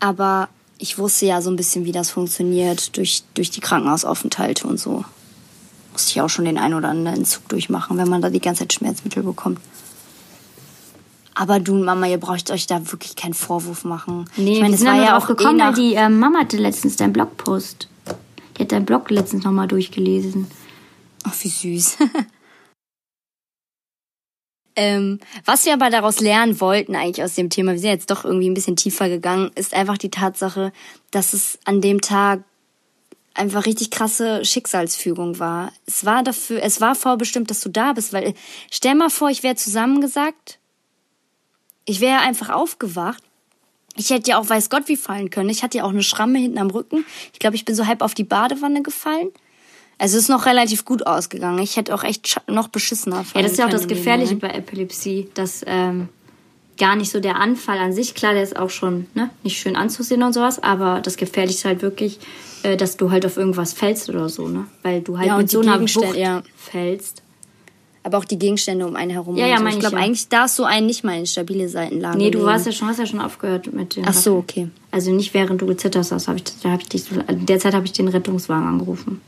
aber 0.00 0.48
ich 0.76 0.98
wusste 0.98 1.24
ja 1.24 1.40
so 1.40 1.48
ein 1.50 1.56
bisschen, 1.56 1.86
wie 1.86 1.92
das 1.92 2.10
funktioniert 2.10 2.94
durch, 2.98 3.22
durch 3.32 3.50
die 3.50 3.60
Krankenhausaufenthalte 3.60 4.66
und 4.66 4.78
so. 4.78 5.04
Musste 5.92 6.10
ich 6.10 6.20
auch 6.20 6.28
schon 6.28 6.44
den 6.44 6.58
einen 6.58 6.74
oder 6.74 6.88
anderen 6.90 7.18
Entzug 7.20 7.48
durchmachen, 7.48 7.96
wenn 7.96 8.08
man 8.10 8.20
da 8.20 8.28
die 8.28 8.40
ganze 8.40 8.64
Zeit 8.64 8.74
Schmerzmittel 8.74 9.22
bekommt. 9.22 9.58
Aber 11.38 11.60
du, 11.60 11.74
Mama, 11.74 12.06
ihr 12.06 12.16
braucht 12.16 12.50
euch 12.50 12.66
da 12.66 12.90
wirklich 12.90 13.14
keinen 13.14 13.34
Vorwurf 13.34 13.84
machen. 13.84 14.24
Nee, 14.38 14.54
ich 14.54 14.60
meine, 14.62 14.74
sind 14.74 14.86
war 14.86 14.96
ja 14.96 15.18
auch 15.18 15.26
gekommen, 15.26 15.60
eh 15.60 15.64
weil 15.64 15.74
die 15.74 15.92
ähm, 15.92 16.18
Mama 16.18 16.40
hatte 16.40 16.56
letztens 16.56 16.96
deinen 16.96 17.12
Blogpost. 17.12 17.88
Die 18.56 18.62
hat 18.62 18.72
deinen 18.72 18.86
Blog 18.86 19.10
letztens 19.10 19.44
nochmal 19.44 19.68
durchgelesen. 19.68 20.46
Ach, 21.24 21.34
wie 21.42 21.48
süß. 21.48 21.98
ähm, 24.76 25.20
was 25.44 25.66
wir 25.66 25.74
aber 25.74 25.90
daraus 25.90 26.20
lernen 26.20 26.58
wollten 26.58 26.96
eigentlich 26.96 27.22
aus 27.22 27.34
dem 27.34 27.50
Thema, 27.50 27.72
wir 27.72 27.80
sind 27.80 27.90
jetzt 27.90 28.10
doch 28.10 28.24
irgendwie 28.24 28.48
ein 28.48 28.54
bisschen 28.54 28.76
tiefer 28.76 29.10
gegangen, 29.10 29.50
ist 29.56 29.74
einfach 29.74 29.98
die 29.98 30.10
Tatsache, 30.10 30.72
dass 31.10 31.34
es 31.34 31.58
an 31.66 31.82
dem 31.82 32.00
Tag 32.00 32.44
einfach 33.34 33.66
richtig 33.66 33.90
krasse 33.90 34.42
Schicksalsfügung 34.42 35.38
war. 35.38 35.70
Es 35.84 36.06
war 36.06 36.22
dafür, 36.22 36.62
es 36.62 36.80
war 36.80 36.94
vorbestimmt, 36.94 37.50
dass 37.50 37.60
du 37.60 37.68
da 37.68 37.92
bist, 37.92 38.14
weil 38.14 38.32
stell 38.70 38.94
mal 38.94 39.10
vor, 39.10 39.28
ich 39.28 39.42
wäre 39.42 39.56
zusammengesagt, 39.56 40.60
ich 41.86 42.00
wäre 42.00 42.18
einfach 42.20 42.50
aufgewacht. 42.50 43.22
Ich 43.96 44.10
hätte 44.10 44.30
ja 44.30 44.38
auch 44.38 44.48
weiß 44.48 44.68
Gott 44.68 44.88
wie 44.88 44.96
fallen 44.96 45.30
können. 45.30 45.48
Ich 45.48 45.62
hatte 45.62 45.78
ja 45.78 45.84
auch 45.84 45.90
eine 45.90 46.02
Schramme 46.02 46.38
hinten 46.38 46.58
am 46.58 46.68
Rücken. 46.68 47.06
Ich 47.32 47.38
glaube, 47.38 47.56
ich 47.56 47.64
bin 47.64 47.74
so 47.74 47.86
halb 47.86 48.02
auf 48.02 48.12
die 48.12 48.24
Badewanne 48.24 48.82
gefallen. 48.82 49.30
Also 49.98 50.18
es 50.18 50.24
ist 50.24 50.28
noch 50.28 50.44
relativ 50.44 50.84
gut 50.84 51.06
ausgegangen. 51.06 51.58
Ich 51.60 51.76
hätte 51.78 51.94
auch 51.94 52.04
echt 52.04 52.42
noch 52.46 52.68
beschissener 52.68 53.16
Ja, 53.16 53.22
fallen 53.22 53.42
das 53.44 53.52
ist 53.52 53.58
ja 53.58 53.66
auch 53.66 53.70
das 53.70 53.88
Gefährliche 53.88 54.36
bei 54.36 54.50
Epilepsie, 54.50 55.28
dass 55.32 55.64
ähm, 55.66 56.10
gar 56.76 56.96
nicht 56.96 57.10
so 57.10 57.20
der 57.20 57.36
Anfall 57.36 57.78
an 57.78 57.94
sich, 57.94 58.14
klar, 58.14 58.34
der 58.34 58.42
ist 58.42 58.56
auch 58.56 58.68
schon 58.68 59.06
ne, 59.14 59.30
nicht 59.42 59.58
schön 59.58 59.76
anzusehen 59.76 60.22
und 60.22 60.34
sowas, 60.34 60.62
aber 60.62 61.00
das 61.00 61.16
Gefährliche 61.16 61.58
ist 61.58 61.64
halt 61.64 61.80
wirklich, 61.80 62.18
äh, 62.62 62.76
dass 62.76 62.98
du 62.98 63.10
halt 63.10 63.24
auf 63.24 63.38
irgendwas 63.38 63.72
fällst 63.72 64.10
oder 64.10 64.28
so, 64.28 64.48
ne? 64.48 64.66
Weil 64.82 65.00
du 65.00 65.16
halt 65.16 65.28
Ja, 65.28 65.38
mit 65.38 65.50
so 65.50 65.60
einer 65.60 65.80
Wucht 65.80 66.14
ja. 66.14 66.42
fällst. 66.56 67.22
Aber 68.06 68.18
auch 68.18 68.24
die 68.24 68.38
Gegenstände 68.38 68.86
um 68.86 68.94
einen 68.94 69.10
herum. 69.10 69.34
Ja, 69.36 69.48
ja, 69.48 69.56
so. 69.56 69.64
meine 69.64 69.70
Ich 69.70 69.74
ich 69.76 69.80
glaube, 69.80 69.96
ja. 69.96 70.02
eigentlich 70.02 70.28
darfst 70.28 70.56
du 70.60 70.62
einen 70.64 70.86
nicht 70.86 71.02
mal 71.02 71.18
in 71.18 71.26
stabile 71.26 71.68
Seitenlage 71.68 72.16
Nee, 72.16 72.30
du 72.30 72.38
legen. 72.38 72.48
warst 72.48 72.64
ja 72.66 72.70
schon, 72.70 72.86
hast 72.86 73.00
ja 73.00 73.06
schon 73.06 73.20
aufgehört 73.20 73.72
mit 73.72 73.96
dem. 73.96 74.04
Ach 74.06 74.12
so, 74.14 74.36
okay. 74.36 74.68
Also 74.92 75.10
nicht 75.10 75.34
während 75.34 75.60
du 75.60 75.66
gezittert 75.66 76.08
hast, 76.12 76.28
habe 76.28 76.38
ich, 76.38 76.44
da 76.62 76.70
hab 76.70 76.80
ich 76.80 76.88
dich, 76.88 77.02
so- 77.02 77.16
in 77.26 77.46
der 77.46 77.58
Zeit 77.58 77.74
habe 77.74 77.84
ich 77.84 77.90
den 77.92 78.06
Rettungswagen 78.06 78.68
angerufen. 78.68 79.20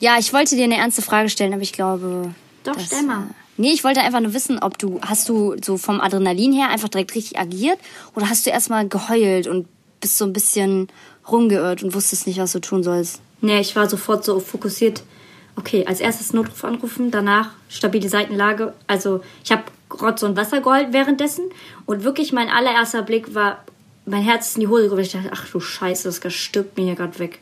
Ja, 0.00 0.16
ich 0.18 0.32
wollte 0.32 0.56
dir 0.56 0.64
eine 0.64 0.76
ernste 0.76 1.02
Frage 1.02 1.28
stellen, 1.28 1.52
aber 1.52 1.62
ich 1.62 1.72
glaube. 1.72 2.34
Doch, 2.64 2.74
dass, 2.74 2.86
stell 2.86 3.02
mal. 3.04 3.22
äh, 3.22 3.34
Nee, 3.60 3.70
ich 3.72 3.82
wollte 3.84 4.00
einfach 4.00 4.20
nur 4.20 4.34
wissen, 4.34 4.58
ob 4.60 4.76
du, 4.78 5.00
hast 5.02 5.28
du 5.28 5.54
so 5.64 5.76
vom 5.78 6.00
Adrenalin 6.00 6.52
her 6.52 6.68
einfach 6.70 6.88
direkt 6.88 7.14
richtig 7.14 7.38
agiert 7.38 7.78
oder 8.14 8.28
hast 8.30 8.44
du 8.46 8.50
erstmal 8.50 8.88
geheult 8.88 9.46
und 9.48 9.66
bist 10.00 10.18
so 10.18 10.24
ein 10.24 10.32
bisschen 10.32 10.88
rumgeirrt 11.30 11.82
und 11.82 11.94
wusstest 11.94 12.26
nicht, 12.28 12.38
was 12.38 12.52
du 12.52 12.60
tun 12.60 12.82
sollst? 12.84 13.20
Nee, 13.40 13.60
ich 13.60 13.74
war 13.76 13.88
sofort 13.88 14.24
so 14.24 14.38
fokussiert. 14.40 15.02
Okay, 15.58 15.84
als 15.86 15.98
erstes 15.98 16.32
Notruf 16.32 16.62
anrufen, 16.62 17.10
danach 17.10 17.50
stabile 17.68 18.08
Seitenlage. 18.08 18.74
Also 18.86 19.22
ich 19.42 19.50
habe 19.50 19.64
Rotz 20.00 20.22
und 20.22 20.36
Wasser 20.36 20.60
geheult 20.60 20.92
währenddessen. 20.92 21.50
Und 21.84 22.04
wirklich 22.04 22.32
mein 22.32 22.48
allererster 22.48 23.02
Blick 23.02 23.34
war, 23.34 23.64
mein 24.06 24.22
Herz 24.22 24.50
ist 24.50 24.56
in 24.56 24.60
die 24.60 24.68
Hose 24.68 24.88
gerutscht. 24.88 25.14
Ich 25.14 25.20
dachte, 25.20 25.30
ach 25.32 25.48
du 25.50 25.58
Scheiße, 25.58 26.04
das 26.04 26.32
stirbt 26.32 26.76
mir 26.76 26.84
hier 26.84 26.94
gerade 26.94 27.18
weg. 27.18 27.40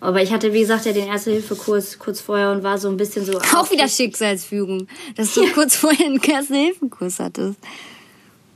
Aber 0.00 0.20
ich 0.20 0.32
hatte, 0.32 0.52
wie 0.52 0.60
gesagt, 0.60 0.84
ja 0.84 0.92
den 0.92 1.06
Erste-Hilfe-Kurs 1.06 2.00
kurz 2.00 2.20
vorher 2.20 2.50
und 2.50 2.64
war 2.64 2.76
so 2.76 2.88
ein 2.88 2.96
bisschen 2.96 3.24
so. 3.24 3.38
Auch 3.56 3.70
wieder 3.70 3.86
Schicksalsfügung, 3.86 4.88
dass 5.14 5.32
du 5.34 5.46
kurz 5.54 5.76
vorher 5.76 6.06
einen 6.06 6.20
Erste-Hilfe-Kurs 6.20 7.20
hattest. 7.20 7.60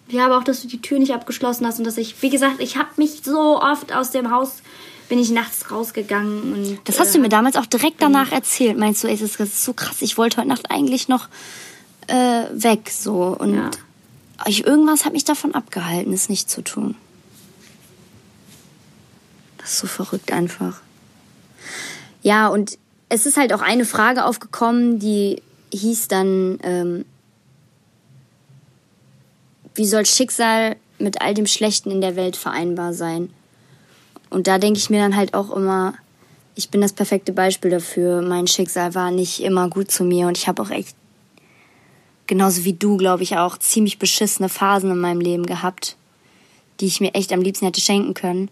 Ja, 0.08 0.26
aber 0.26 0.38
auch, 0.38 0.44
dass 0.44 0.62
du 0.62 0.66
die 0.66 0.82
Tür 0.82 0.98
nicht 0.98 1.14
abgeschlossen 1.14 1.64
hast 1.64 1.78
und 1.78 1.84
dass 1.84 1.96
ich, 1.96 2.20
wie 2.20 2.30
gesagt, 2.30 2.56
ich 2.58 2.76
habe 2.76 2.88
mich 2.96 3.22
so 3.22 3.62
oft 3.62 3.94
aus 3.94 4.10
dem 4.10 4.32
Haus, 4.32 4.56
bin 5.10 5.18
ich 5.18 5.30
nachts 5.30 5.70
rausgegangen 5.72 6.52
und. 6.54 6.78
Das 6.84 7.00
hast 7.00 7.10
äh, 7.10 7.12
du 7.14 7.18
mir 7.18 7.28
damals 7.28 7.56
auch 7.56 7.66
direkt 7.66 8.00
danach 8.00 8.30
erzählt. 8.30 8.78
Meinst 8.78 9.02
du, 9.02 9.08
ey, 9.08 9.16
das 9.18 9.34
ist 9.36 9.64
so 9.64 9.74
krass, 9.74 10.00
ich 10.00 10.16
wollte 10.16 10.38
heute 10.38 10.48
Nacht 10.48 10.70
eigentlich 10.70 11.08
noch 11.08 11.28
äh, 12.06 12.44
weg, 12.52 12.90
so. 12.90 13.36
Und 13.36 13.56
Ja. 13.56 13.70
ich, 14.46 14.64
irgendwas 14.64 15.04
hat 15.04 15.12
mich 15.12 15.24
davon 15.24 15.52
abgehalten, 15.54 16.12
es 16.12 16.28
nicht 16.28 16.48
zu 16.48 16.62
tun. 16.62 16.94
Das 19.58 19.72
ist 19.72 19.78
so 19.80 19.88
verrückt 19.88 20.32
einfach. 20.32 20.80
Ja, 22.22 22.46
und 22.46 22.78
es 23.08 23.26
ist 23.26 23.36
halt 23.36 23.52
auch 23.52 23.62
eine 23.62 23.84
Frage 23.84 24.24
aufgekommen, 24.24 25.00
die 25.00 25.42
hieß 25.72 26.06
dann, 26.06 26.58
ähm, 26.62 27.04
wie 29.74 29.86
soll 29.86 30.06
Schicksal 30.06 30.76
mit 31.00 31.20
all 31.20 31.34
dem 31.34 31.46
Schlechten 31.46 31.90
in 31.90 32.00
der 32.00 32.14
Welt 32.14 32.36
vereinbar 32.36 32.94
sein? 32.94 33.30
Und 34.30 34.46
da 34.46 34.58
denke 34.58 34.78
ich 34.78 34.90
mir 34.90 35.00
dann 35.00 35.16
halt 35.16 35.34
auch 35.34 35.50
immer, 35.50 35.94
ich 36.54 36.70
bin 36.70 36.80
das 36.80 36.92
perfekte 36.92 37.32
Beispiel 37.32 37.70
dafür. 37.70 38.22
Mein 38.22 38.46
Schicksal 38.46 38.94
war 38.94 39.10
nicht 39.10 39.40
immer 39.42 39.68
gut 39.68 39.90
zu 39.90 40.04
mir 40.04 40.26
und 40.28 40.38
ich 40.38 40.48
habe 40.48 40.62
auch 40.62 40.70
echt, 40.70 40.96
genauso 42.26 42.64
wie 42.64 42.72
du, 42.72 42.96
glaube 42.96 43.22
ich, 43.22 43.36
auch 43.36 43.58
ziemlich 43.58 43.98
beschissene 43.98 44.48
Phasen 44.48 44.90
in 44.90 44.98
meinem 44.98 45.20
Leben 45.20 45.46
gehabt, 45.46 45.96
die 46.80 46.86
ich 46.86 47.00
mir 47.00 47.14
echt 47.14 47.32
am 47.32 47.42
liebsten 47.42 47.66
hätte 47.66 47.80
schenken 47.80 48.14
können. 48.14 48.50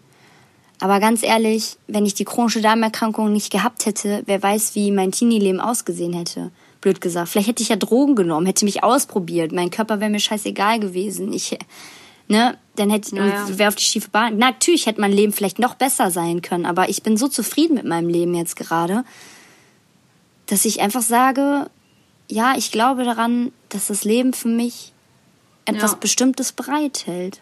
Aber 0.81 0.99
ganz 0.99 1.23
ehrlich, 1.23 1.77
wenn 1.87 2.05
ich 2.05 2.13
die 2.13 2.25
chronische 2.25 2.61
Darmerkrankung 2.61 3.31
nicht 3.31 3.51
gehabt 3.51 3.85
hätte, 3.85 4.23
wer 4.25 4.41
weiß, 4.41 4.75
wie 4.75 4.91
mein 4.91 5.11
Teenie-Leben 5.11 5.59
ausgesehen 5.59 6.13
hätte. 6.13 6.51
Blöd 6.79 7.01
gesagt. 7.01 7.29
Vielleicht 7.29 7.49
hätte 7.49 7.63
ich 7.63 7.69
ja 7.69 7.75
Drogen 7.75 8.15
genommen, 8.15 8.45
hätte 8.45 8.63
mich 8.63 8.81
ausprobiert. 8.81 9.51
Mein 9.51 9.71
Körper 9.71 9.99
wäre 9.99 10.09
mir 10.09 10.21
scheißegal 10.21 10.79
gewesen. 10.79 11.33
Ich, 11.33 11.57
ne, 12.29 12.57
dann 12.77 12.89
hätte 12.89 13.13
Ja, 13.15 13.25
ja. 13.25 13.57
wäre 13.57 13.67
auf 13.67 13.75
die 13.75 13.83
schiefe 13.83 14.09
Bahn. 14.09 14.37
Na, 14.37 14.51
natürlich 14.51 14.85
hätte 14.85 15.01
mein 15.01 15.11
Leben 15.11 15.33
vielleicht 15.33 15.59
noch 15.59 15.75
besser 15.75 16.09
sein 16.11 16.41
können, 16.41 16.65
aber 16.65 16.87
ich 16.87 17.03
bin 17.03 17.17
so 17.17 17.27
zufrieden 17.27 17.73
mit 17.75 17.83
meinem 17.85 18.07
Leben 18.07 18.33
jetzt 18.35 18.55
gerade, 18.55 19.03
dass 20.45 20.63
ich 20.65 20.79
einfach 20.81 21.01
sage, 21.01 21.69
ja, 22.29 22.55
ich 22.57 22.71
glaube 22.71 23.03
daran, 23.03 23.51
dass 23.69 23.87
das 23.87 24.03
Leben 24.05 24.33
für 24.33 24.47
mich 24.47 24.93
etwas 25.65 25.91
Ja. 25.91 25.97
Bestimmtes 25.99 26.51
bereithält. 26.53 27.41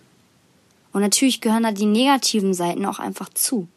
Und 0.93 1.01
natürlich 1.01 1.41
gehören 1.41 1.63
da 1.63 1.71
die 1.71 1.85
negativen 1.85 2.53
Seiten 2.53 2.85
auch 2.85 2.99
einfach 2.99 3.29
zu. 3.29 3.67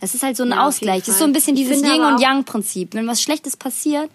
Es 0.00 0.14
ist 0.14 0.22
halt 0.22 0.36
so 0.36 0.42
ein 0.44 0.50
Ja, 0.50 0.66
Ausgleich. 0.66 1.02
Es 1.02 1.08
ist 1.08 1.18
so 1.18 1.24
ein 1.24 1.32
bisschen 1.32 1.56
Ich 1.56 1.62
dieses 1.68 1.82
Yin 1.82 2.00
und 2.02 2.14
auch- 2.14 2.20
Yang 2.20 2.44
Prinzip. 2.44 2.94
Wenn 2.94 3.06
was 3.06 3.22
Schlechtes 3.22 3.56
passiert, 3.56 4.10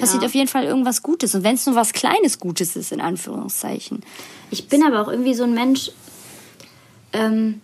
passiert 0.00 0.22
Ja. 0.22 0.28
auf 0.28 0.34
jeden 0.34 0.48
Fall 0.48 0.64
irgendwas 0.64 1.02
Gutes. 1.02 1.34
Und 1.34 1.44
wenn 1.44 1.54
es 1.54 1.66
nur 1.66 1.76
was 1.76 1.92
Kleines 1.92 2.38
Gutes 2.40 2.74
ist, 2.76 2.90
in 2.92 3.00
Anführungszeichen. 3.00 4.02
Ich 4.50 4.68
bin 4.68 4.82
aber 4.82 5.00
auch 5.02 5.08
irgendwie 5.08 5.34
so 5.34 5.44
ein 5.44 5.54
Mensch, 5.54 5.90
ähm, 7.12 7.60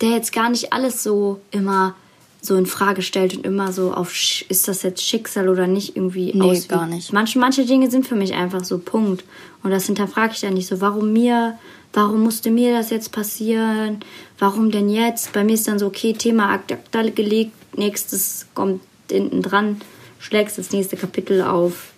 der 0.00 0.10
jetzt 0.10 0.32
gar 0.32 0.48
nicht 0.50 0.72
alles 0.72 1.02
so 1.02 1.40
immer 1.50 1.94
so 2.40 2.54
in 2.54 2.66
Frage 2.66 3.02
stellt 3.02 3.36
und 3.36 3.44
immer 3.44 3.72
so 3.72 3.92
auf 3.92 4.12
ist 4.48 4.68
das 4.68 4.82
jetzt 4.82 5.02
Schicksal 5.02 5.48
oder 5.48 5.66
nicht 5.66 5.96
irgendwie 5.96 6.32
Nee, 6.32 6.42
ausübt. 6.52 6.68
gar 6.68 6.86
nicht. 6.86 7.12
Manche, 7.12 7.38
manche 7.38 7.64
Dinge 7.66 7.90
sind 7.90 8.06
für 8.06 8.14
mich 8.14 8.32
einfach 8.34 8.62
so 8.64 8.78
Punkt 8.78 9.24
und 9.64 9.70
das 9.72 9.86
hinterfrage 9.86 10.34
ich 10.34 10.40
dann 10.40 10.54
nicht 10.54 10.68
so. 10.68 10.80
Warum 10.80 11.12
mir? 11.12 11.58
Warum 11.92 12.22
musste 12.22 12.50
mir 12.52 12.72
das 12.72 12.90
jetzt 12.90 13.10
passieren? 13.12 14.00
Warum 14.38 14.70
denn 14.70 14.88
jetzt? 14.88 15.32
Bei 15.32 15.42
mir 15.42 15.54
ist 15.54 15.66
dann 15.66 15.78
so 15.80 15.86
okay, 15.86 16.12
Thema 16.12 16.50
ad 16.52 16.72
acta 16.72 17.02
gelegt, 17.10 17.52
nächstes 17.76 18.46
kommt 18.54 18.82
hinten 19.10 19.42
dran, 19.42 19.80
schlägst 20.18 20.58
das 20.58 20.70
nächste 20.72 20.96
Kapitel 20.96 21.42
auf. 21.42 21.92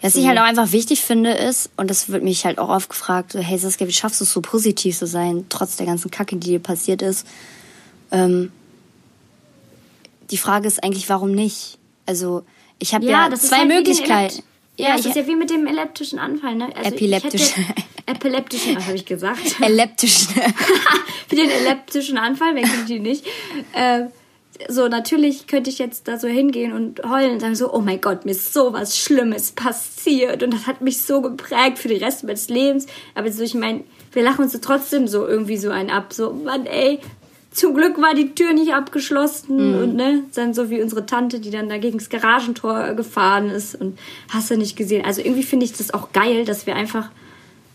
Was 0.00 0.16
ich 0.16 0.26
halt 0.26 0.38
auch 0.38 0.42
einfach 0.44 0.72
wichtig 0.72 1.02
finde 1.02 1.30
ist, 1.32 1.70
und 1.76 1.88
das 1.88 2.08
wird 2.08 2.24
mich 2.24 2.44
halt 2.44 2.58
auch 2.58 2.68
oft 2.68 2.88
gefragt, 2.90 3.32
so, 3.32 3.38
hey 3.38 3.56
Saskia, 3.58 3.86
wie 3.86 3.92
schaffst 3.92 4.20
du 4.20 4.24
es 4.24 4.32
so 4.32 4.40
positiv 4.40 4.98
zu 4.98 5.06
sein, 5.06 5.46
trotz 5.48 5.76
der 5.76 5.86
ganzen 5.86 6.10
Kacke, 6.10 6.36
die 6.36 6.48
dir 6.50 6.58
passiert 6.58 7.00
ist? 7.02 7.26
Ähm, 8.10 8.50
die 10.30 10.38
Frage 10.38 10.66
ist 10.66 10.82
eigentlich, 10.82 11.08
warum 11.08 11.30
nicht? 11.32 11.78
Also, 12.06 12.42
ich 12.78 12.94
habe 12.94 13.04
ja, 13.04 13.26
ist 13.26 13.46
zwei 13.48 13.58
halt 13.58 13.68
Möglichkeiten. 13.68 14.34
Elep- 14.38 14.42
Ja, 14.78 14.92
das 14.96 15.00
ich, 15.02 15.06
ist 15.08 15.16
ja 15.16 15.26
wie 15.28 15.36
mit 15.36 15.50
dem 15.50 15.66
epileptischen 15.66 16.18
Anfall, 16.18 16.56
ne? 16.56 16.74
Also 16.74 16.90
Epileptisch. 16.90 17.52
Epileptischen, 18.06 18.76
was 18.76 18.86
habe 18.86 18.96
ich 18.96 19.06
gesagt? 19.06 19.60
elliptisch. 19.60 20.26
Für 21.28 21.36
den 21.36 21.48
epileptischen 21.50 22.18
Anfall, 22.18 22.54
wer 22.56 22.62
kennt 22.62 22.88
die 22.88 22.98
nicht? 22.98 23.24
Äh, 23.74 24.06
so, 24.68 24.88
natürlich 24.88 25.46
könnte 25.46 25.70
ich 25.70 25.78
jetzt 25.78 26.08
da 26.08 26.18
so 26.18 26.28
hingehen 26.28 26.72
und 26.72 27.02
heulen 27.02 27.32
und 27.32 27.40
sagen 27.40 27.54
so, 27.54 27.72
oh 27.72 27.80
mein 27.80 28.00
Gott, 28.00 28.24
mir 28.24 28.32
ist 28.32 28.52
so 28.52 28.72
was 28.72 28.98
Schlimmes 28.98 29.52
passiert 29.52 30.42
und 30.42 30.52
das 30.52 30.66
hat 30.66 30.80
mich 30.80 31.00
so 31.02 31.20
geprägt 31.20 31.78
für 31.78 31.88
den 31.88 32.02
Rest 32.02 32.24
meines 32.24 32.48
Lebens. 32.48 32.86
Aber 33.14 33.30
so, 33.30 33.42
ich 33.42 33.54
meine, 33.54 33.84
wir 34.12 34.22
lachen 34.22 34.44
uns 34.44 34.52
so 34.52 34.58
trotzdem 34.58 35.08
so 35.08 35.26
irgendwie 35.26 35.56
so 35.56 35.70
einen 35.70 35.90
ab. 35.90 36.12
So, 36.12 36.32
Mann, 36.32 36.66
ey, 36.66 37.00
zum 37.52 37.74
Glück 37.74 38.00
war 38.00 38.14
die 38.14 38.34
Tür 38.34 38.54
nicht 38.54 38.72
abgeschlossen 38.72 39.74
und 39.74 39.94
ne, 39.94 40.24
dann 40.34 40.54
so 40.54 40.70
wie 40.70 40.80
unsere 40.80 41.04
Tante, 41.04 41.38
die 41.38 41.50
dann 41.50 41.68
da 41.68 41.76
gegen 41.76 41.98
das 41.98 42.08
Garagentor 42.08 42.94
gefahren 42.94 43.50
ist 43.50 43.74
und 43.74 43.98
hast 44.30 44.50
du 44.50 44.56
nicht 44.56 44.76
gesehen. 44.76 45.04
Also 45.04 45.20
irgendwie 45.20 45.42
finde 45.42 45.66
ich 45.66 45.72
das 45.72 45.92
auch 45.92 46.12
geil, 46.12 46.44
dass 46.46 46.66
wir 46.66 46.74
einfach 46.74 47.10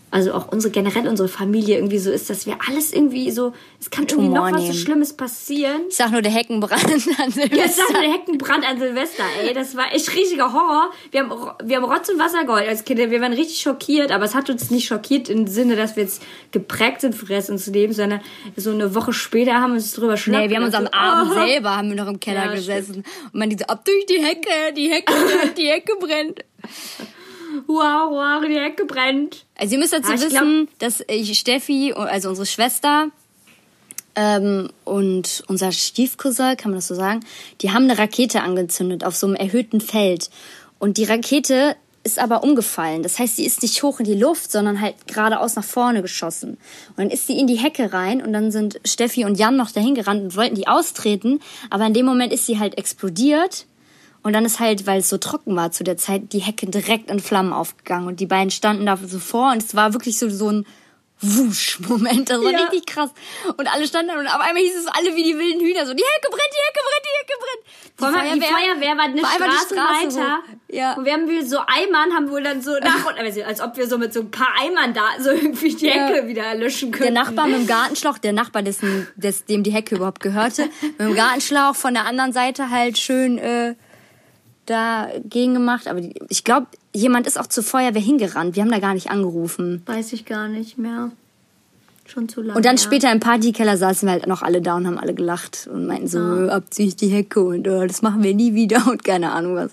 also 0.10 0.34
auch 0.34 0.52
unsere 0.52 0.72
generell 0.72 1.08
unsere 1.08 1.28
Familie 1.28 1.76
irgendwie 1.76 1.98
so 1.98 2.10
ist, 2.12 2.30
dass 2.30 2.46
wir 2.46 2.58
alles 2.68 2.94
irgendwie 2.94 3.30
so, 3.30 3.54
es 3.80 3.90
kann 3.90 4.06
irgendwie 4.08 4.30
noch 4.30 4.52
was 4.52 4.68
so. 4.68 4.74
Schlimmes 4.74 5.14
passieren. 5.14 5.82
Ich 5.90 5.98
sag 5.98 6.12
nur 6.12 6.22
der 6.22 6.32
Heckenbrand 6.32 6.86
an 6.86 7.00
Silvester. 7.32 7.56
Jetzt 7.56 7.76
sag 7.76 7.92
mal, 7.92 8.02
der 8.02 8.14
Heckenbrand 8.14 8.66
an 8.66 8.80
Silvester, 8.80 9.24
ey, 9.44 9.54
das 9.54 9.76
war 9.76 9.94
echt 9.94 10.14
richtiger 10.16 10.54
Horror. 10.54 10.92
Wir 11.12 11.22
haben, 11.22 11.32
wir 11.64 11.78
haben 11.78 11.84
Rotz 11.84 12.08
und 12.10 12.20
Wasser 12.20 12.46
geheult 12.46 12.70
als 12.70 12.86
Kinder, 12.86 13.12
wir 13.12 13.20
waren 13.20 13.34
richtig 13.34 13.60
schockiert, 13.60 14.12
aber 14.12 14.24
es 14.24 14.34
hat 14.34 14.50
uns 14.50 14.72
nicht 14.72 14.88
schockiert 14.88 15.28
im 15.28 15.46
Sinne, 15.46 15.76
dass 15.76 15.98
wir 15.98 16.04
jetzt 16.04 16.22
geprägt 16.52 17.02
sind 17.02 17.14
für 17.14 17.26
den 17.26 17.36
Rest 17.36 17.50
unseres 17.50 17.74
Lebens, 17.74 17.98
sondern 17.98 18.22
so 18.56 18.72
eine 18.72 18.96
Woche 18.96 19.12
später 19.12 19.56
haben 19.56 19.72
wir 19.72 19.78
uns 19.78 19.92
drüber 19.92 20.16
schlapp 20.16 20.44
Nee, 20.44 20.50
wir 20.50 20.58
haben 20.58 20.64
uns 20.64 20.74
am 20.74 20.86
gedacht, 20.86 21.02
Abend 21.02 21.32
oh. 21.32 21.46
selber 21.46 21.76
haben 21.76 21.90
wir 21.90 21.98
noch 21.98 22.08
im 22.08 22.20
Keller 22.22 22.46
Ja, 22.46 22.54
gesessen 22.54 23.04
und 23.26 23.36
man 23.36 23.50
die 23.50 23.58
so 23.58 23.66
ab 23.66 23.84
durch 23.84 24.06
die 24.06 24.24
Hecke, 24.24 24.74
die 24.76 24.90
Hecke 24.90 25.12
brennt, 25.12 25.58
die 25.58 25.68
Hecke 25.68 25.94
brennt. 26.00 26.46
Wow, 27.66 28.12
wow, 28.12 28.46
die 28.46 28.60
Hecke 28.60 28.86
brennt. 28.86 29.47
Also 29.58 29.74
ihr 29.74 29.80
müsst 29.80 29.94
dazu 29.94 30.12
Ah, 30.12 30.22
wissen, 30.22 30.68
dass 30.80 31.04
ich, 31.08 31.38
Steffi, 31.38 31.94
also 31.94 32.30
unsere 32.30 32.46
Schwester 32.46 33.08
ähm, 34.16 34.70
und 34.84 35.44
unser 35.48 35.72
Stiefcousin, 35.72 36.58
kann 36.58 36.72
man 36.72 36.78
das 36.78 36.88
so 36.88 36.96
sagen, 36.96 37.22
die 37.62 37.72
haben 37.72 37.84
eine 37.84 37.98
Rakete 37.98 38.42
angezündet 38.42 39.04
auf 39.04 39.16
so 39.16 39.28
einem 39.28 39.36
erhöhten 39.36 39.82
Feld. 39.82 40.30
Und 40.80 40.98
die 40.98 41.06
Rakete 41.06 41.76
ist 42.04 42.20
aber 42.20 42.44
umgefallen. 42.44 43.04
Das 43.04 43.20
heißt, 43.20 43.36
sie 43.36 43.46
ist 43.46 43.64
nicht 43.64 43.84
hoch 43.84 44.00
in 44.00 44.06
die 44.06 44.14
Luft, 44.14 44.52
sondern 44.52 44.80
halt 44.80 44.96
geradeaus 45.08 45.56
nach 45.56 45.64
vorne 45.64 46.02
geschossen. 46.02 46.52
Und 46.90 46.98
dann 46.98 47.10
ist 47.10 47.28
sie 47.28 47.38
in 47.38 47.48
die 47.48 47.56
Hecke 47.56 47.92
rein 47.92 48.22
und 48.22 48.32
dann 48.32 48.52
sind 48.52 48.80
Steffi 48.86 49.26
und 49.26 49.38
Jan 49.38 49.58
noch 49.58 49.72
dahin 49.72 49.94
gerannt 49.94 50.22
und 50.24 50.36
wollten 50.36 50.56
die 50.56 50.68
austreten. 50.68 51.42
Aber 51.70 51.86
in 51.86 51.94
dem 51.94 52.06
Moment 52.06 52.32
ist 52.32 52.46
sie 52.46 52.60
halt 52.60 52.78
explodiert. 52.78 53.66
Und 54.28 54.34
dann 54.34 54.46
ist 54.46 54.60
halt, 54.60 54.86
weil 54.86 55.00
es 55.00 55.10
so 55.10 55.18
trocken 55.18 55.56
war 55.56 55.72
zu 55.72 55.84
der 55.84 55.98
Zeit, 55.98 56.34
die 56.34 56.40
Hecke 56.40 56.68
direkt 56.68 57.10
in 57.10 57.20
Flammen 57.20 57.54
aufgegangen. 57.54 58.08
Und 58.08 58.20
die 58.20 58.26
beiden 58.28 58.52
standen 58.52 58.86
da 58.86 58.98
so 58.98 59.20
vor 59.20 59.52
und 59.54 59.64
es 59.64 59.74
war 59.76 59.94
wirklich 59.94 60.20
so, 60.20 60.30
so 60.30 60.50
ein 60.52 60.66
Wusch-Moment. 61.22 62.30
Das 62.30 62.44
war 62.44 62.52
Ja. 62.52 62.60
richtig 62.66 62.86
krass. 62.86 63.10
Und 63.58 63.74
alle 63.74 63.88
standen 63.88 64.12
da 64.14 64.20
und 64.20 64.28
auf 64.28 64.40
einmal 64.40 64.62
hieß 64.62 64.76
es 64.76 64.88
alle 64.88 65.16
wie 65.16 65.24
die 65.24 65.38
wilden 65.38 65.62
Hühner 65.62 65.86
so, 65.86 65.94
die 65.94 66.04
Hecke 66.04 66.30
brennt, 66.30 66.52
die 66.52 66.68
Hecke 66.68 66.80
brennt, 66.84 67.06
die 67.06 67.18
Hecke 67.20 67.34
brennt. 67.40 67.64
Vor 68.00 68.08
allem, 68.22 68.40
die 68.40 68.46
Feuerwehr 68.46 68.98
war 68.98 69.06
eine 69.06 69.22
war 69.24 69.30
die 69.32 69.44
Straße, 69.56 69.74
Straße 69.74 70.20
weiter. 70.20 70.38
hoch. 70.38 70.44
Ja. 70.70 70.94
Und 70.94 71.06
wir 71.06 71.14
haben 71.14 71.28
wir 71.28 71.46
so 71.46 71.58
Eimern, 71.60 72.14
haben 72.16 72.30
wohl 72.30 72.44
dann 72.44 72.62
so 72.62 72.72
nach 72.84 73.06
und 73.08 73.18
also, 73.18 73.42
als 73.44 73.62
ob 73.62 73.78
wir 73.78 73.88
so 73.88 73.98
mit 73.98 74.14
so 74.14 74.20
ein 74.20 74.30
paar 74.30 74.50
Eimern 74.62 74.94
da 74.94 75.02
so 75.20 75.32
irgendwie 75.32 75.74
die 75.76 75.88
Ja. 75.88 75.94
Hecke 76.08 76.28
wieder 76.28 76.54
löschen 76.56 76.92
Der 76.92 77.00
können. 77.00 77.14
Nachbar 77.16 77.48
mit 77.48 77.58
dem 77.62 77.68
Gartenschlauch, 77.68 78.18
der 78.20 78.34
Nachbar, 78.34 78.62
dessen, 78.62 79.08
des, 79.16 79.46
dem 79.46 79.64
die 79.64 79.72
Hecke 79.72 79.96
überhaupt 79.96 80.20
gehörte, 80.20 80.70
mit 80.82 81.00
dem 81.00 81.16
Gartenschlauch 81.16 81.76
von 81.76 81.94
der 81.96 82.06
anderen 82.06 82.34
Seite 82.34 82.70
halt 82.70 82.98
schön 83.00 83.40
äh, 83.40 83.74
dagegen 84.68 85.54
gemacht. 85.56 85.88
Aber 85.88 86.00
die, 86.02 86.14
ich 86.30 86.44
glaube, 86.44 86.68
jemand 86.94 87.26
ist 87.28 87.40
auch 87.40 87.48
zur 87.48 87.64
Feuerwehr 87.64 88.02
hingerannt. 88.02 88.56
Wir 88.56 88.64
haben 88.64 88.72
da 88.72 88.80
gar 88.80 88.94
nicht 88.94 89.10
angerufen. 89.10 89.82
Weiß 89.88 90.14
ich 90.14 90.26
gar 90.26 90.48
nicht 90.48 90.78
mehr. 90.78 91.12
Schon 92.06 92.30
zu 92.30 92.42
lange. 92.42 92.56
Und 92.56 92.66
dann 92.66 92.78
her. 92.78 92.84
später 92.84 93.12
im 93.12 93.20
Partykeller 93.20 93.76
saßen 93.78 94.08
wir 94.08 94.14
halt 94.14 94.28
noch 94.28 94.42
alle 94.42 94.62
da 94.62 94.76
und 94.78 94.88
haben 94.88 94.98
alle 94.98 95.14
gelacht 95.14 95.68
und 95.72 95.88
meinten 95.88 96.08
so, 96.08 96.20
Ja. 96.20 96.46
ja. 96.46 96.54
abzieh 96.54 96.88
ich 96.88 96.96
die 96.96 97.10
Hecke 97.10 97.42
und 97.42 97.68
äh, 97.68 97.86
das 97.88 98.02
machen 98.02 98.24
wir 98.24 98.34
nie 98.34 98.54
wieder 98.54 98.88
und 98.88 99.04
keine 99.04 99.32
Ahnung 99.34 99.56
was. 99.56 99.72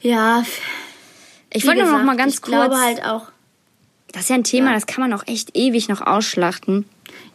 Ja, 0.00 0.44
Ich 1.50 1.62
wie 1.64 1.68
wollte 1.68 1.82
nur 1.84 1.92
noch 1.98 2.04
mal 2.04 2.16
ganz 2.16 2.34
ich 2.34 2.42
kurz, 2.42 2.50
glaube 2.54 2.76
halt 2.76 3.04
auch. 3.04 3.28
das 4.12 4.22
ist 4.22 4.28
ja 4.30 4.34
ein 4.36 4.44
Thema, 4.44 4.68
Ja. 4.68 4.74
das 4.74 4.86
kann 4.86 5.08
man 5.08 5.12
auch 5.18 5.26
echt 5.26 5.56
ewig 5.56 5.88
noch 5.88 6.00
ausschlachten. 6.00 6.84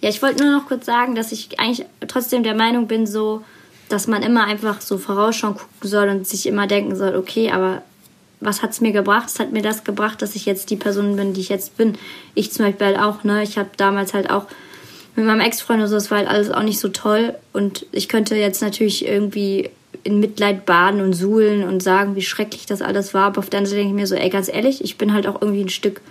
Ja, 0.02 0.10
ich 0.10 0.22
wollte 0.22 0.44
nur 0.44 0.52
noch 0.52 0.68
kurz 0.68 0.86
sagen, 0.86 1.16
dass 1.16 1.32
ich 1.32 1.60
eigentlich 1.60 1.86
trotzdem 2.08 2.44
der 2.44 2.56
Meinung 2.56 2.88
bin, 2.88 3.06
so, 3.08 3.44
dass 3.92 4.08
man 4.08 4.24
immer 4.24 4.46
einfach 4.46 4.82
so 4.82 4.98
vorausschauen 4.98 5.56
gucken 5.56 5.90
soll 5.90 6.10
und 6.10 6.28
sich 6.28 6.46
immer 6.48 6.68
denken 6.68 6.96
soll, 6.96 7.16
okay, 7.16 7.52
aber 7.52 7.82
was 8.40 8.64
hat's 8.64 8.82
mir 8.82 8.92
gebracht? 8.92 9.30
Es 9.30 9.40
hat 9.40 9.52
mir 9.52 9.62
das 9.62 9.84
gebracht, 9.84 10.22
dass 10.22 10.36
ich 10.36 10.46
jetzt 10.46 10.70
die 10.70 10.76
Person 10.76 11.16
bin, 11.16 11.34
die 11.34 11.42
ich 11.42 11.50
jetzt 11.50 11.78
bin. 11.78 11.98
Ich 12.34 12.52
zum 12.52 12.66
Beispiel 12.66 12.88
halt 12.88 13.00
auch, 13.00 13.24
ne? 13.24 13.44
Ich 13.44 13.58
habe 13.58 13.70
damals 13.78 14.14
halt 14.14 14.30
auch 14.32 14.48
mit 15.16 15.26
meinem 15.26 15.42
Ex-Freund 15.42 15.82
und 15.82 15.88
so, 15.88 15.96
das 15.96 16.10
war 16.10 16.20
halt 16.20 16.28
alles 16.28 16.50
auch 16.50 16.64
nicht 16.64 16.80
so 16.80 16.90
toll. 16.90 17.36
Und 17.54 17.86
ich 17.92 18.10
könnte 18.10 18.36
jetzt 18.36 18.62
natürlich 18.62 19.06
irgendwie 19.06 19.70
in 20.04 20.20
Mitleid 20.20 20.66
baden 20.66 21.02
und 21.02 21.14
suhlen 21.14 21.64
und 21.64 21.84
sagen, 21.84 22.16
wie 22.16 22.22
schrecklich 22.22 22.66
das 22.66 22.82
alles 22.82 23.14
war. 23.14 23.28
Aber 23.28 23.40
auf 23.40 23.50
der 23.50 23.60
anderen 23.60 23.72
Seite 23.72 23.84
denke 23.84 23.96
ich 23.96 24.02
mir 24.02 24.08
so, 24.08 24.16
ey, 24.16 24.30
ganz 24.30 24.50
ehrlich, 24.52 24.84
ich 24.84 24.98
bin 24.98 25.14
halt 25.14 25.28
auch 25.28 25.42
irgendwie 25.42 25.62
ein 25.62 25.70
Stück, 25.70 26.02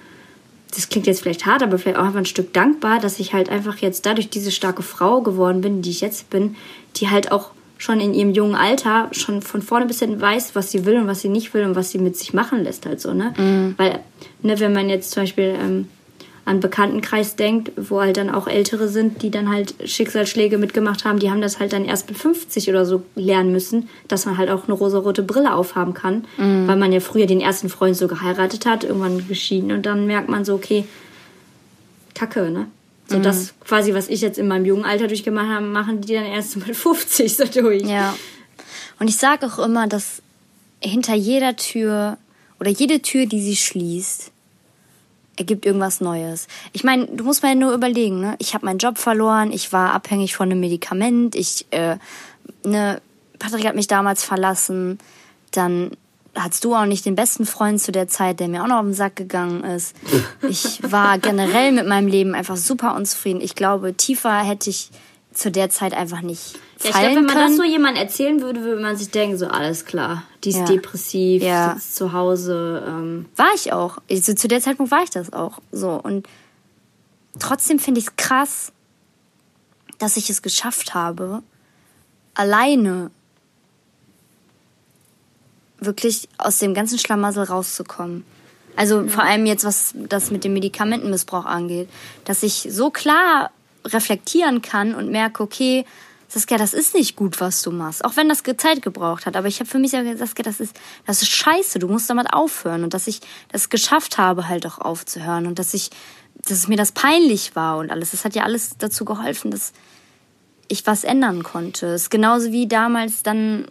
das 0.72 0.89
klingt 0.89 1.09
jetzt 1.09 1.22
vielleicht 1.22 1.47
hart, 1.47 1.62
aber 1.62 1.78
vielleicht 1.78 1.99
auch 1.99 2.05
einfach 2.05 2.20
ein 2.20 2.26
Stück 2.26 2.53
dankbar, 2.53 3.01
dass 3.01 3.18
ich 3.18 3.33
halt 3.33 3.49
einfach 3.49 3.78
jetzt 3.78 4.07
dadurch 4.07 4.31
diese 4.31 4.53
starke 4.53 4.83
Frau 4.83 5.22
geworden 5.22 5.62
bin, 5.62 5.83
die 5.83 5.91
ich 5.91 6.01
jetzt 6.01 6.31
bin, 6.31 6.55
die 6.97 7.11
halt 7.11 7.33
auch 7.33 7.51
schon 7.81 7.99
in 7.99 8.12
ihrem 8.12 8.33
jungen 8.33 8.55
Alter 8.55 9.09
schon 9.12 9.41
von 9.41 9.62
vorne 9.62 9.87
bis 9.87 10.01
hinten 10.01 10.20
weiß, 10.20 10.55
was 10.55 10.70
sie 10.70 10.85
will 10.85 10.97
und 10.97 11.07
was 11.07 11.22
sie 11.22 11.31
nicht 11.31 11.55
will 11.55 11.64
und 11.64 11.76
was 11.76 11.91
sie 11.91 11.99
mit 11.99 12.14
sich 12.14 12.35
machen 12.35 12.62
lässt 12.62 12.85
halt 12.85 13.01
so, 13.01 13.14
ne? 13.14 13.33
Mhm. 13.39 13.74
Weil, 13.78 14.01
ne, 14.43 14.61
wenn 14.61 14.74
man 14.74 14.91
jetzt 14.91 15.12
zum 15.12 15.22
Beispiel 15.22 15.57
ähm, 15.59 15.89
an 16.45 16.61
Bekanntenkreis 16.61 17.37
denkt, 17.37 17.72
wo 17.76 18.03
halt 18.03 18.18
dann 18.18 18.28
auch 18.28 18.49
Ältere 18.49 18.87
sind, 18.89 19.22
die 19.22 19.31
dann 19.31 19.49
halt 19.49 19.74
Schicksalsschläge 19.83 20.59
mitgemacht 20.59 21.07
haben, 21.07 21.20
die 21.20 21.31
haben 21.31 21.41
das 21.41 21.59
halt 21.59 21.72
dann 21.72 21.87
erst 21.87 22.07
mit 22.11 22.18
50 22.18 22.68
oder 22.68 22.85
so 22.85 23.03
lernen 23.14 23.51
müssen, 23.51 23.89
dass 24.09 24.26
man 24.26 24.37
halt 24.37 24.51
auch 24.51 24.64
eine 24.64 24.74
rosarote 24.74 25.22
Brille 25.22 25.55
aufhaben 25.55 25.95
kann, 25.95 26.26
mhm. 26.37 26.68
weil 26.68 26.76
man 26.76 26.93
ja 26.93 27.01
früher 27.01 27.26
den 27.26 27.41
ersten 27.41 27.70
Freund 27.70 27.97
so 27.97 28.09
geheiratet 28.09 28.66
hat, 28.66 28.85
irgendwann 28.85 29.26
geschieden 29.26 29.72
und 29.72 29.87
dann 29.87 30.07
merkt 30.07 30.28
man 30.28 30.45
so, 30.45 30.53
okay, 30.55 30.85
Kacke, 32.14 32.51
ne? 32.51 32.66
So 33.11 33.19
mhm. 33.19 33.25
das 33.25 33.55
quasi, 33.65 33.93
was 33.93 34.09
ich 34.09 34.21
jetzt 34.21 34.39
in 34.39 34.47
meinem 34.47 34.65
jungen 34.65 34.85
Alter 34.85 35.09
durchgemacht 35.09 35.49
habe, 35.49 35.67
machen 35.67 36.01
die 36.01 36.15
dann 36.15 36.25
erst 36.25 36.57
mit 36.57 36.77
50 36.77 37.37
so 37.37 37.45
durch. 37.45 37.83
Ja. 37.83 38.15
Und 39.01 39.09
ich 39.09 39.17
sage 39.17 39.47
auch 39.47 39.59
immer, 39.59 39.89
dass 39.89 40.23
hinter 40.81 41.15
jeder 41.15 41.57
Tür 41.57 42.19
oder 42.61 42.71
jede 42.71 43.03
Tür, 43.03 43.27
die 43.27 43.41
sie 43.41 43.57
schließt, 43.57 44.31
ergibt 45.37 45.67
irgendwas 45.67 46.01
Neues. 46.01 46.47
Ich 46.73 46.85
meine, 46.85 47.07
du 47.07 47.25
musst 47.25 47.43
mal 47.43 47.57
nur 47.57 47.75
überlegen, 47.75 48.21
ne? 48.21 48.37
Ich 48.39 48.55
habe 48.55 48.65
meinen 48.65 48.79
Job 48.79 48.97
verloren, 48.97 49.51
ich 49.51 49.73
war 49.73 49.93
abhängig 49.93 50.37
von 50.37 50.49
einem 50.49 50.61
Medikament, 50.61 51.35
ich, 51.35 51.67
äh, 51.71 51.97
ne, 52.65 53.01
Patrick 53.41 53.67
hat 53.67 53.75
mich 53.75 53.89
damals 53.89 54.23
verlassen, 54.23 54.99
dann 55.51 55.97
hattest 56.35 56.64
du 56.64 56.74
auch 56.74 56.87
nicht 56.87 57.05
den 57.05 57.16
besten 57.16 57.47
Freund 57.47 57.81
zu 57.81 57.93
der 57.93 58.09
Zeit, 58.09 58.41
der 58.41 58.49
mir 58.49 58.62
auch 58.62 58.68
noch 58.68 58.76
auf 58.76 58.85
den 58.85 58.95
Sack 58.95 59.16
gegangen 59.16 59.64
ist. 59.64 59.97
Ich 60.49 60.81
war 60.83 61.18
generell 61.18 61.72
mit 61.72 61.87
meinem 61.87 62.09
Leben 62.09 62.35
einfach 62.35 62.57
super 62.57 62.95
unzufrieden. 62.95 63.41
Ich 63.41 63.55
glaube, 63.55 63.95
tiefer 63.95 64.39
hätte 64.39 64.70
ich 64.70 64.91
zu 65.33 65.51
der 65.51 65.70
Zeit 65.70 65.95
einfach 65.95 66.22
nicht 66.22 66.59
ja, 66.83 66.91
ich 66.91 66.97
glaube, 66.97 67.16
wenn 67.16 67.24
man 67.26 67.37
das 67.37 67.57
so 67.57 67.62
jemand 67.62 67.99
erzählen 67.99 68.41
würde, 68.41 68.62
würde 68.62 68.81
man 68.81 68.97
sich 68.97 69.11
denken, 69.11 69.37
so 69.37 69.47
alles 69.47 69.85
klar, 69.85 70.22
die 70.45 70.49
ist 70.51 70.59
ja. 70.59 70.64
depressiv, 70.64 71.43
ja. 71.43 71.74
sitzt 71.74 71.97
zu 71.97 72.12
Hause. 72.12 72.83
Ähm. 72.87 73.26
War 73.37 73.51
ich 73.55 73.72
auch. 73.72 73.99
Also, 74.11 74.33
zu 74.33 74.49
der 74.49 74.61
Zeitpunkt 74.61 74.91
war 74.91 75.03
ich 75.03 75.11
das 75.11 75.33
auch. 75.33 75.59
So 75.72 75.91
und 75.91 76.26
trotzdem 77.39 77.78
finde 77.78 78.01
ich 78.01 78.07
es 78.07 78.16
krass, 78.16 78.72
dass 79.99 80.16
ich 80.16 80.31
es 80.31 80.41
geschafft 80.41 80.95
habe, 80.95 81.43
alleine 82.33 83.11
wirklich 85.81 86.28
aus 86.39 86.59
dem 86.59 86.74
ganzen 86.74 86.99
Schlamassel 86.99 87.45
rauszukommen. 87.45 88.24
Also 88.76 89.09
vor 89.09 89.24
allem 89.24 89.47
jetzt, 89.47 89.64
was 89.64 89.95
das 89.95 90.31
mit 90.31 90.45
dem 90.45 90.55
Medikamentenmissbrauch 90.55 91.45
angeht, 91.45 91.89
dass 92.24 92.43
ich 92.43 92.68
so 92.70 92.91
klar 92.91 93.51
reflektieren 93.85 94.62
kann 94.62 94.95
und 94.95 95.11
merke, 95.11 95.43
okay, 95.43 95.85
Saskia, 96.28 96.59
das 96.59 96.74
ist 96.74 96.95
nicht 96.95 97.16
gut, 97.16 97.41
was 97.41 97.62
du 97.62 97.72
machst. 97.72 98.05
Auch 98.05 98.16
wenn 98.16 98.28
das 98.28 98.45
Zeit 98.57 98.83
gebraucht 98.83 99.26
hat. 99.26 99.37
Aber 99.37 99.49
ich 99.49 99.59
habe 99.59 99.68
für 99.68 99.81
mich 99.81 99.91
gesagt, 99.91 100.18
Saskia, 100.18 100.45
das 100.45 100.61
ist, 100.61 100.78
das 101.05 101.22
ist 101.22 101.31
scheiße. 101.31 101.81
Du 101.81 101.89
musst 101.89 102.09
damit 102.09 102.33
aufhören. 102.33 102.85
Und 102.85 102.95
dass 102.95 103.09
ich 103.09 103.20
das 103.51 103.68
geschafft 103.68 104.16
habe, 104.16 104.47
halt 104.49 104.64
auch 104.64 104.78
aufzuhören. 104.78 105.49
Und 105.49 105.59
dass 105.59 105.74
ich, 105.74 105.91
dass 106.47 106.68
mir 106.68 106.76
das 106.76 106.93
peinlich 106.93 107.57
war 107.57 107.78
und 107.78 107.91
alles. 107.91 108.12
Das 108.12 108.24
hat 108.24 108.37
ja 108.37 108.45
alles 108.45 108.76
dazu 108.78 109.05
geholfen, 109.05 109.51
dass 109.51 109.72
ich 110.68 110.87
was 110.87 111.03
ändern 111.03 111.43
konnte. 111.43 111.87
Es 111.89 112.03
ist 112.03 112.11
genauso 112.11 112.53
wie 112.53 112.68
damals 112.68 113.24
dann 113.24 113.66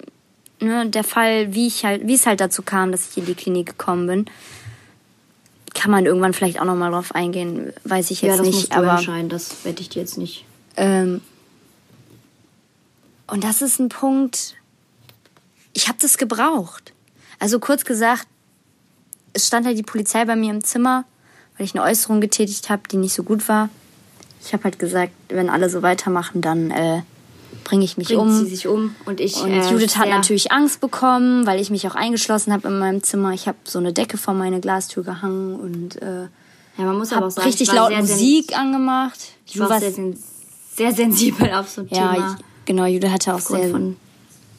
ne, 0.59 0.89
der 0.89 1.03
Fall, 1.03 1.53
wie 1.53 1.67
ich 1.67 1.85
halt, 1.85 2.07
wie 2.07 2.15
es 2.15 2.25
halt 2.25 2.41
dazu 2.41 2.61
kam, 2.61 2.91
dass 2.91 3.09
ich 3.09 3.17
in 3.17 3.25
die 3.25 3.35
Klinik 3.35 3.67
gekommen 3.67 4.07
bin. 4.07 4.25
Kann 5.73 5.91
man 5.91 6.05
irgendwann 6.05 6.33
vielleicht 6.33 6.59
auch 6.59 6.65
noch 6.65 6.75
mal 6.75 6.91
drauf 6.91 7.13
eingehen, 7.13 7.73
weiß 7.83 8.11
ich 8.11 8.21
jetzt 8.21 8.31
ja, 8.31 8.37
das 8.37 8.45
nicht. 8.45 8.55
Musst 8.55 8.73
du 8.73 8.77
aber 8.77 8.97
entscheiden, 8.97 9.29
das 9.29 9.63
wette 9.63 9.81
ich 9.81 9.89
dir 9.89 9.99
jetzt 9.99 10.17
nicht. 10.17 10.45
Ähm, 10.75 11.21
und 13.27 13.43
das 13.43 13.61
ist 13.61 13.79
ein 13.79 13.89
Punkt. 13.89 14.55
Ich 15.73 15.87
habe 15.87 15.99
das 16.01 16.17
gebraucht. 16.17 16.93
Also 17.37 17.59
kurz 17.59 17.85
gesagt, 17.85 18.27
es 19.33 19.47
stand 19.47 19.65
halt 19.65 19.77
die 19.77 19.83
Polizei 19.83 20.25
bei 20.25 20.35
mir 20.35 20.51
im 20.51 20.63
Zimmer, 20.63 21.05
weil 21.57 21.65
ich 21.65 21.75
eine 21.75 21.83
Äußerung 21.83 22.19
getätigt 22.19 22.69
habe, 22.69 22.83
die 22.91 22.97
nicht 22.97 23.13
so 23.13 23.23
gut 23.23 23.47
war. 23.47 23.69
Ich 24.43 24.53
habe 24.53 24.63
halt 24.63 24.79
gesagt, 24.79 25.11
wenn 25.29 25.49
alle 25.49 25.69
so 25.69 25.81
weitermachen, 25.81 26.41
dann 26.41 26.71
äh, 26.71 27.01
bringe 27.63 27.85
ich 27.85 27.97
mich 27.97 28.07
Bringt 28.07 28.21
um. 28.21 28.31
sie 28.31 28.45
sich 28.45 28.67
um 28.67 28.95
und 29.05 29.19
ich. 29.19 29.41
Und 29.41 29.51
äh, 29.51 29.69
Judith 29.69 29.97
hat 29.97 30.09
natürlich 30.09 30.51
Angst 30.51 30.81
bekommen, 30.81 31.45
weil 31.45 31.59
ich 31.59 31.69
mich 31.69 31.87
auch 31.87 31.95
eingeschlossen 31.95 32.53
habe 32.53 32.67
in 32.67 32.79
meinem 32.79 33.03
Zimmer. 33.03 33.33
Ich 33.33 33.47
habe 33.47 33.57
so 33.63 33.79
eine 33.79 33.93
Decke 33.93 34.17
vor 34.17 34.33
meine 34.33 34.59
Glastür 34.59 35.03
gehangen 35.03 35.55
und 35.59 36.01
äh, 36.01 36.27
ja, 36.77 36.85
man 36.85 36.97
muss 36.97 37.11
aber 37.11 37.27
auch 37.27 37.31
sagen, 37.31 37.47
richtig 37.47 37.71
laut 37.71 37.95
Musik 37.95 38.57
angemacht. 38.57 39.19
Ich 39.45 39.59
war 39.59 39.79
sehr, 39.79 39.91
sehr, 40.75 40.93
sensibel 40.93 41.51
auf 41.53 41.69
so 41.69 41.81
ein 41.81 41.87
ja, 41.89 42.13
Thema. 42.13 42.37
Ich, 42.37 42.65
genau, 42.65 42.85
Judith 42.85 43.11
hatte 43.11 43.33
auch 43.33 43.37
aufgrund 43.37 43.61
sehr 43.61 43.71
von 43.71 43.95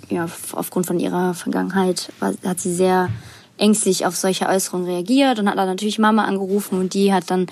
ja 0.09 0.29
aufgrund 0.53 0.87
von 0.87 0.99
ihrer 0.99 1.35
Vergangenheit 1.35 2.13
war, 2.19 2.35
hat 2.45 2.61
sie 2.61 2.75
sehr 2.75 3.09
ängstlich 3.57 4.07
auf 4.07 4.17
solche 4.17 4.49
Äußerungen 4.49 4.87
reagiert 4.87 5.39
und 5.39 5.49
hat 5.49 5.57
dann 5.57 5.69
natürlich 5.69 5.99
Mama 5.99 6.25
angerufen 6.25 6.79
und 6.79 6.95
die 6.95 7.13
hat 7.13 7.31
dann 7.31 7.47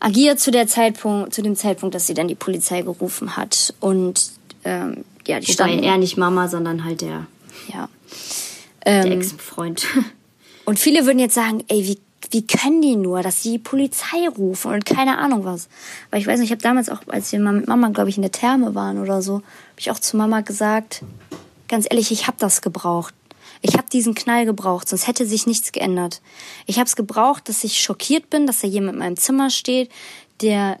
agiert 0.00 0.38
zu 0.38 0.50
der 0.50 0.66
Zeitpunkt, 0.66 1.34
zu 1.34 1.42
dem 1.42 1.56
Zeitpunkt, 1.56 1.94
dass 1.94 2.06
sie 2.06 2.14
dann 2.14 2.28
die 2.28 2.34
Polizei 2.34 2.82
gerufen 2.82 3.36
hat. 3.36 3.74
Und 3.80 4.30
ähm, 4.68 5.04
ja, 5.26 5.40
die 5.40 5.58
Wobei 5.58 5.74
eher 5.76 5.98
nicht 5.98 6.16
Mama, 6.16 6.48
sondern 6.48 6.84
halt 6.84 7.00
der, 7.00 7.26
ja. 7.72 7.88
der 8.84 9.06
ähm, 9.06 9.12
Ex-Freund. 9.12 9.86
Und 10.64 10.78
viele 10.78 11.06
würden 11.06 11.18
jetzt 11.18 11.34
sagen, 11.34 11.64
ey, 11.68 11.84
wie, 11.86 11.98
wie 12.30 12.46
können 12.46 12.82
die 12.82 12.96
nur, 12.96 13.22
dass 13.22 13.42
sie 13.42 13.52
die 13.52 13.58
Polizei 13.58 14.28
rufen 14.28 14.70
und 14.70 14.84
keine 14.84 15.16
Ahnung 15.16 15.46
was. 15.46 15.68
Weil 16.10 16.20
ich 16.20 16.26
weiß 16.26 16.40
nicht, 16.40 16.48
ich 16.48 16.52
habe 16.52 16.60
damals 16.60 16.90
auch, 16.90 17.00
als 17.06 17.32
wir 17.32 17.40
mal 17.40 17.54
mit 17.54 17.68
Mama, 17.68 17.88
glaube 17.88 18.10
ich, 18.10 18.16
in 18.16 18.22
der 18.22 18.32
Therme 18.32 18.74
waren 18.74 19.00
oder 19.00 19.22
so, 19.22 19.36
habe 19.36 19.78
ich 19.78 19.90
auch 19.90 19.98
zu 19.98 20.18
Mama 20.18 20.42
gesagt, 20.42 21.02
ganz 21.68 21.86
ehrlich, 21.88 22.10
ich 22.12 22.26
habe 22.26 22.36
das 22.38 22.60
gebraucht. 22.60 23.14
Ich 23.62 23.78
habe 23.78 23.88
diesen 23.90 24.14
Knall 24.14 24.44
gebraucht, 24.44 24.90
sonst 24.90 25.06
hätte 25.06 25.24
sich 25.24 25.46
nichts 25.46 25.72
geändert. 25.72 26.20
Ich 26.66 26.76
habe 26.76 26.86
es 26.86 26.96
gebraucht, 26.96 27.48
dass 27.48 27.64
ich 27.64 27.80
schockiert 27.80 28.28
bin, 28.28 28.46
dass 28.46 28.60
da 28.60 28.68
jemand 28.68 28.94
in 28.94 28.98
meinem 28.98 29.16
Zimmer 29.16 29.48
steht, 29.48 29.90
der 30.42 30.78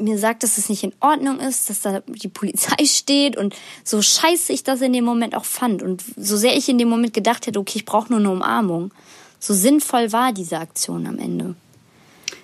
mir 0.00 0.18
sagt, 0.18 0.42
dass 0.42 0.58
es 0.58 0.68
nicht 0.68 0.84
in 0.84 0.92
Ordnung 1.00 1.40
ist, 1.40 1.70
dass 1.70 1.80
da 1.80 2.00
die 2.06 2.28
Polizei 2.28 2.84
steht 2.84 3.36
und 3.36 3.54
so 3.84 4.02
scheiße 4.02 4.52
ich 4.52 4.64
das 4.64 4.80
in 4.80 4.92
dem 4.92 5.04
Moment 5.04 5.34
auch 5.34 5.44
fand 5.44 5.82
und 5.82 6.02
so 6.16 6.36
sehr 6.36 6.56
ich 6.56 6.68
in 6.68 6.78
dem 6.78 6.88
Moment 6.88 7.14
gedacht 7.14 7.46
hätte, 7.46 7.58
okay, 7.58 7.78
ich 7.78 7.84
brauche 7.84 8.10
nur 8.10 8.20
eine 8.20 8.30
Umarmung. 8.30 8.90
So 9.38 9.54
sinnvoll 9.54 10.12
war 10.12 10.32
diese 10.32 10.58
Aktion 10.58 11.06
am 11.06 11.18
Ende. 11.18 11.54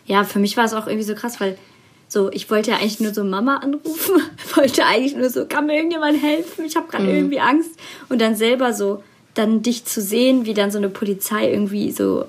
Ja, 0.06 0.24
für 0.24 0.38
mich 0.38 0.56
war 0.56 0.64
es 0.64 0.72
auch 0.72 0.86
irgendwie 0.86 1.06
so 1.06 1.14
krass, 1.14 1.40
weil 1.40 1.58
so, 2.08 2.30
ich 2.30 2.48
wollte 2.50 2.70
ja 2.70 2.76
eigentlich 2.76 3.00
nur 3.00 3.12
so 3.12 3.24
Mama 3.24 3.56
anrufen, 3.56 4.22
wollte 4.54 4.84
eigentlich 4.84 5.16
nur 5.16 5.28
so, 5.28 5.46
kann 5.46 5.66
mir 5.66 5.74
irgendjemand 5.74 6.22
helfen? 6.22 6.64
Ich 6.64 6.76
habe 6.76 6.88
gerade 6.88 7.04
mhm. 7.04 7.14
irgendwie 7.14 7.40
Angst 7.40 7.70
und 8.08 8.20
dann 8.20 8.36
selber 8.36 8.72
so 8.72 9.02
dann 9.34 9.62
dich 9.62 9.84
zu 9.84 10.00
sehen, 10.00 10.46
wie 10.46 10.54
dann 10.54 10.70
so 10.70 10.78
eine 10.78 10.88
Polizei 10.88 11.50
irgendwie 11.50 11.90
so 11.90 12.24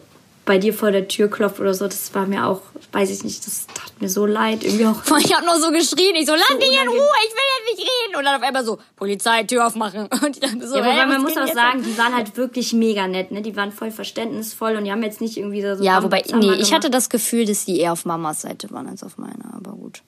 bei 0.48 0.58
dir 0.58 0.74
vor 0.74 0.92
der 0.92 1.08
Tür 1.08 1.30
klopft 1.30 1.60
oder 1.60 1.74
so, 1.76 1.86
das 1.86 2.16
war 2.16 2.26
mir 2.26 2.48
auch, 2.48 2.62
weiß 2.94 3.12
ich 3.12 3.24
nicht, 3.24 3.46
das 3.46 3.68
tat 3.68 3.92
mir 4.02 4.10
so 4.10 4.26
leid. 4.26 4.64
Irgendwie 4.64 4.86
auch. 4.88 4.96
Ich 5.20 5.36
habe 5.36 5.46
nur 5.46 5.60
so 5.60 5.70
geschrien, 5.70 6.16
ich 6.16 6.26
so, 6.26 6.34
lass 6.34 6.48
so 6.48 6.56
in 6.56 6.90
Ruhe, 6.90 6.96
ich 6.96 7.34
will 7.34 7.48
jetzt 7.58 7.78
nicht 7.78 7.88
reden. 7.88 8.16
Und 8.18 8.24
dann 8.24 8.36
auf 8.36 8.42
einmal 8.42 8.66
so, 8.66 8.80
Polizei, 8.96 9.44
Tür 9.44 9.68
aufmachen. 9.68 10.08
Und 10.24 10.42
dann 10.42 10.66
so, 10.66 10.78
ja, 10.78 11.04
aber 11.04 11.06
man 11.06 11.22
muss 11.22 11.38
auch 11.38 11.54
sagen, 11.54 11.84
die 11.84 11.96
waren 11.98 12.16
halt 12.16 12.36
wirklich 12.38 12.74
mega 12.74 13.08
nett, 13.08 13.32
ne? 13.32 13.42
Die 13.42 13.56
waren 13.56 13.72
voll 13.72 13.92
verständnisvoll 13.92 14.78
und 14.78 14.86
die 14.86 14.92
haben 14.92 15.04
jetzt 15.04 15.22
nicht 15.22 15.38
irgendwie 15.38 15.62
so. 15.62 15.84
Ja, 15.84 16.02
wobei, 16.02 16.24
nee, 16.34 16.54
ich 16.54 16.74
hatte 16.74 16.90
das 16.90 17.10
Gefühl, 17.10 17.46
dass 17.46 17.66
die 17.66 17.80
eher 17.80 17.92
auf 17.92 18.06
Mamas 18.06 18.42
Seite 18.42 18.72
waren 18.72 18.88
als 18.88 19.04
auf 19.04 19.18
meiner, 19.18 19.54
aber 19.54 19.72
gut. 19.72 20.02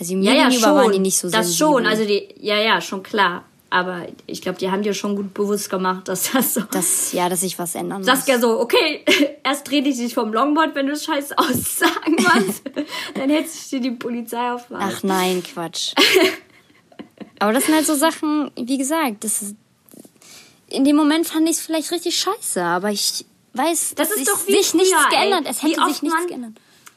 Also 0.00 0.14
mir 0.14 0.32
ja, 0.32 0.48
ja, 0.48 0.50
schon. 0.50 0.74
waren 0.74 0.92
die 0.92 0.98
nicht 0.98 1.18
so 1.18 1.28
Das 1.28 1.46
sensibel. 1.46 1.68
schon, 1.68 1.86
also 1.86 2.04
die, 2.04 2.28
ja, 2.40 2.58
ja, 2.58 2.80
schon 2.80 3.02
klar. 3.02 3.44
Aber 3.76 4.06
ich 4.26 4.40
glaube, 4.40 4.56
die 4.56 4.70
haben 4.70 4.80
dir 4.80 4.94
schon 4.94 5.16
gut 5.16 5.34
bewusst 5.34 5.68
gemacht, 5.68 6.08
dass 6.08 6.32
das 6.32 6.54
so. 6.54 6.62
Das, 6.62 7.12
ja, 7.12 7.28
dass 7.28 7.42
ich 7.42 7.58
was 7.58 7.74
ändern 7.74 7.98
muss. 7.98 8.06
Saskia 8.06 8.40
so, 8.40 8.58
okay, 8.58 9.04
erst 9.44 9.70
dreh 9.70 9.82
dich 9.82 10.14
vom 10.14 10.32
Longboard, 10.32 10.74
wenn 10.74 10.86
du 10.86 10.96
scheiß 10.96 11.32
Aussagen 11.36 12.14
machst. 12.14 12.62
dann 13.14 13.28
hält 13.28 13.50
sich 13.50 13.68
dir 13.68 13.80
die 13.80 13.90
Polizei 13.90 14.50
auf. 14.50 14.68
Ach 14.72 15.02
nein, 15.02 15.42
Quatsch. 15.42 15.92
Aber 17.38 17.52
das 17.52 17.66
sind 17.66 17.74
halt 17.74 17.84
so 17.84 17.94
Sachen, 17.94 18.50
wie 18.56 18.78
gesagt, 18.78 19.24
das 19.24 19.42
ist, 19.42 19.56
in 20.70 20.86
dem 20.86 20.96
Moment 20.96 21.26
fand 21.26 21.46
ich 21.46 21.56
es 21.56 21.60
vielleicht 21.60 21.92
richtig 21.92 22.18
scheiße, 22.18 22.62
aber 22.62 22.90
ich 22.90 23.26
weiß, 23.52 23.92
das 23.94 24.10
ist 24.10 24.26
doch 24.26 24.38
sich 24.38 24.68
früher, 24.68 24.80
nichts 24.80 25.08
geändert. 25.10 25.44
Ey. 25.44 25.50
Es 25.50 25.62
hätte 25.62 25.84
sich 25.84 26.00
nichts 26.00 26.18
man, 26.18 26.26
geändert. 26.28 26.52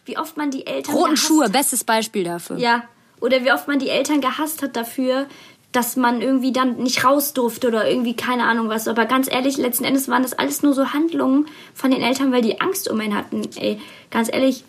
Wie 0.06 0.18
oft 0.18 0.38
man 0.38 0.50
die 0.50 0.66
Eltern. 0.66 0.96
Roten 0.96 1.18
Schuhe, 1.18 1.50
bestes 1.50 1.84
Beispiel 1.84 2.24
dafür. 2.24 2.58
Ja. 2.58 2.84
Oder 3.20 3.44
wie 3.44 3.52
oft 3.52 3.68
man 3.68 3.80
die 3.80 3.90
Eltern 3.90 4.22
gehasst 4.22 4.62
hat 4.62 4.78
dafür, 4.78 5.28
dass 5.72 5.96
man 5.96 6.22
irgendwie 6.22 6.52
dann 6.52 6.78
nicht 6.78 7.04
raus 7.04 7.34
durfte 7.34 7.68
oder 7.68 7.88
irgendwie 7.90 8.16
keine 8.16 8.44
Ahnung 8.46 8.70
was. 8.70 8.88
Aber 8.88 9.06
ganz 9.06 9.32
ehrlich, 9.32 9.58
letzten 9.58 9.84
Endes 9.84 10.08
waren 10.08 10.24
das 10.24 10.34
alles 10.34 10.64
nur 10.64 10.74
so 10.74 10.94
Handlungen 10.94 11.46
von 11.76 11.92
den 11.92 12.02
Eltern, 12.02 12.32
weil 12.32 12.42
die 12.42 12.60
Angst 12.60 12.90
um 12.90 13.00
ihn 13.02 13.16
hatten. 13.16 13.48
Ey, 13.56 13.80
ganz 14.10 14.34
ehrlich, 14.34 14.64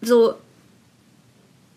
so, 0.00 0.34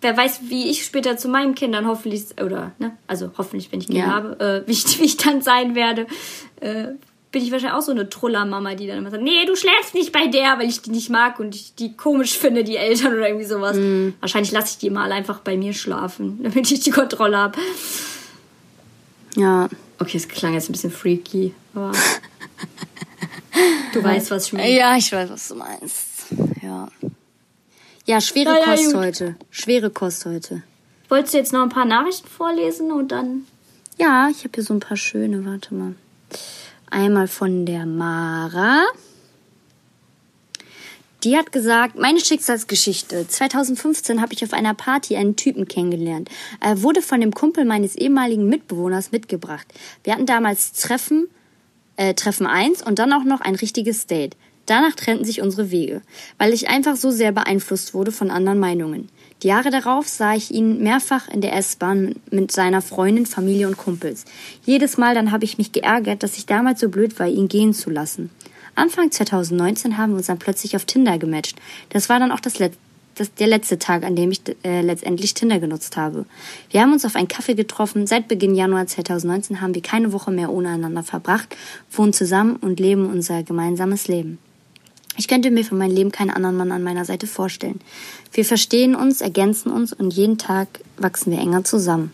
wer 0.01 0.17
weiß, 0.17 0.41
wie 0.49 0.67
ich 0.69 0.83
später 0.83 1.15
zu 1.17 1.27
meinen 1.27 1.53
Kindern 1.53 1.88
hoffentlich, 1.88 2.25
oder, 2.43 2.71
ne, 2.79 2.97
also 3.05 3.31
hoffentlich, 3.38 3.71
wenn 3.71 3.79
ich 3.81 3.88
Kinder 3.88 4.01
Ja. 4.07 4.13
habe, 4.13 4.39
äh, 4.39 4.63
wie, 4.67 4.71
ich, 4.71 4.99
wie 4.99 5.05
ich 5.05 5.17
dann 5.17 5.41
sein 5.41 5.75
werde, 5.75 6.07
äh, 6.61 6.88
bin 7.36 7.43
ich 7.43 7.51
wahrscheinlich 7.51 7.77
auch 7.77 7.81
so 7.81 7.91
eine 7.91 8.09
Truller-Mama, 8.09 8.75
die 8.75 8.88
dann 8.88 8.97
immer 8.97 9.11
sagt, 9.11 9.21
nee, 9.21 9.45
du 9.45 9.57
schläfst 9.57 9.93
nicht 9.93 10.13
bei 10.13 10.27
der, 10.27 10.57
weil 10.57 10.69
ich 10.69 10.81
die 10.81 10.89
nicht 10.89 11.09
mag 11.09 11.38
und 11.38 11.53
ich 11.53 11.75
die 11.75 11.93
komisch 11.97 12.38
finde, 12.38 12.63
die 12.63 12.77
Eltern 12.77 13.13
oder 13.13 13.27
irgendwie 13.27 13.45
sowas. 13.45 13.75
Wahrscheinlich 14.21 14.53
lasse 14.53 14.69
ich 14.69 14.77
die 14.77 14.89
mal 14.89 15.11
einfach 15.11 15.39
bei 15.39 15.57
mir 15.57 15.73
schlafen, 15.73 16.39
damit 16.43 16.71
ich 16.71 16.79
die 16.79 16.91
Kontrolle 16.91 17.36
habe. 17.36 17.59
Ja. 19.36 19.67
Okay, 19.99 20.15
es 20.15 20.29
klang 20.29 20.53
jetzt 20.53 20.69
ein 20.69 20.71
bisschen 20.71 20.91
freaky, 20.91 21.53
aber 21.73 21.91
du 23.91 24.01
weißt, 24.03 24.31
was 24.31 24.45
ich 24.47 24.53
meine. 24.53 24.71
Ja, 24.73 24.95
ich 24.95 25.11
weiß, 25.11 25.29
was 25.29 25.49
du 25.49 25.55
meinst. 25.55 26.27
Ja. 26.61 26.88
Ja, 28.05 28.21
schwere 28.21 28.53
Ja, 28.53 28.59
ja, 28.59 28.65
Kost 28.65 28.86
gut. 28.86 28.95
heute. 28.95 29.36
Schwere 29.49 29.89
Kost 29.89 30.25
heute. 30.25 30.63
Wolltest 31.09 31.33
du 31.33 31.38
jetzt 31.39 31.51
noch 31.51 31.63
ein 31.63 31.69
paar 31.69 31.83
Nachrichten 31.83 32.29
vorlesen 32.29 32.93
und 32.93 33.11
dann... 33.11 33.45
Ja, 33.97 34.29
ich 34.31 34.45
habe 34.45 34.51
hier 34.55 34.63
so 34.63 34.73
ein 34.73 34.79
paar 34.79 34.95
schöne, 34.95 35.45
warte 35.45 35.73
mal. 35.73 35.95
Einmal 36.89 37.27
von 37.27 37.65
der 37.65 37.86
Mara. 37.86 38.83
Die 41.23 41.36
hat 41.36 41.51
gesagt, 41.51 41.97
meine 41.97 42.19
Schicksalsgeschichte. 42.19 43.27
2015 43.27 44.21
habe 44.21 44.33
ich 44.33 44.43
auf 44.43 44.53
einer 44.53 44.75
Party 44.75 45.15
einen 45.15 45.36
Typen 45.36 45.67
kennengelernt. 45.67 46.29
Er 46.61 46.83
wurde 46.83 47.01
von 47.01 47.19
dem 47.19 47.33
Kumpel 47.33 47.65
meines 47.65 47.95
ehemaligen 47.95 48.47
Mitbewohners 48.47 49.11
mitgebracht. 49.11 49.65
Wir 50.03 50.13
hatten 50.13 50.27
damals 50.27 50.73
Treffen, 50.73 51.27
äh, 51.95 52.13
Treffen 52.13 52.45
1 52.45 52.83
und 52.83 52.99
dann 52.99 53.11
auch 53.11 53.23
noch 53.23 53.41
ein 53.41 53.55
richtiges 53.55 54.05
Date. 54.05 54.38
Danach 54.67 54.93
trennten 54.93 55.25
sich 55.25 55.41
unsere 55.41 55.71
Wege, 55.71 56.03
weil 56.38 56.53
ich 56.53 56.69
einfach 56.69 56.95
so 56.95 57.09
sehr 57.09 57.31
beeinflusst 57.31 57.95
wurde 57.95 58.11
von 58.11 58.29
anderen 58.29 58.59
Meinungen. 58.59 59.09
Die 59.43 59.47
Jahre 59.47 59.69
darauf 59.69 60.07
sah 60.07 60.33
ich 60.33 60.51
ihn 60.51 60.81
mehrfach 60.81 61.27
in 61.27 61.41
der 61.41 61.55
S-Bahn 61.55 62.15
mit 62.31 62.51
seiner 62.51 62.81
Freundin, 62.81 63.25
Familie 63.25 63.67
und 63.67 63.77
Kumpels. 63.77 64.25
Jedes 64.65 64.97
Mal 64.97 65.13
dann 65.13 65.31
habe 65.31 65.43
ich 65.43 65.57
mich 65.57 65.71
geärgert, 65.71 66.23
dass 66.23 66.38
ich 66.38 66.45
damals 66.45 66.79
so 66.79 66.89
blöd 66.89 67.19
war, 67.19 67.27
ihn 67.27 67.47
gehen 67.47 67.73
zu 67.73 67.89
lassen. 67.89 68.29
Anfang 68.75 69.11
2019 69.11 69.97
haben 69.97 70.11
wir 70.11 70.17
uns 70.17 70.27
dann 70.27 70.39
plötzlich 70.39 70.75
auf 70.75 70.86
Tinder 70.86 71.17
gematcht. 71.17 71.57
Das 71.89 72.09
war 72.09 72.19
dann 72.19 72.31
auch 72.31 72.39
das, 72.39 72.59
Let 72.59 72.73
das 73.15 73.33
der 73.33 73.47
letzte 73.47 73.79
Tag, 73.79 74.03
an 74.03 74.15
dem 74.15 74.31
ich 74.31 74.41
äh, 74.63 74.81
letztendlich 74.81 75.33
Tinder 75.33 75.59
genutzt 75.59 75.95
habe. 75.95 76.25
Wir 76.69 76.81
haben 76.81 76.91
uns 76.91 77.05
auf 77.05 77.15
einen 77.15 77.29
Kaffee 77.29 77.55
getroffen. 77.55 78.07
Seit 78.07 78.27
Beginn 78.27 78.55
Januar 78.55 78.88
2019 78.88 79.61
haben 79.61 79.73
wir 79.73 79.81
keine 79.81 80.11
Woche 80.11 80.31
mehr 80.31 80.51
ohne 80.51 80.69
einander 80.69 81.03
verbracht, 81.03 81.55
wohnen 81.91 82.13
zusammen 82.13 82.57
und 82.57 82.79
leben 82.79 83.09
unser 83.09 83.43
gemeinsames 83.43 84.07
Leben. 84.07 84.38
Ich 85.17 85.29
könnte 85.29 85.49
mir 85.49 85.63
für 85.63 85.75
mein 85.75 85.91
Leben 85.91 86.11
keinen 86.11 86.29
anderen 86.29 86.57
Mann 86.57 86.73
an 86.73 86.83
meiner 86.83 87.05
Seite 87.05 87.25
vorstellen. 87.25 87.79
Wir 88.36 88.43
verstehen 88.43 88.95
uns, 88.95 89.21
ergänzen 89.21 89.71
uns 89.71 89.93
und 89.93 90.13
jeden 90.13 90.38
Tag 90.38 90.67
wachsen 90.97 91.31
wir 91.31 91.39
enger 91.39 91.63
zusammen. 91.63 92.11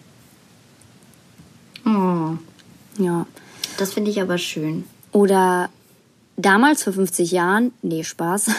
Oh, 1.85 2.37
Ja. 3.01 3.25
das 3.79 3.93
finde 3.93 4.11
ich 4.11 4.21
aber 4.21 4.37
schön. 4.37 4.83
Oder 5.11 5.69
damals 6.37 6.83
vor 6.83 6.93
50 6.93 7.31
Jahren, 7.31 7.73
nee, 7.81 8.03
Spaß, 8.03 8.51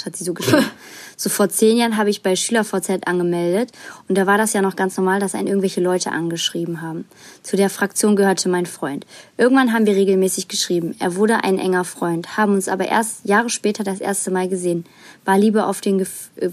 das 0.00 0.06
hat 0.06 0.16
sie 0.16 0.24
so 0.24 0.32
geschrieben. 0.32 0.64
so 1.16 1.28
vor 1.28 1.50
zehn 1.50 1.76
Jahren 1.76 1.98
habe 1.98 2.08
ich 2.08 2.22
bei 2.22 2.34
SchülerVZ 2.34 3.06
angemeldet 3.06 3.70
und 4.08 4.16
da 4.16 4.26
war 4.26 4.38
das 4.38 4.54
ja 4.54 4.62
noch 4.62 4.76
ganz 4.76 4.96
normal, 4.96 5.20
dass 5.20 5.34
einen 5.34 5.46
irgendwelche 5.46 5.82
Leute 5.82 6.10
angeschrieben 6.10 6.80
haben. 6.80 7.04
Zu 7.42 7.56
der 7.56 7.68
Fraktion 7.68 8.16
gehörte 8.16 8.48
mein 8.48 8.64
Freund. 8.64 9.04
Irgendwann 9.36 9.74
haben 9.74 9.84
wir 9.84 9.94
regelmäßig 9.94 10.48
geschrieben. 10.48 10.96
Er 10.98 11.16
wurde 11.16 11.44
ein 11.44 11.58
enger 11.58 11.84
Freund, 11.84 12.38
haben 12.38 12.54
uns 12.54 12.68
aber 12.68 12.88
erst 12.88 13.26
Jahre 13.26 13.50
später 13.50 13.84
das 13.84 14.00
erste 14.00 14.30
Mal 14.30 14.48
gesehen. 14.48 14.86
War 15.26 15.38
lieber 15.38 15.66
auf 15.66 15.82
den, 15.82 16.00
äh, 16.00 16.06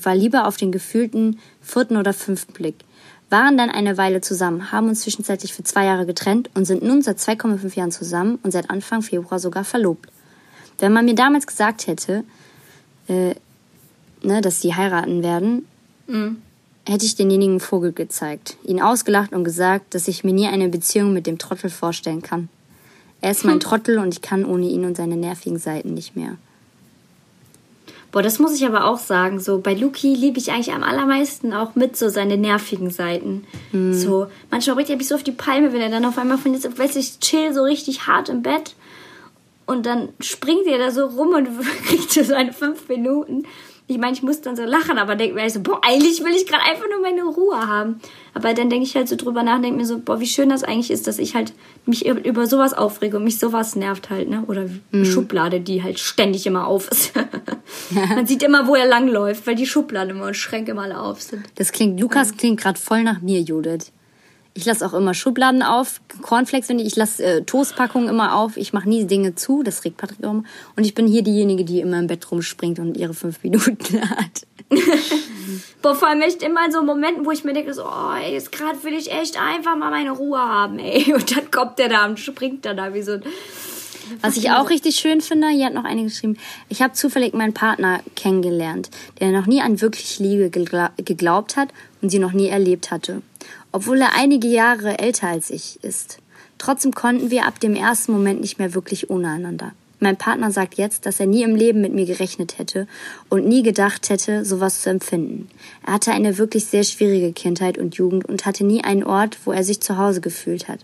war 0.04 0.16
lieber 0.16 0.45
auf 0.45 0.58
den 0.58 0.74
gefühlten 0.74 1.39
vierten 1.62 1.95
oder 1.95 2.12
fünften 2.12 2.52
Blick. 2.52 2.76
Waren 3.30 3.58
dann 3.58 3.70
eine 3.70 3.98
Weile 3.98 4.22
zusammen, 4.22 4.72
haben 4.72 4.89
uns 4.89 5.02
zwischenzeitlich 5.02 5.54
für 5.54 5.64
zwei 5.64 5.86
Jahre 5.86 6.06
getrennt 6.06 6.50
und 6.54 6.66
sind 6.66 6.84
nun 6.84 7.02
seit 7.02 7.20
2,5 7.20 7.76
Jahren 7.76 7.91
zusammen 7.91 8.39
und 8.43 8.52
seit 8.52 8.70
Anfang 8.70 9.02
Februar 9.02 9.39
sogar 9.39 9.64
verlobt. 9.64 10.10
Wenn 10.80 10.93
man 10.93 11.06
mir 11.06 11.16
damals 11.16 11.48
gesagt 11.48 11.88
hätte, 11.88 12.24
äh, 13.08 13.36
ne, 14.22 14.41
dass 14.41 14.62
sie 14.62 14.76
heiraten 14.76 15.24
werden, 15.24 15.66
hätte 16.88 17.05
ich 17.05 17.16
denjenigen 17.16 17.60
Vogel 17.60 17.91
gezeigt, 17.91 18.55
ihn 18.64 18.82
ausgelacht 18.82 19.34
und 19.34 19.43
gesagt, 19.43 19.93
dass 19.93 20.08
ich 20.08 20.24
mir 20.24 20.34
nie 20.34 20.47
eine 20.47 20.70
Beziehung 20.70 21.12
mit 21.12 21.28
dem 21.28 21.38
Trottel 21.38 21.70
vorstellen 21.70 22.22
kann. 22.22 22.47
Er 23.20 23.32
ist 23.32 23.43
mein 23.43 23.60
Trottel 23.60 23.97
und 23.97 24.14
ich 24.14 24.22
kann 24.22 24.45
ohne 24.45 24.68
ihn 24.68 24.86
und 24.86 24.95
seine 24.95 25.18
nervigen 25.18 25.60
Seiten 25.60 25.93
nicht 25.93 26.16
mehr. 26.16 26.38
Boah, 28.12 28.22
das 28.22 28.39
muss 28.39 28.55
ich 28.55 28.66
aber 28.66 28.86
auch 28.86 28.99
sagen. 28.99 29.39
So 29.39 29.60
bei 29.60 29.74
Luki 29.74 30.14
liebe 30.14 30.39
ich 30.39 30.51
eigentlich 30.51 30.72
am 30.72 30.84
allermeisten 30.84 31.51
auch 31.51 31.76
mit 31.76 31.97
so 31.97 32.08
seine 32.08 32.38
nervigen 32.38 32.89
Seiten. 32.89 33.43
So 33.93 34.28
manchmal 34.49 34.76
bringt 34.78 34.89
er 34.89 34.95
mich 34.95 35.10
so 35.10 35.16
auf 35.16 35.24
die 35.24 35.32
Palme, 35.34 35.74
wenn 35.74 35.82
er 35.82 35.89
dann 35.89 36.05
auf 36.05 36.18
einmal 36.18 36.38
von 36.38 36.53
jetzt, 36.53 36.80
weiß 36.80 36.95
ich, 36.95 37.20
chill 37.20 37.53
so 37.53 37.64
richtig 37.64 38.08
hart 38.08 38.30
im 38.30 38.43
Bett 38.43 38.76
und 39.68 39.86
dann 39.86 40.09
springt 40.20 40.65
er 40.65 40.80
da 40.80 40.91
so 40.91 41.05
rum 41.05 41.36
und 41.36 41.47
kriegt 41.86 42.11
so 42.11 42.24
seine 42.24 42.53
fünf 42.53 42.88
Minuten. 42.88 43.43
Ich 43.89 43.97
meine, 43.97 44.13
ich 44.13 44.22
muss 44.24 44.41
dann 44.41 44.57
so 44.57 44.63
lachen, 44.63 44.97
aber 44.97 45.15
denke 45.15 45.36
mir 45.36 45.49
so, 45.49 45.61
boah, 45.61 45.80
eigentlich 45.82 46.22
will 46.22 46.36
ich 46.36 46.45
gerade 46.45 46.63
einfach 46.63 46.86
nur 46.89 47.01
meine 47.01 47.24
Ruhe 47.24 47.68
haben. 47.68 48.01
Aber 48.34 48.53
dann 48.53 48.70
denke 48.70 48.86
ich 48.86 48.95
halt 48.95 49.07
so 49.07 49.15
drüber 49.15 49.43
nach, 49.43 49.61
denke 49.61 49.78
mir 49.78 49.86
so, 49.86 49.99
boah, 49.99 50.20
wie 50.20 50.28
schön 50.28 50.49
das 50.49 50.63
eigentlich 50.63 50.91
ist, 50.91 51.07
dass 51.07 51.20
ich 51.20 51.36
halt 51.36 51.53
mich 51.86 52.05
über 52.05 52.47
sowas 52.47 52.74
aufrege 52.74 53.15
und 53.15 53.24
mich 53.24 53.39
sowas 53.39 53.78
nervt 53.78 54.09
halt, 54.09 54.30
ne? 54.30 54.43
Oder 54.47 54.65
wie 54.91 55.05
Schublade, 55.05 55.61
die 55.61 55.84
halt 55.84 55.99
ständig 55.99 56.45
immer 56.45 56.68
auf 56.68 56.89
ist. 56.89 57.13
Man 57.91 58.26
sieht 58.26 58.43
immer, 58.43 58.68
wo 58.68 58.76
er 58.76 58.88
langläuft, 58.88 59.47
weil 59.47 59.55
die 59.55 59.65
Schubladen 59.65 60.18
immer 60.18 60.26
und 60.28 60.36
Schränke 60.36 60.72
immer 60.72 60.84
alle 60.84 60.99
auf 60.99 61.22
sind. 61.22 61.43
Das 61.55 61.72
klingt, 61.72 61.97
Lukas 61.97 62.36
klingt 62.36 62.59
gerade 62.59 62.78
voll 62.78 63.03
nach 63.03 63.22
mir, 63.22 63.39
Judith. 63.39 63.93
Ich 64.58 64.66
lasse 64.66 64.84
auch 64.84 64.95
immer 64.95 65.14
Schubladen 65.14 65.62
auf, 65.62 66.01
Cornflakes, 66.24 66.68
wenn 66.68 66.80
ich, 66.80 66.88
ich 66.88 66.95
lasse 66.95 67.24
äh, 67.24 67.41
Toastpackungen 67.43 68.10
immer 68.10 68.36
auf. 68.36 68.58
Ich 68.58 68.74
mache 68.74 68.89
nie 68.89 69.05
Dinge 69.05 69.36
zu, 69.36 69.62
das 69.62 69.86
regt 69.86 69.97
Patrick 69.97 70.24
auch 70.26 70.32
immer. 70.32 70.43
Und 70.76 70.84
ich 70.84 70.95
bin 70.95 71.05
hier 71.05 71.22
diejenige, 71.22 71.64
die 71.64 71.80
immer 71.80 71.99
im 71.99 72.08
Bett 72.08 72.32
rumspringt 72.32 72.80
und 72.80 72.97
ihre 72.97 73.14
fünf 73.14 73.43
Minuten 73.43 74.01
hat. 74.10 74.47
Boah, 75.84 75.93
vor 75.93 76.08
allem 76.08 76.22
echt 76.22 76.41
immer 76.41 76.66
in 76.66 76.72
so 76.72 76.82
Momenten, 76.82 77.24
wo 77.24 77.30
ich 77.30 77.43
mir 77.43 77.53
denke, 77.53 77.72
so, 77.76 77.84
oh, 77.84 78.14
ey, 78.20 78.34
jetzt 78.34 78.51
gerade 78.51 78.84
will 78.84 78.93
ich 78.93 79.12
echt 79.12 79.39
einfach 79.39 79.78
mal 79.78 79.91
meine 79.91 80.10
Ruhe 80.10 80.39
haben, 80.39 80.80
ey. 80.80 81.14
Und 81.14 81.38
dann 81.38 81.51
kommt 81.51 81.78
der 81.78 81.89
da 81.89 82.08
und 82.08 82.20
springt 82.20 82.66
dann 82.66 82.78
da 82.78 82.95
wie 82.95 83.03
so 83.03 83.12
ein... 83.14 83.24
Was 84.22 84.38
ich 84.38 84.49
auch 84.49 84.72
richtig 84.72 84.95
schön 84.95 85.22
finde, 85.22 85.49
hier 85.49 85.68
hat 85.68 85.74
noch 85.76 85.84
eine 85.84 86.01
geschrieben, 86.01 86.38
ich 86.70 86.82
habe 86.82 86.93
zufällig 86.93 87.36
meinen 87.36 87.53
Partner 87.53 87.99
kennengelernt, 88.16 88.89
der 89.20 89.30
noch 89.32 89.45
nie 89.45 89.62
an 89.62 89.82
wirklich 89.82 90.18
Liebe 90.18 90.45
gegla- 90.45 90.91
geglaubt 90.97 91.58
hat 91.58 91.70
und 92.01 92.10
sie 92.10 92.18
noch 92.18 92.32
nie 92.32 92.47
erlebt 92.47 92.89
hatte. 92.89 93.22
Obwohl 93.72 94.01
er 94.01 94.15
einige 94.15 94.47
Jahre 94.47 94.99
älter 94.99 95.28
als 95.28 95.49
ich 95.49 95.84
ist. 95.84 96.20
Trotzdem 96.57 96.93
konnten 96.93 97.32
wir 97.32 97.45
ab 97.45 97.59
dem 97.59 97.76
ersten 97.76 98.11
Moment 98.11 98.41
nicht 98.41 98.59
mehr 98.59 98.74
wirklich 98.74 99.09
ohne 99.09 99.30
einander. 99.30 99.74
Mein 99.99 100.18
Partner 100.18 100.51
sagt 100.51 100.76
jetzt, 100.76 101.07
dass 101.07 101.20
er 101.20 101.26
nie 101.26 101.41
im 101.41 101.55
Leben 101.55 101.82
mit 101.82 101.93
mir 101.93 102.05
gerechnet 102.05 102.59
hätte 102.59 102.88
und 103.30 103.47
nie 103.47 103.63
gedacht 103.63 104.09
hätte, 104.09 104.45
sowas 104.45 104.84
zu 104.84 104.91
empfinden. 104.91 105.49
Er 105.86 105.93
hatte 105.93 106.11
eine 106.11 106.38
wirklich 106.38 106.65
sehr 106.65 106.84
schwierige 106.84 107.34
Kindheit 107.34 107.80
und 107.80 107.95
Jugend 107.95 108.26
und 108.26 108.45
hatte 108.45 108.63
nie 108.63 108.84
einen 108.84 109.03
Ort, 109.03 109.39
wo 109.45 109.51
er 109.51 109.63
sich 109.63 109.82
zu 109.82 109.97
Hause 109.97 110.22
gefühlt 110.22 110.68
hat. 110.68 110.82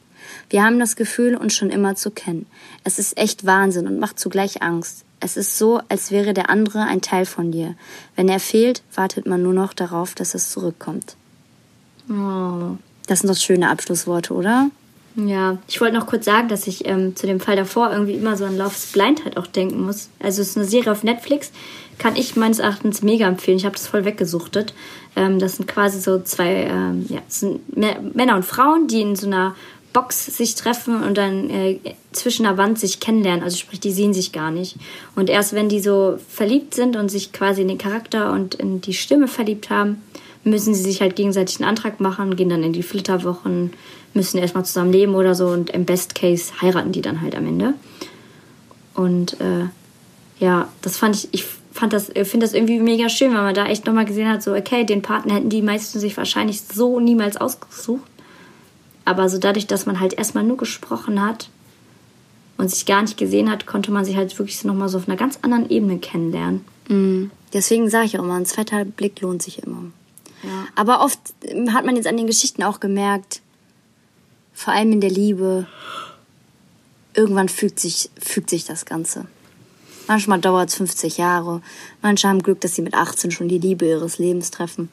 Wir 0.49 0.63
haben 0.63 0.79
das 0.79 0.95
Gefühl, 0.95 1.35
uns 1.35 1.55
schon 1.55 1.69
immer 1.69 1.95
zu 1.95 2.09
kennen. 2.09 2.47
Es 2.83 2.97
ist 2.97 3.17
echt 3.17 3.45
Wahnsinn 3.45 3.87
und 3.87 3.99
macht 3.99 4.19
zugleich 4.19 4.63
Angst. 4.63 5.03
Es 5.19 5.37
ist 5.37 5.57
so, 5.57 5.79
als 5.89 6.09
wäre 6.11 6.33
der 6.33 6.49
andere 6.49 6.83
ein 6.83 7.01
Teil 7.01 7.25
von 7.25 7.51
dir. 7.51 7.75
Wenn 8.15 8.29
er 8.29 8.39
fehlt, 8.39 8.81
wartet 8.95 9.27
man 9.27 9.43
nur 9.43 9.53
noch 9.53 9.73
darauf, 9.73 10.15
dass 10.15 10.33
es 10.33 10.51
zurückkommt. 10.51 11.15
Das 12.07 13.19
sind 13.19 13.29
doch 13.29 13.37
schöne 13.37 13.69
Abschlussworte, 13.69 14.33
oder? 14.33 14.69
Ja, 15.15 15.57
ich 15.67 15.79
wollte 15.79 15.95
noch 15.95 16.07
kurz 16.07 16.25
sagen, 16.25 16.47
dass 16.47 16.65
ich 16.65 16.87
ähm, 16.87 17.15
zu 17.15 17.27
dem 17.27 17.39
Fall 17.39 17.55
davor 17.55 17.91
irgendwie 17.91 18.15
immer 18.15 18.35
so 18.35 18.45
an 18.45 18.57
Love's 18.57 18.91
Blindheit 18.93 19.37
auch 19.37 19.45
denken 19.45 19.85
muss. 19.85 20.09
Also 20.19 20.41
es 20.41 20.49
ist 20.49 20.57
eine 20.57 20.65
Serie 20.65 20.91
auf 20.91 21.03
Netflix, 21.03 21.51
kann 21.99 22.15
ich 22.15 22.35
meines 22.35 22.57
Erachtens 22.57 23.03
mega 23.03 23.27
empfehlen. 23.27 23.57
Ich 23.57 23.65
habe 23.65 23.75
das 23.75 23.87
voll 23.87 24.05
weggesuchtet. 24.05 24.73
Ähm, 25.15 25.37
das 25.37 25.57
sind 25.57 25.67
quasi 25.67 25.99
so 25.99 26.19
zwei, 26.21 26.63
ähm, 26.63 27.05
ja, 27.09 27.19
sind 27.27 27.61
Mä- 27.75 27.99
Männer 28.15 28.35
und 28.35 28.43
Frauen, 28.43 28.87
die 28.87 29.01
in 29.01 29.15
so 29.15 29.27
einer 29.27 29.55
Box 29.93 30.25
sich 30.25 30.55
treffen 30.55 31.03
und 31.03 31.15
dann 31.19 31.51
äh, 31.51 31.79
zwischen 32.11 32.43
der 32.43 32.57
Wand 32.57 32.79
sich 32.79 32.99
kennenlernen. 32.99 33.43
Also 33.43 33.57
sprich, 33.57 33.79
die 33.79 33.91
sehen 33.91 34.15
sich 34.15 34.31
gar 34.31 34.49
nicht. 34.49 34.77
Und 35.15 35.29
erst 35.29 35.53
wenn 35.53 35.69
die 35.69 35.79
so 35.79 36.17
verliebt 36.27 36.73
sind 36.73 36.95
und 36.95 37.09
sich 37.09 37.31
quasi 37.31 37.61
in 37.61 37.67
den 37.67 37.77
Charakter 37.77 38.31
und 38.31 38.55
in 38.55 38.81
die 38.81 38.95
Stimme 38.95 39.27
verliebt 39.27 39.69
haben, 39.69 40.01
müssen 40.43 40.73
sie 40.73 40.83
sich 40.83 41.01
halt 41.01 41.15
gegenseitig 41.15 41.59
einen 41.59 41.69
Antrag 41.69 41.99
machen, 41.99 42.35
gehen 42.35 42.49
dann 42.49 42.63
in 42.63 42.73
die 42.73 42.83
Flitterwochen, 42.83 43.71
müssen 44.13 44.37
erstmal 44.37 44.65
zusammen 44.65 44.91
leben 44.91 45.15
oder 45.15 45.35
so 45.35 45.47
und 45.47 45.69
im 45.69 45.85
Best 45.85 46.15
Case 46.15 46.53
heiraten 46.61 46.91
die 46.91 47.01
dann 47.01 47.21
halt 47.21 47.35
am 47.35 47.47
Ende. 47.47 47.73
Und 48.93 49.39
äh, 49.39 49.67
ja, 50.39 50.67
das 50.81 50.97
fand 50.97 51.15
ich, 51.15 51.29
ich 51.31 51.45
fand 51.71 51.93
das, 51.93 52.09
ich 52.09 52.27
finde 52.27 52.45
das 52.45 52.53
irgendwie 52.53 52.79
mega 52.79 53.09
schön, 53.09 53.33
weil 53.33 53.41
man 53.41 53.55
da 53.55 53.65
echt 53.65 53.85
nochmal 53.85 54.05
gesehen 54.05 54.29
hat, 54.29 54.43
so, 54.43 54.53
okay, 54.53 54.83
den 54.83 55.01
Partner 55.01 55.35
hätten 55.35 55.49
die 55.49 55.61
meisten 55.61 55.99
sich 55.99 56.15
wahrscheinlich 56.17 56.61
so 56.61 56.99
niemals 56.99 57.37
ausgesucht. 57.37 58.03
Aber 59.05 59.27
so 59.29 59.37
dadurch, 59.37 59.67
dass 59.67 59.85
man 59.85 59.99
halt 59.99 60.13
erstmal 60.13 60.43
nur 60.43 60.57
gesprochen 60.57 61.21
hat 61.21 61.49
und 62.57 62.69
sich 62.69 62.85
gar 62.85 63.01
nicht 63.01 63.17
gesehen 63.17 63.49
hat, 63.49 63.65
konnte 63.65 63.91
man 63.91 64.05
sich 64.05 64.15
halt 64.15 64.37
wirklich 64.37 64.63
nochmal 64.63 64.87
so 64.87 64.97
auf 64.97 65.07
einer 65.07 65.17
ganz 65.17 65.39
anderen 65.41 65.69
Ebene 65.69 65.97
kennenlernen. 65.97 66.61
Mhm. 66.87 67.31
Deswegen 67.53 67.89
sage 67.89 68.05
ich 68.05 68.17
auch 68.17 68.23
immer, 68.23 68.35
ein 68.35 68.45
zweiter 68.45 68.85
Blick 68.85 69.19
lohnt 69.21 69.41
sich 69.41 69.63
immer. 69.63 69.83
Ja. 70.43 70.67
Aber 70.75 71.01
oft 71.01 71.19
hat 71.71 71.85
man 71.85 71.95
jetzt 71.95 72.07
an 72.07 72.17
den 72.17 72.27
Geschichten 72.27 72.63
auch 72.63 72.79
gemerkt, 72.79 73.41
vor 74.53 74.73
allem 74.73 74.91
in 74.91 75.01
der 75.01 75.09
Liebe, 75.09 75.65
irgendwann 77.13 77.49
fügt 77.49 77.79
sich, 77.79 78.09
fügt 78.19 78.49
sich 78.49 78.65
das 78.65 78.85
Ganze. 78.85 79.25
Manchmal 80.07 80.39
dauert 80.41 80.69
es 80.69 80.75
50 80.75 81.17
Jahre. 81.17 81.61
Manche 82.01 82.27
haben 82.27 82.43
Glück, 82.43 82.59
dass 82.61 82.75
sie 82.75 82.81
mit 82.81 82.93
18 82.93 83.31
schon 83.31 83.47
die 83.47 83.57
Liebe 83.57 83.85
ihres 83.87 84.17
Lebens 84.17 84.51
treffen. 84.51 84.89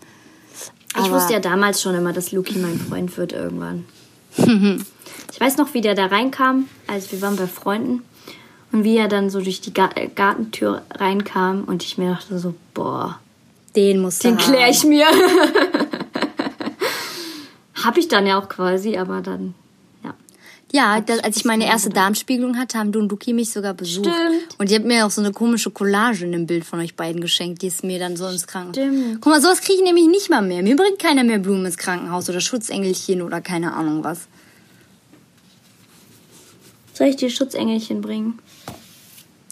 Ich 0.92 0.96
Aber- 1.04 1.12
wusste 1.16 1.32
ja 1.32 1.40
damals 1.40 1.82
schon 1.82 1.94
immer, 1.94 2.12
dass 2.12 2.32
Luki 2.32 2.58
mein 2.58 2.78
Freund 2.78 3.16
wird 3.16 3.32
irgendwann. 3.32 3.84
ich 4.36 5.40
weiß 5.40 5.56
noch, 5.56 5.74
wie 5.74 5.80
der 5.80 5.94
da 5.94 6.06
reinkam, 6.06 6.68
als 6.86 7.10
wir 7.12 7.20
waren 7.22 7.36
bei 7.36 7.46
Freunden. 7.46 8.02
Und 8.72 8.84
wie 8.84 8.96
er 8.96 9.08
dann 9.08 9.30
so 9.30 9.40
durch 9.40 9.60
die 9.60 9.74
Ga 9.74 9.90
Gartentür 10.14 10.82
reinkam 10.92 11.64
und 11.64 11.82
ich 11.82 11.98
mir 11.98 12.10
dachte 12.12 12.38
so, 12.38 12.54
boah, 12.72 13.18
Den 13.76 14.00
muss 14.00 14.18
den 14.18 14.36
klär 14.36 14.68
ich 14.68 14.84
mir. 14.84 15.06
Hab 17.84 17.96
ich 17.96 18.08
dann 18.08 18.26
ja 18.26 18.38
auch 18.38 18.48
quasi, 18.48 18.96
aber 18.98 19.20
dann, 19.22 19.54
ja. 20.04 20.14
Ja, 20.72 21.00
das, 21.00 21.20
als 21.20 21.36
ich 21.36 21.44
meine 21.44 21.66
erste 21.66 21.88
Darmspiegelung 21.88 22.58
hatte, 22.58 22.78
haben 22.78 22.92
du 22.92 22.98
und 22.98 23.10
Luki 23.10 23.32
mich 23.32 23.50
sogar 23.50 23.74
besucht. 23.74 24.06
Stimmt. 24.06 24.58
Und 24.58 24.70
die 24.70 24.74
hat 24.74 24.84
mir 24.84 25.06
auch 25.06 25.10
so 25.10 25.20
eine 25.20 25.32
komische 25.32 25.70
Collage 25.70 26.24
in 26.24 26.32
dem 26.32 26.46
Bild 26.46 26.64
von 26.64 26.80
euch 26.80 26.94
beiden 26.96 27.20
geschenkt, 27.20 27.62
die 27.62 27.68
ist 27.68 27.84
mir 27.84 27.98
dann 27.98 28.16
so 28.16 28.26
ins 28.26 28.46
Krankenhaus. 28.46 28.76
Stimmt. 28.76 29.20
Guck 29.20 29.32
mal, 29.32 29.40
sowas 29.40 29.60
kriege 29.60 29.78
ich 29.78 29.84
nämlich 29.84 30.08
nicht 30.08 30.28
mal 30.30 30.42
mehr. 30.42 30.62
Mir 30.62 30.76
bringt 30.76 30.98
keiner 30.98 31.24
mehr 31.24 31.38
Blumen 31.38 31.64
ins 31.64 31.78
Krankenhaus 31.78 32.28
oder 32.28 32.40
Schutzengelchen 32.40 33.22
oder 33.22 33.40
keine 33.40 33.72
Ahnung 33.72 34.04
was. 34.04 34.28
Soll 36.92 37.06
ich 37.06 37.16
dir 37.16 37.30
Schutzengelchen 37.30 38.02
bringen? 38.02 38.38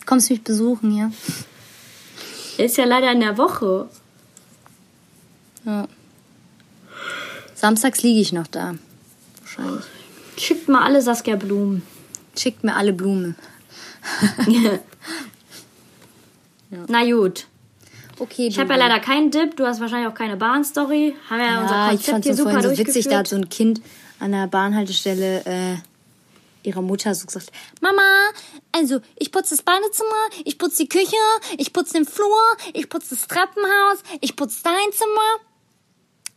Kommst 0.04 0.28
du 0.28 0.34
mich 0.34 0.42
besuchen, 0.44 0.94
ja? 0.94 1.10
Ist 2.58 2.76
ja 2.76 2.84
leider 2.84 3.12
in 3.12 3.20
der 3.20 3.38
Woche. 3.38 3.88
Ja. 5.68 5.88
Samstags 7.54 8.02
liege 8.02 8.20
ich 8.20 8.32
noch 8.32 8.46
da. 8.46 8.74
Wahrscheinlich. 9.40 9.84
Schickt 10.36 10.68
mal 10.68 10.84
alle 10.84 11.02
Saskia 11.02 11.36
Blumen. 11.36 11.82
Schickt 12.36 12.62
mir 12.64 12.76
alle 12.76 12.92
Blumen. 12.92 13.34
Na 16.86 17.04
gut. 17.04 17.46
Okay, 18.20 18.48
Ich 18.48 18.58
habe 18.58 18.70
ja 18.70 18.76
leider 18.78 18.98
keinen 19.00 19.30
Dip, 19.30 19.56
du 19.56 19.66
hast 19.66 19.80
wahrscheinlich 19.80 20.08
auch 20.08 20.14
keine 20.14 20.36
Bahnstory. 20.36 21.14
Haben 21.30 21.40
ja, 21.40 21.62
unser 21.62 21.74
Ja, 21.74 21.86
ich 21.92 22.04
Konzept 22.04 22.10
fand 22.10 22.24
so 22.24 22.32
super 22.32 22.50
vorhin 22.50 22.70
so 22.70 22.78
witzig, 22.78 23.08
da 23.08 23.18
hat 23.18 23.28
so 23.28 23.36
ein 23.36 23.48
Kind 23.48 23.80
an 24.18 24.32
der 24.32 24.48
Bahnhaltestelle 24.48 25.44
äh, 25.44 25.76
ihrer 26.64 26.82
Mutter 26.82 27.14
so 27.14 27.26
gesagt, 27.26 27.52
Mama, 27.80 28.02
also 28.72 29.00
ich 29.16 29.30
putze 29.30 29.56
das 29.56 29.62
Badezimmer, 29.62 30.30
ich 30.44 30.58
putze 30.58 30.82
die 30.82 30.88
Küche, 30.88 31.16
ich 31.56 31.72
putze 31.72 31.94
den 31.94 32.06
Flur, 32.06 32.40
ich 32.72 32.88
putze 32.88 33.14
das 33.14 33.28
Treppenhaus, 33.28 34.02
ich 34.20 34.34
putze 34.34 34.62
dein 34.64 34.92
Zimmer 34.92 35.47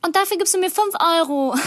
und 0.05 0.15
dafür 0.15 0.37
gibst 0.37 0.53
du 0.53 0.59
mir 0.59 0.69
5 0.69 0.95
Euro. 1.19 1.55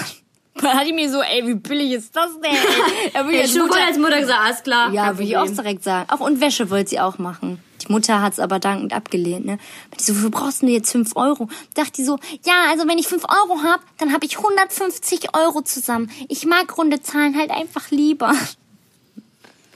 Dann 0.57 0.75
hatte 0.75 0.87
ich 0.87 0.95
mir 0.95 1.11
so, 1.11 1.21
ey, 1.21 1.45
wie 1.49 1.55
billig 1.55 1.93
ist 1.93 2.15
das 2.15 2.31
denn? 2.41 2.53
Da 3.13 3.25
würde 3.25 3.39
ich 3.39 3.43
als 3.43 3.55
Mutter- 3.57 3.85
als 3.87 3.99
Mutter 3.99 4.21
gesagt, 4.21 4.41
alles 4.41 4.63
klar. 4.63 4.93
ja, 4.93 5.13
würde 5.19 5.25
ich 5.25 5.37
auch 5.37 5.47
direkt 5.51 5.83
sagen. 5.83 6.09
Auch 6.11 6.21
und 6.21 6.41
Wäsche 6.41 6.71
wollte 6.71 6.91
sie 6.91 7.01
auch 7.01 7.19
machen. 7.19 7.61
Die 7.87 7.93
Mutter 7.93 8.23
hat 8.23 8.35
es 8.35 8.39
aber 8.41 8.61
dankend 8.61 8.93
abgelehnt. 8.95 9.45
Ne? 9.45 9.59
Die 9.99 10.03
so, 10.05 10.15
wofür 10.17 10.31
brauchst 10.31 10.63
du 10.63 10.67
denn 10.67 10.75
jetzt 10.77 10.93
5 10.93 11.17
Euro? 11.17 11.49
Dachte 11.75 11.93
die 11.93 12.05
so, 12.05 12.19
ja, 12.45 12.71
also 12.71 12.87
wenn 12.87 12.99
ich 12.99 13.09
5 13.09 13.25
Euro 13.25 13.63
hab, 13.65 13.81
dann 13.99 14.13
habe 14.13 14.25
ich 14.27 14.37
150 14.39 15.37
Euro 15.37 15.63
zusammen. 15.63 16.09
Ich 16.29 16.47
mag 16.47 16.79
runde 16.79 17.03
Zahlen 17.03 17.37
halt 17.37 17.51
einfach 17.51 17.91
lieber. 17.91 18.33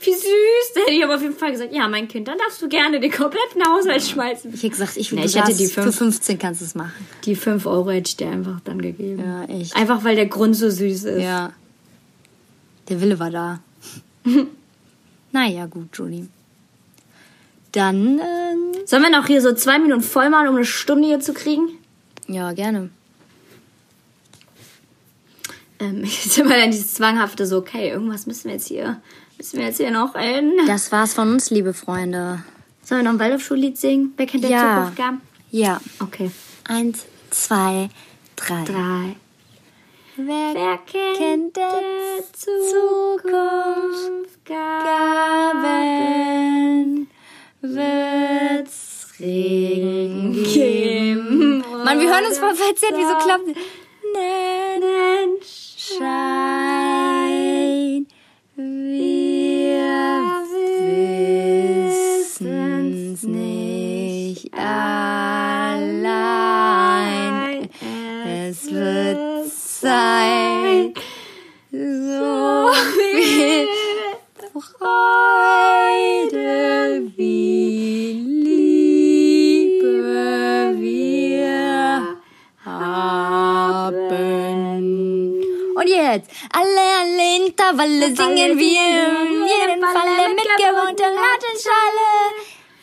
Wie 0.01 0.11
süß. 0.13 0.73
Da 0.75 0.81
hätte 0.81 0.91
ich 0.93 1.03
aber 1.03 1.15
auf 1.15 1.21
jeden 1.21 1.35
Fall 1.35 1.51
gesagt, 1.51 1.73
ja, 1.73 1.87
mein 1.87 2.07
Kind, 2.07 2.27
dann 2.27 2.37
darfst 2.37 2.61
du 2.61 2.69
gerne 2.69 2.99
den 2.99 3.11
kompletten 3.11 3.61
Haushalt 3.67 4.01
schmeißen. 4.03 4.53
Ich 4.53 4.63
hätte 4.63 4.69
gesagt, 4.71 4.95
ich, 4.97 5.11
Nee, 5.11 5.25
ich 5.25 5.35
hätte 5.35 5.53
die 5.55 5.67
für 5.67 5.83
fünf- 5.83 5.97
15 5.97 6.39
kannst 6.39 6.61
du 6.61 6.65
es 6.65 6.75
machen. 6.75 6.93
Die 7.25 7.35
5 7.35 7.65
Euro 7.65 7.89
hätte 7.91 8.07
ich 8.09 8.15
dir 8.17 8.29
einfach 8.29 8.59
dann 8.61 8.81
gegeben. 8.81 9.19
Ja, 9.19 9.43
echt. 9.45 9.75
Einfach 9.75 10.03
weil 10.03 10.15
der 10.15 10.27
Grund 10.27 10.55
so 10.55 10.69
süß 10.69 11.03
ist. 11.05 11.21
Ja. 11.21 11.51
Der 12.87 13.01
Wille 13.01 13.19
war 13.19 13.29
da. 13.29 13.59
naja, 15.31 15.65
gut, 15.65 15.89
Julie. 15.93 16.27
Dann, 17.73 18.19
ähm, 18.19 18.85
Sollen 18.85 19.03
wir 19.03 19.11
noch 19.11 19.27
hier 19.27 19.41
so 19.41 19.53
zwei 19.53 19.77
Minuten 19.79 20.01
voll 20.01 20.29
machen, 20.29 20.47
um 20.47 20.55
eine 20.55 20.65
Stunde 20.65 21.07
hier 21.07 21.19
zu 21.19 21.33
kriegen? 21.33 21.67
ja, 22.27 22.51
gerne. 22.53 22.89
Ähm, 25.79 26.03
jetzt 26.03 26.37
immer 26.37 26.55
dann 26.55 26.71
dieses 26.71 26.93
zwanghafte 26.93 27.45
so, 27.45 27.57
okay, 27.57 27.89
irgendwas 27.89 28.25
müssen 28.27 28.45
wir 28.45 28.53
jetzt 28.53 28.67
hier, 28.67 29.01
müssen 29.39 29.57
wir 29.59 29.65
jetzt 29.67 29.77
hier 29.77 29.89
noch 29.89 30.13
in. 30.15 30.51
Das 30.67 30.91
war's 30.91 31.13
von 31.13 31.31
uns, 31.31 31.49
liebe 31.49 31.73
Freunde. 31.73 32.43
Sollen 32.83 32.99
wir 32.99 33.03
noch 33.05 33.13
ein 33.13 33.19
Waldorfschullied 33.19 33.77
singen? 33.77 34.13
Wer 34.17 34.25
kennt 34.27 34.43
der 34.43 34.51
Ja. 34.51 34.75
Zukunft 34.75 34.97
gab? 34.97 35.13
Ja. 35.49 35.79
Okay. 36.01 36.29
Eins, 36.67 37.05
zwei, 37.31 37.89
drei. 38.35 38.63
Drei. 38.65 39.15
Wer, 40.17 40.53
Wer 40.53 40.77
kennt, 40.85 41.17
kennt 41.17 41.55
der 41.55 41.71
der 41.71 42.23
Zukunft 42.33 44.45
Gaben 44.45 45.69
wird's 47.61 49.07
Regen 49.19 50.33
geben. 50.43 51.63
Mann, 51.83 51.99
wir 51.99 52.09
hören 52.09 52.25
uns 52.25 52.37
voll 52.37 52.55
verzerrt, 52.55 52.93
wieso 52.95 53.15
klappt 53.17 53.49
Schein, 55.77 56.88
Intervalle 87.79 88.15
singen 88.15 88.57
wir, 88.57 88.81
in 89.29 89.47
jedem 89.47 89.81
Falle 89.81 90.33
mit 90.35 90.49
gewohnter 90.57 91.11
Latenschale. 91.15 92.09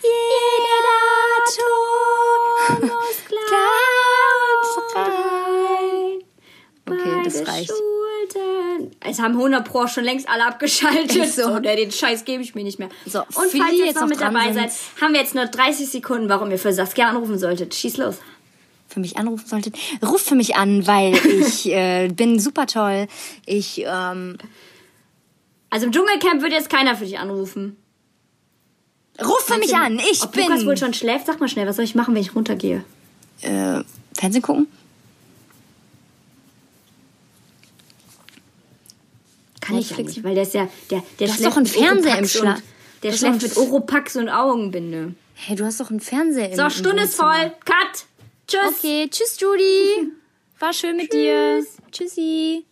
Jeder 0.02 1.02
Ton 1.56 2.80
muss 2.88 3.18
klar 3.26 3.76
rein. 4.94 6.20
Okay, 6.88 7.22
das 7.24 7.46
reicht. 7.46 7.72
Es 9.00 9.20
haben 9.20 9.34
100 9.34 9.68
Pro 9.68 9.86
schon 9.86 10.04
längst 10.04 10.28
alle 10.28 10.46
abgeschaltet. 10.46 11.16
Echt 11.16 11.34
so? 11.34 11.58
Der, 11.58 11.76
den 11.76 11.90
Scheiß 11.92 12.24
gebe 12.24 12.42
ich 12.42 12.54
mir 12.54 12.64
nicht 12.64 12.78
mehr. 12.78 12.88
So, 13.04 13.20
Und 13.20 13.28
falls 13.34 13.72
ihr 13.72 13.86
jetzt 13.86 14.00
noch 14.00 14.08
mit 14.08 14.20
dabei 14.20 14.52
seid, 14.52 14.70
haben 15.00 15.12
wir 15.12 15.20
jetzt 15.20 15.34
nur 15.34 15.46
30 15.46 15.88
Sekunden, 15.88 16.28
warum 16.28 16.50
ihr 16.50 16.58
für 16.58 16.72
Saskia 16.72 17.08
anrufen 17.10 17.38
solltet. 17.38 17.74
Schieß 17.74 17.98
los. 17.98 18.16
für 18.88 19.00
mich 19.00 19.16
anrufen 19.18 19.46
solltet, 19.46 19.76
ruft 20.02 20.26
für 20.26 20.36
mich 20.36 20.56
an, 20.56 20.86
weil 20.86 21.14
ich 21.40 21.70
äh, 21.70 22.08
bin 22.08 22.38
super 22.38 22.66
toll. 22.66 23.08
Ich, 23.44 23.84
ähm, 23.86 24.38
Also 25.76 25.84
im 25.84 25.92
Dschungelcamp 25.92 26.40
wird 26.40 26.52
jetzt 26.52 26.70
keiner 26.70 26.96
für 26.96 27.04
dich 27.04 27.18
anrufen. 27.18 27.76
ruf 29.22 29.40
für 29.46 29.58
mich 29.58 29.76
an. 29.76 29.98
Ich 30.10 30.22
Ob 30.22 30.32
bin. 30.32 30.44
Lukas 30.44 30.64
wohl 30.64 30.78
schon 30.78 30.94
schläft, 30.94 31.26
sag 31.26 31.38
mal 31.38 31.48
schnell, 31.50 31.66
was 31.66 31.76
soll 31.76 31.84
ich 31.84 31.94
machen, 31.94 32.14
wenn 32.14 32.22
ich 32.22 32.34
runtergehe? 32.34 32.82
äh, 33.42 33.82
Fernsehen 34.14 34.40
gucken? 34.40 34.68
Kann 39.60 39.76
ich 39.76 39.90
Netflix. 39.90 40.14
nicht, 40.16 40.24
weil 40.24 40.34
der 40.34 40.44
ist 40.44 40.54
ja, 40.54 40.66
der, 40.90 41.02
der 41.18 41.26
Du 41.26 41.32
hast 41.34 41.44
doch 41.44 41.56
einen 41.58 41.66
Fernseher 41.66 42.18
im 42.18 42.24
Oropax 42.24 42.32
Schla- 42.32 42.54
und- 42.54 42.62
Der 43.02 43.12
schläft 43.12 43.42
mit 43.42 43.56
Oropax 43.58 44.16
und 44.16 44.28
Augenbinde. 44.30 45.14
Hey, 45.34 45.56
du 45.56 45.64
hast 45.66 45.78
doch 45.78 45.90
einen 45.90 46.00
Fernseher 46.00 46.48
im 46.52 46.56
So, 46.56 46.70
Stunde 46.70 47.02
ist 47.02 47.16
voll. 47.16 47.52
Cut. 47.66 48.06
Tschüss. 48.48 48.60
Okay, 48.78 49.08
tschüss, 49.10 49.36
Judy. 49.38 50.12
War 50.58 50.72
schön 50.72 50.96
mit 50.96 51.12
dir. 51.12 51.62
Tschüssi. 51.92 52.64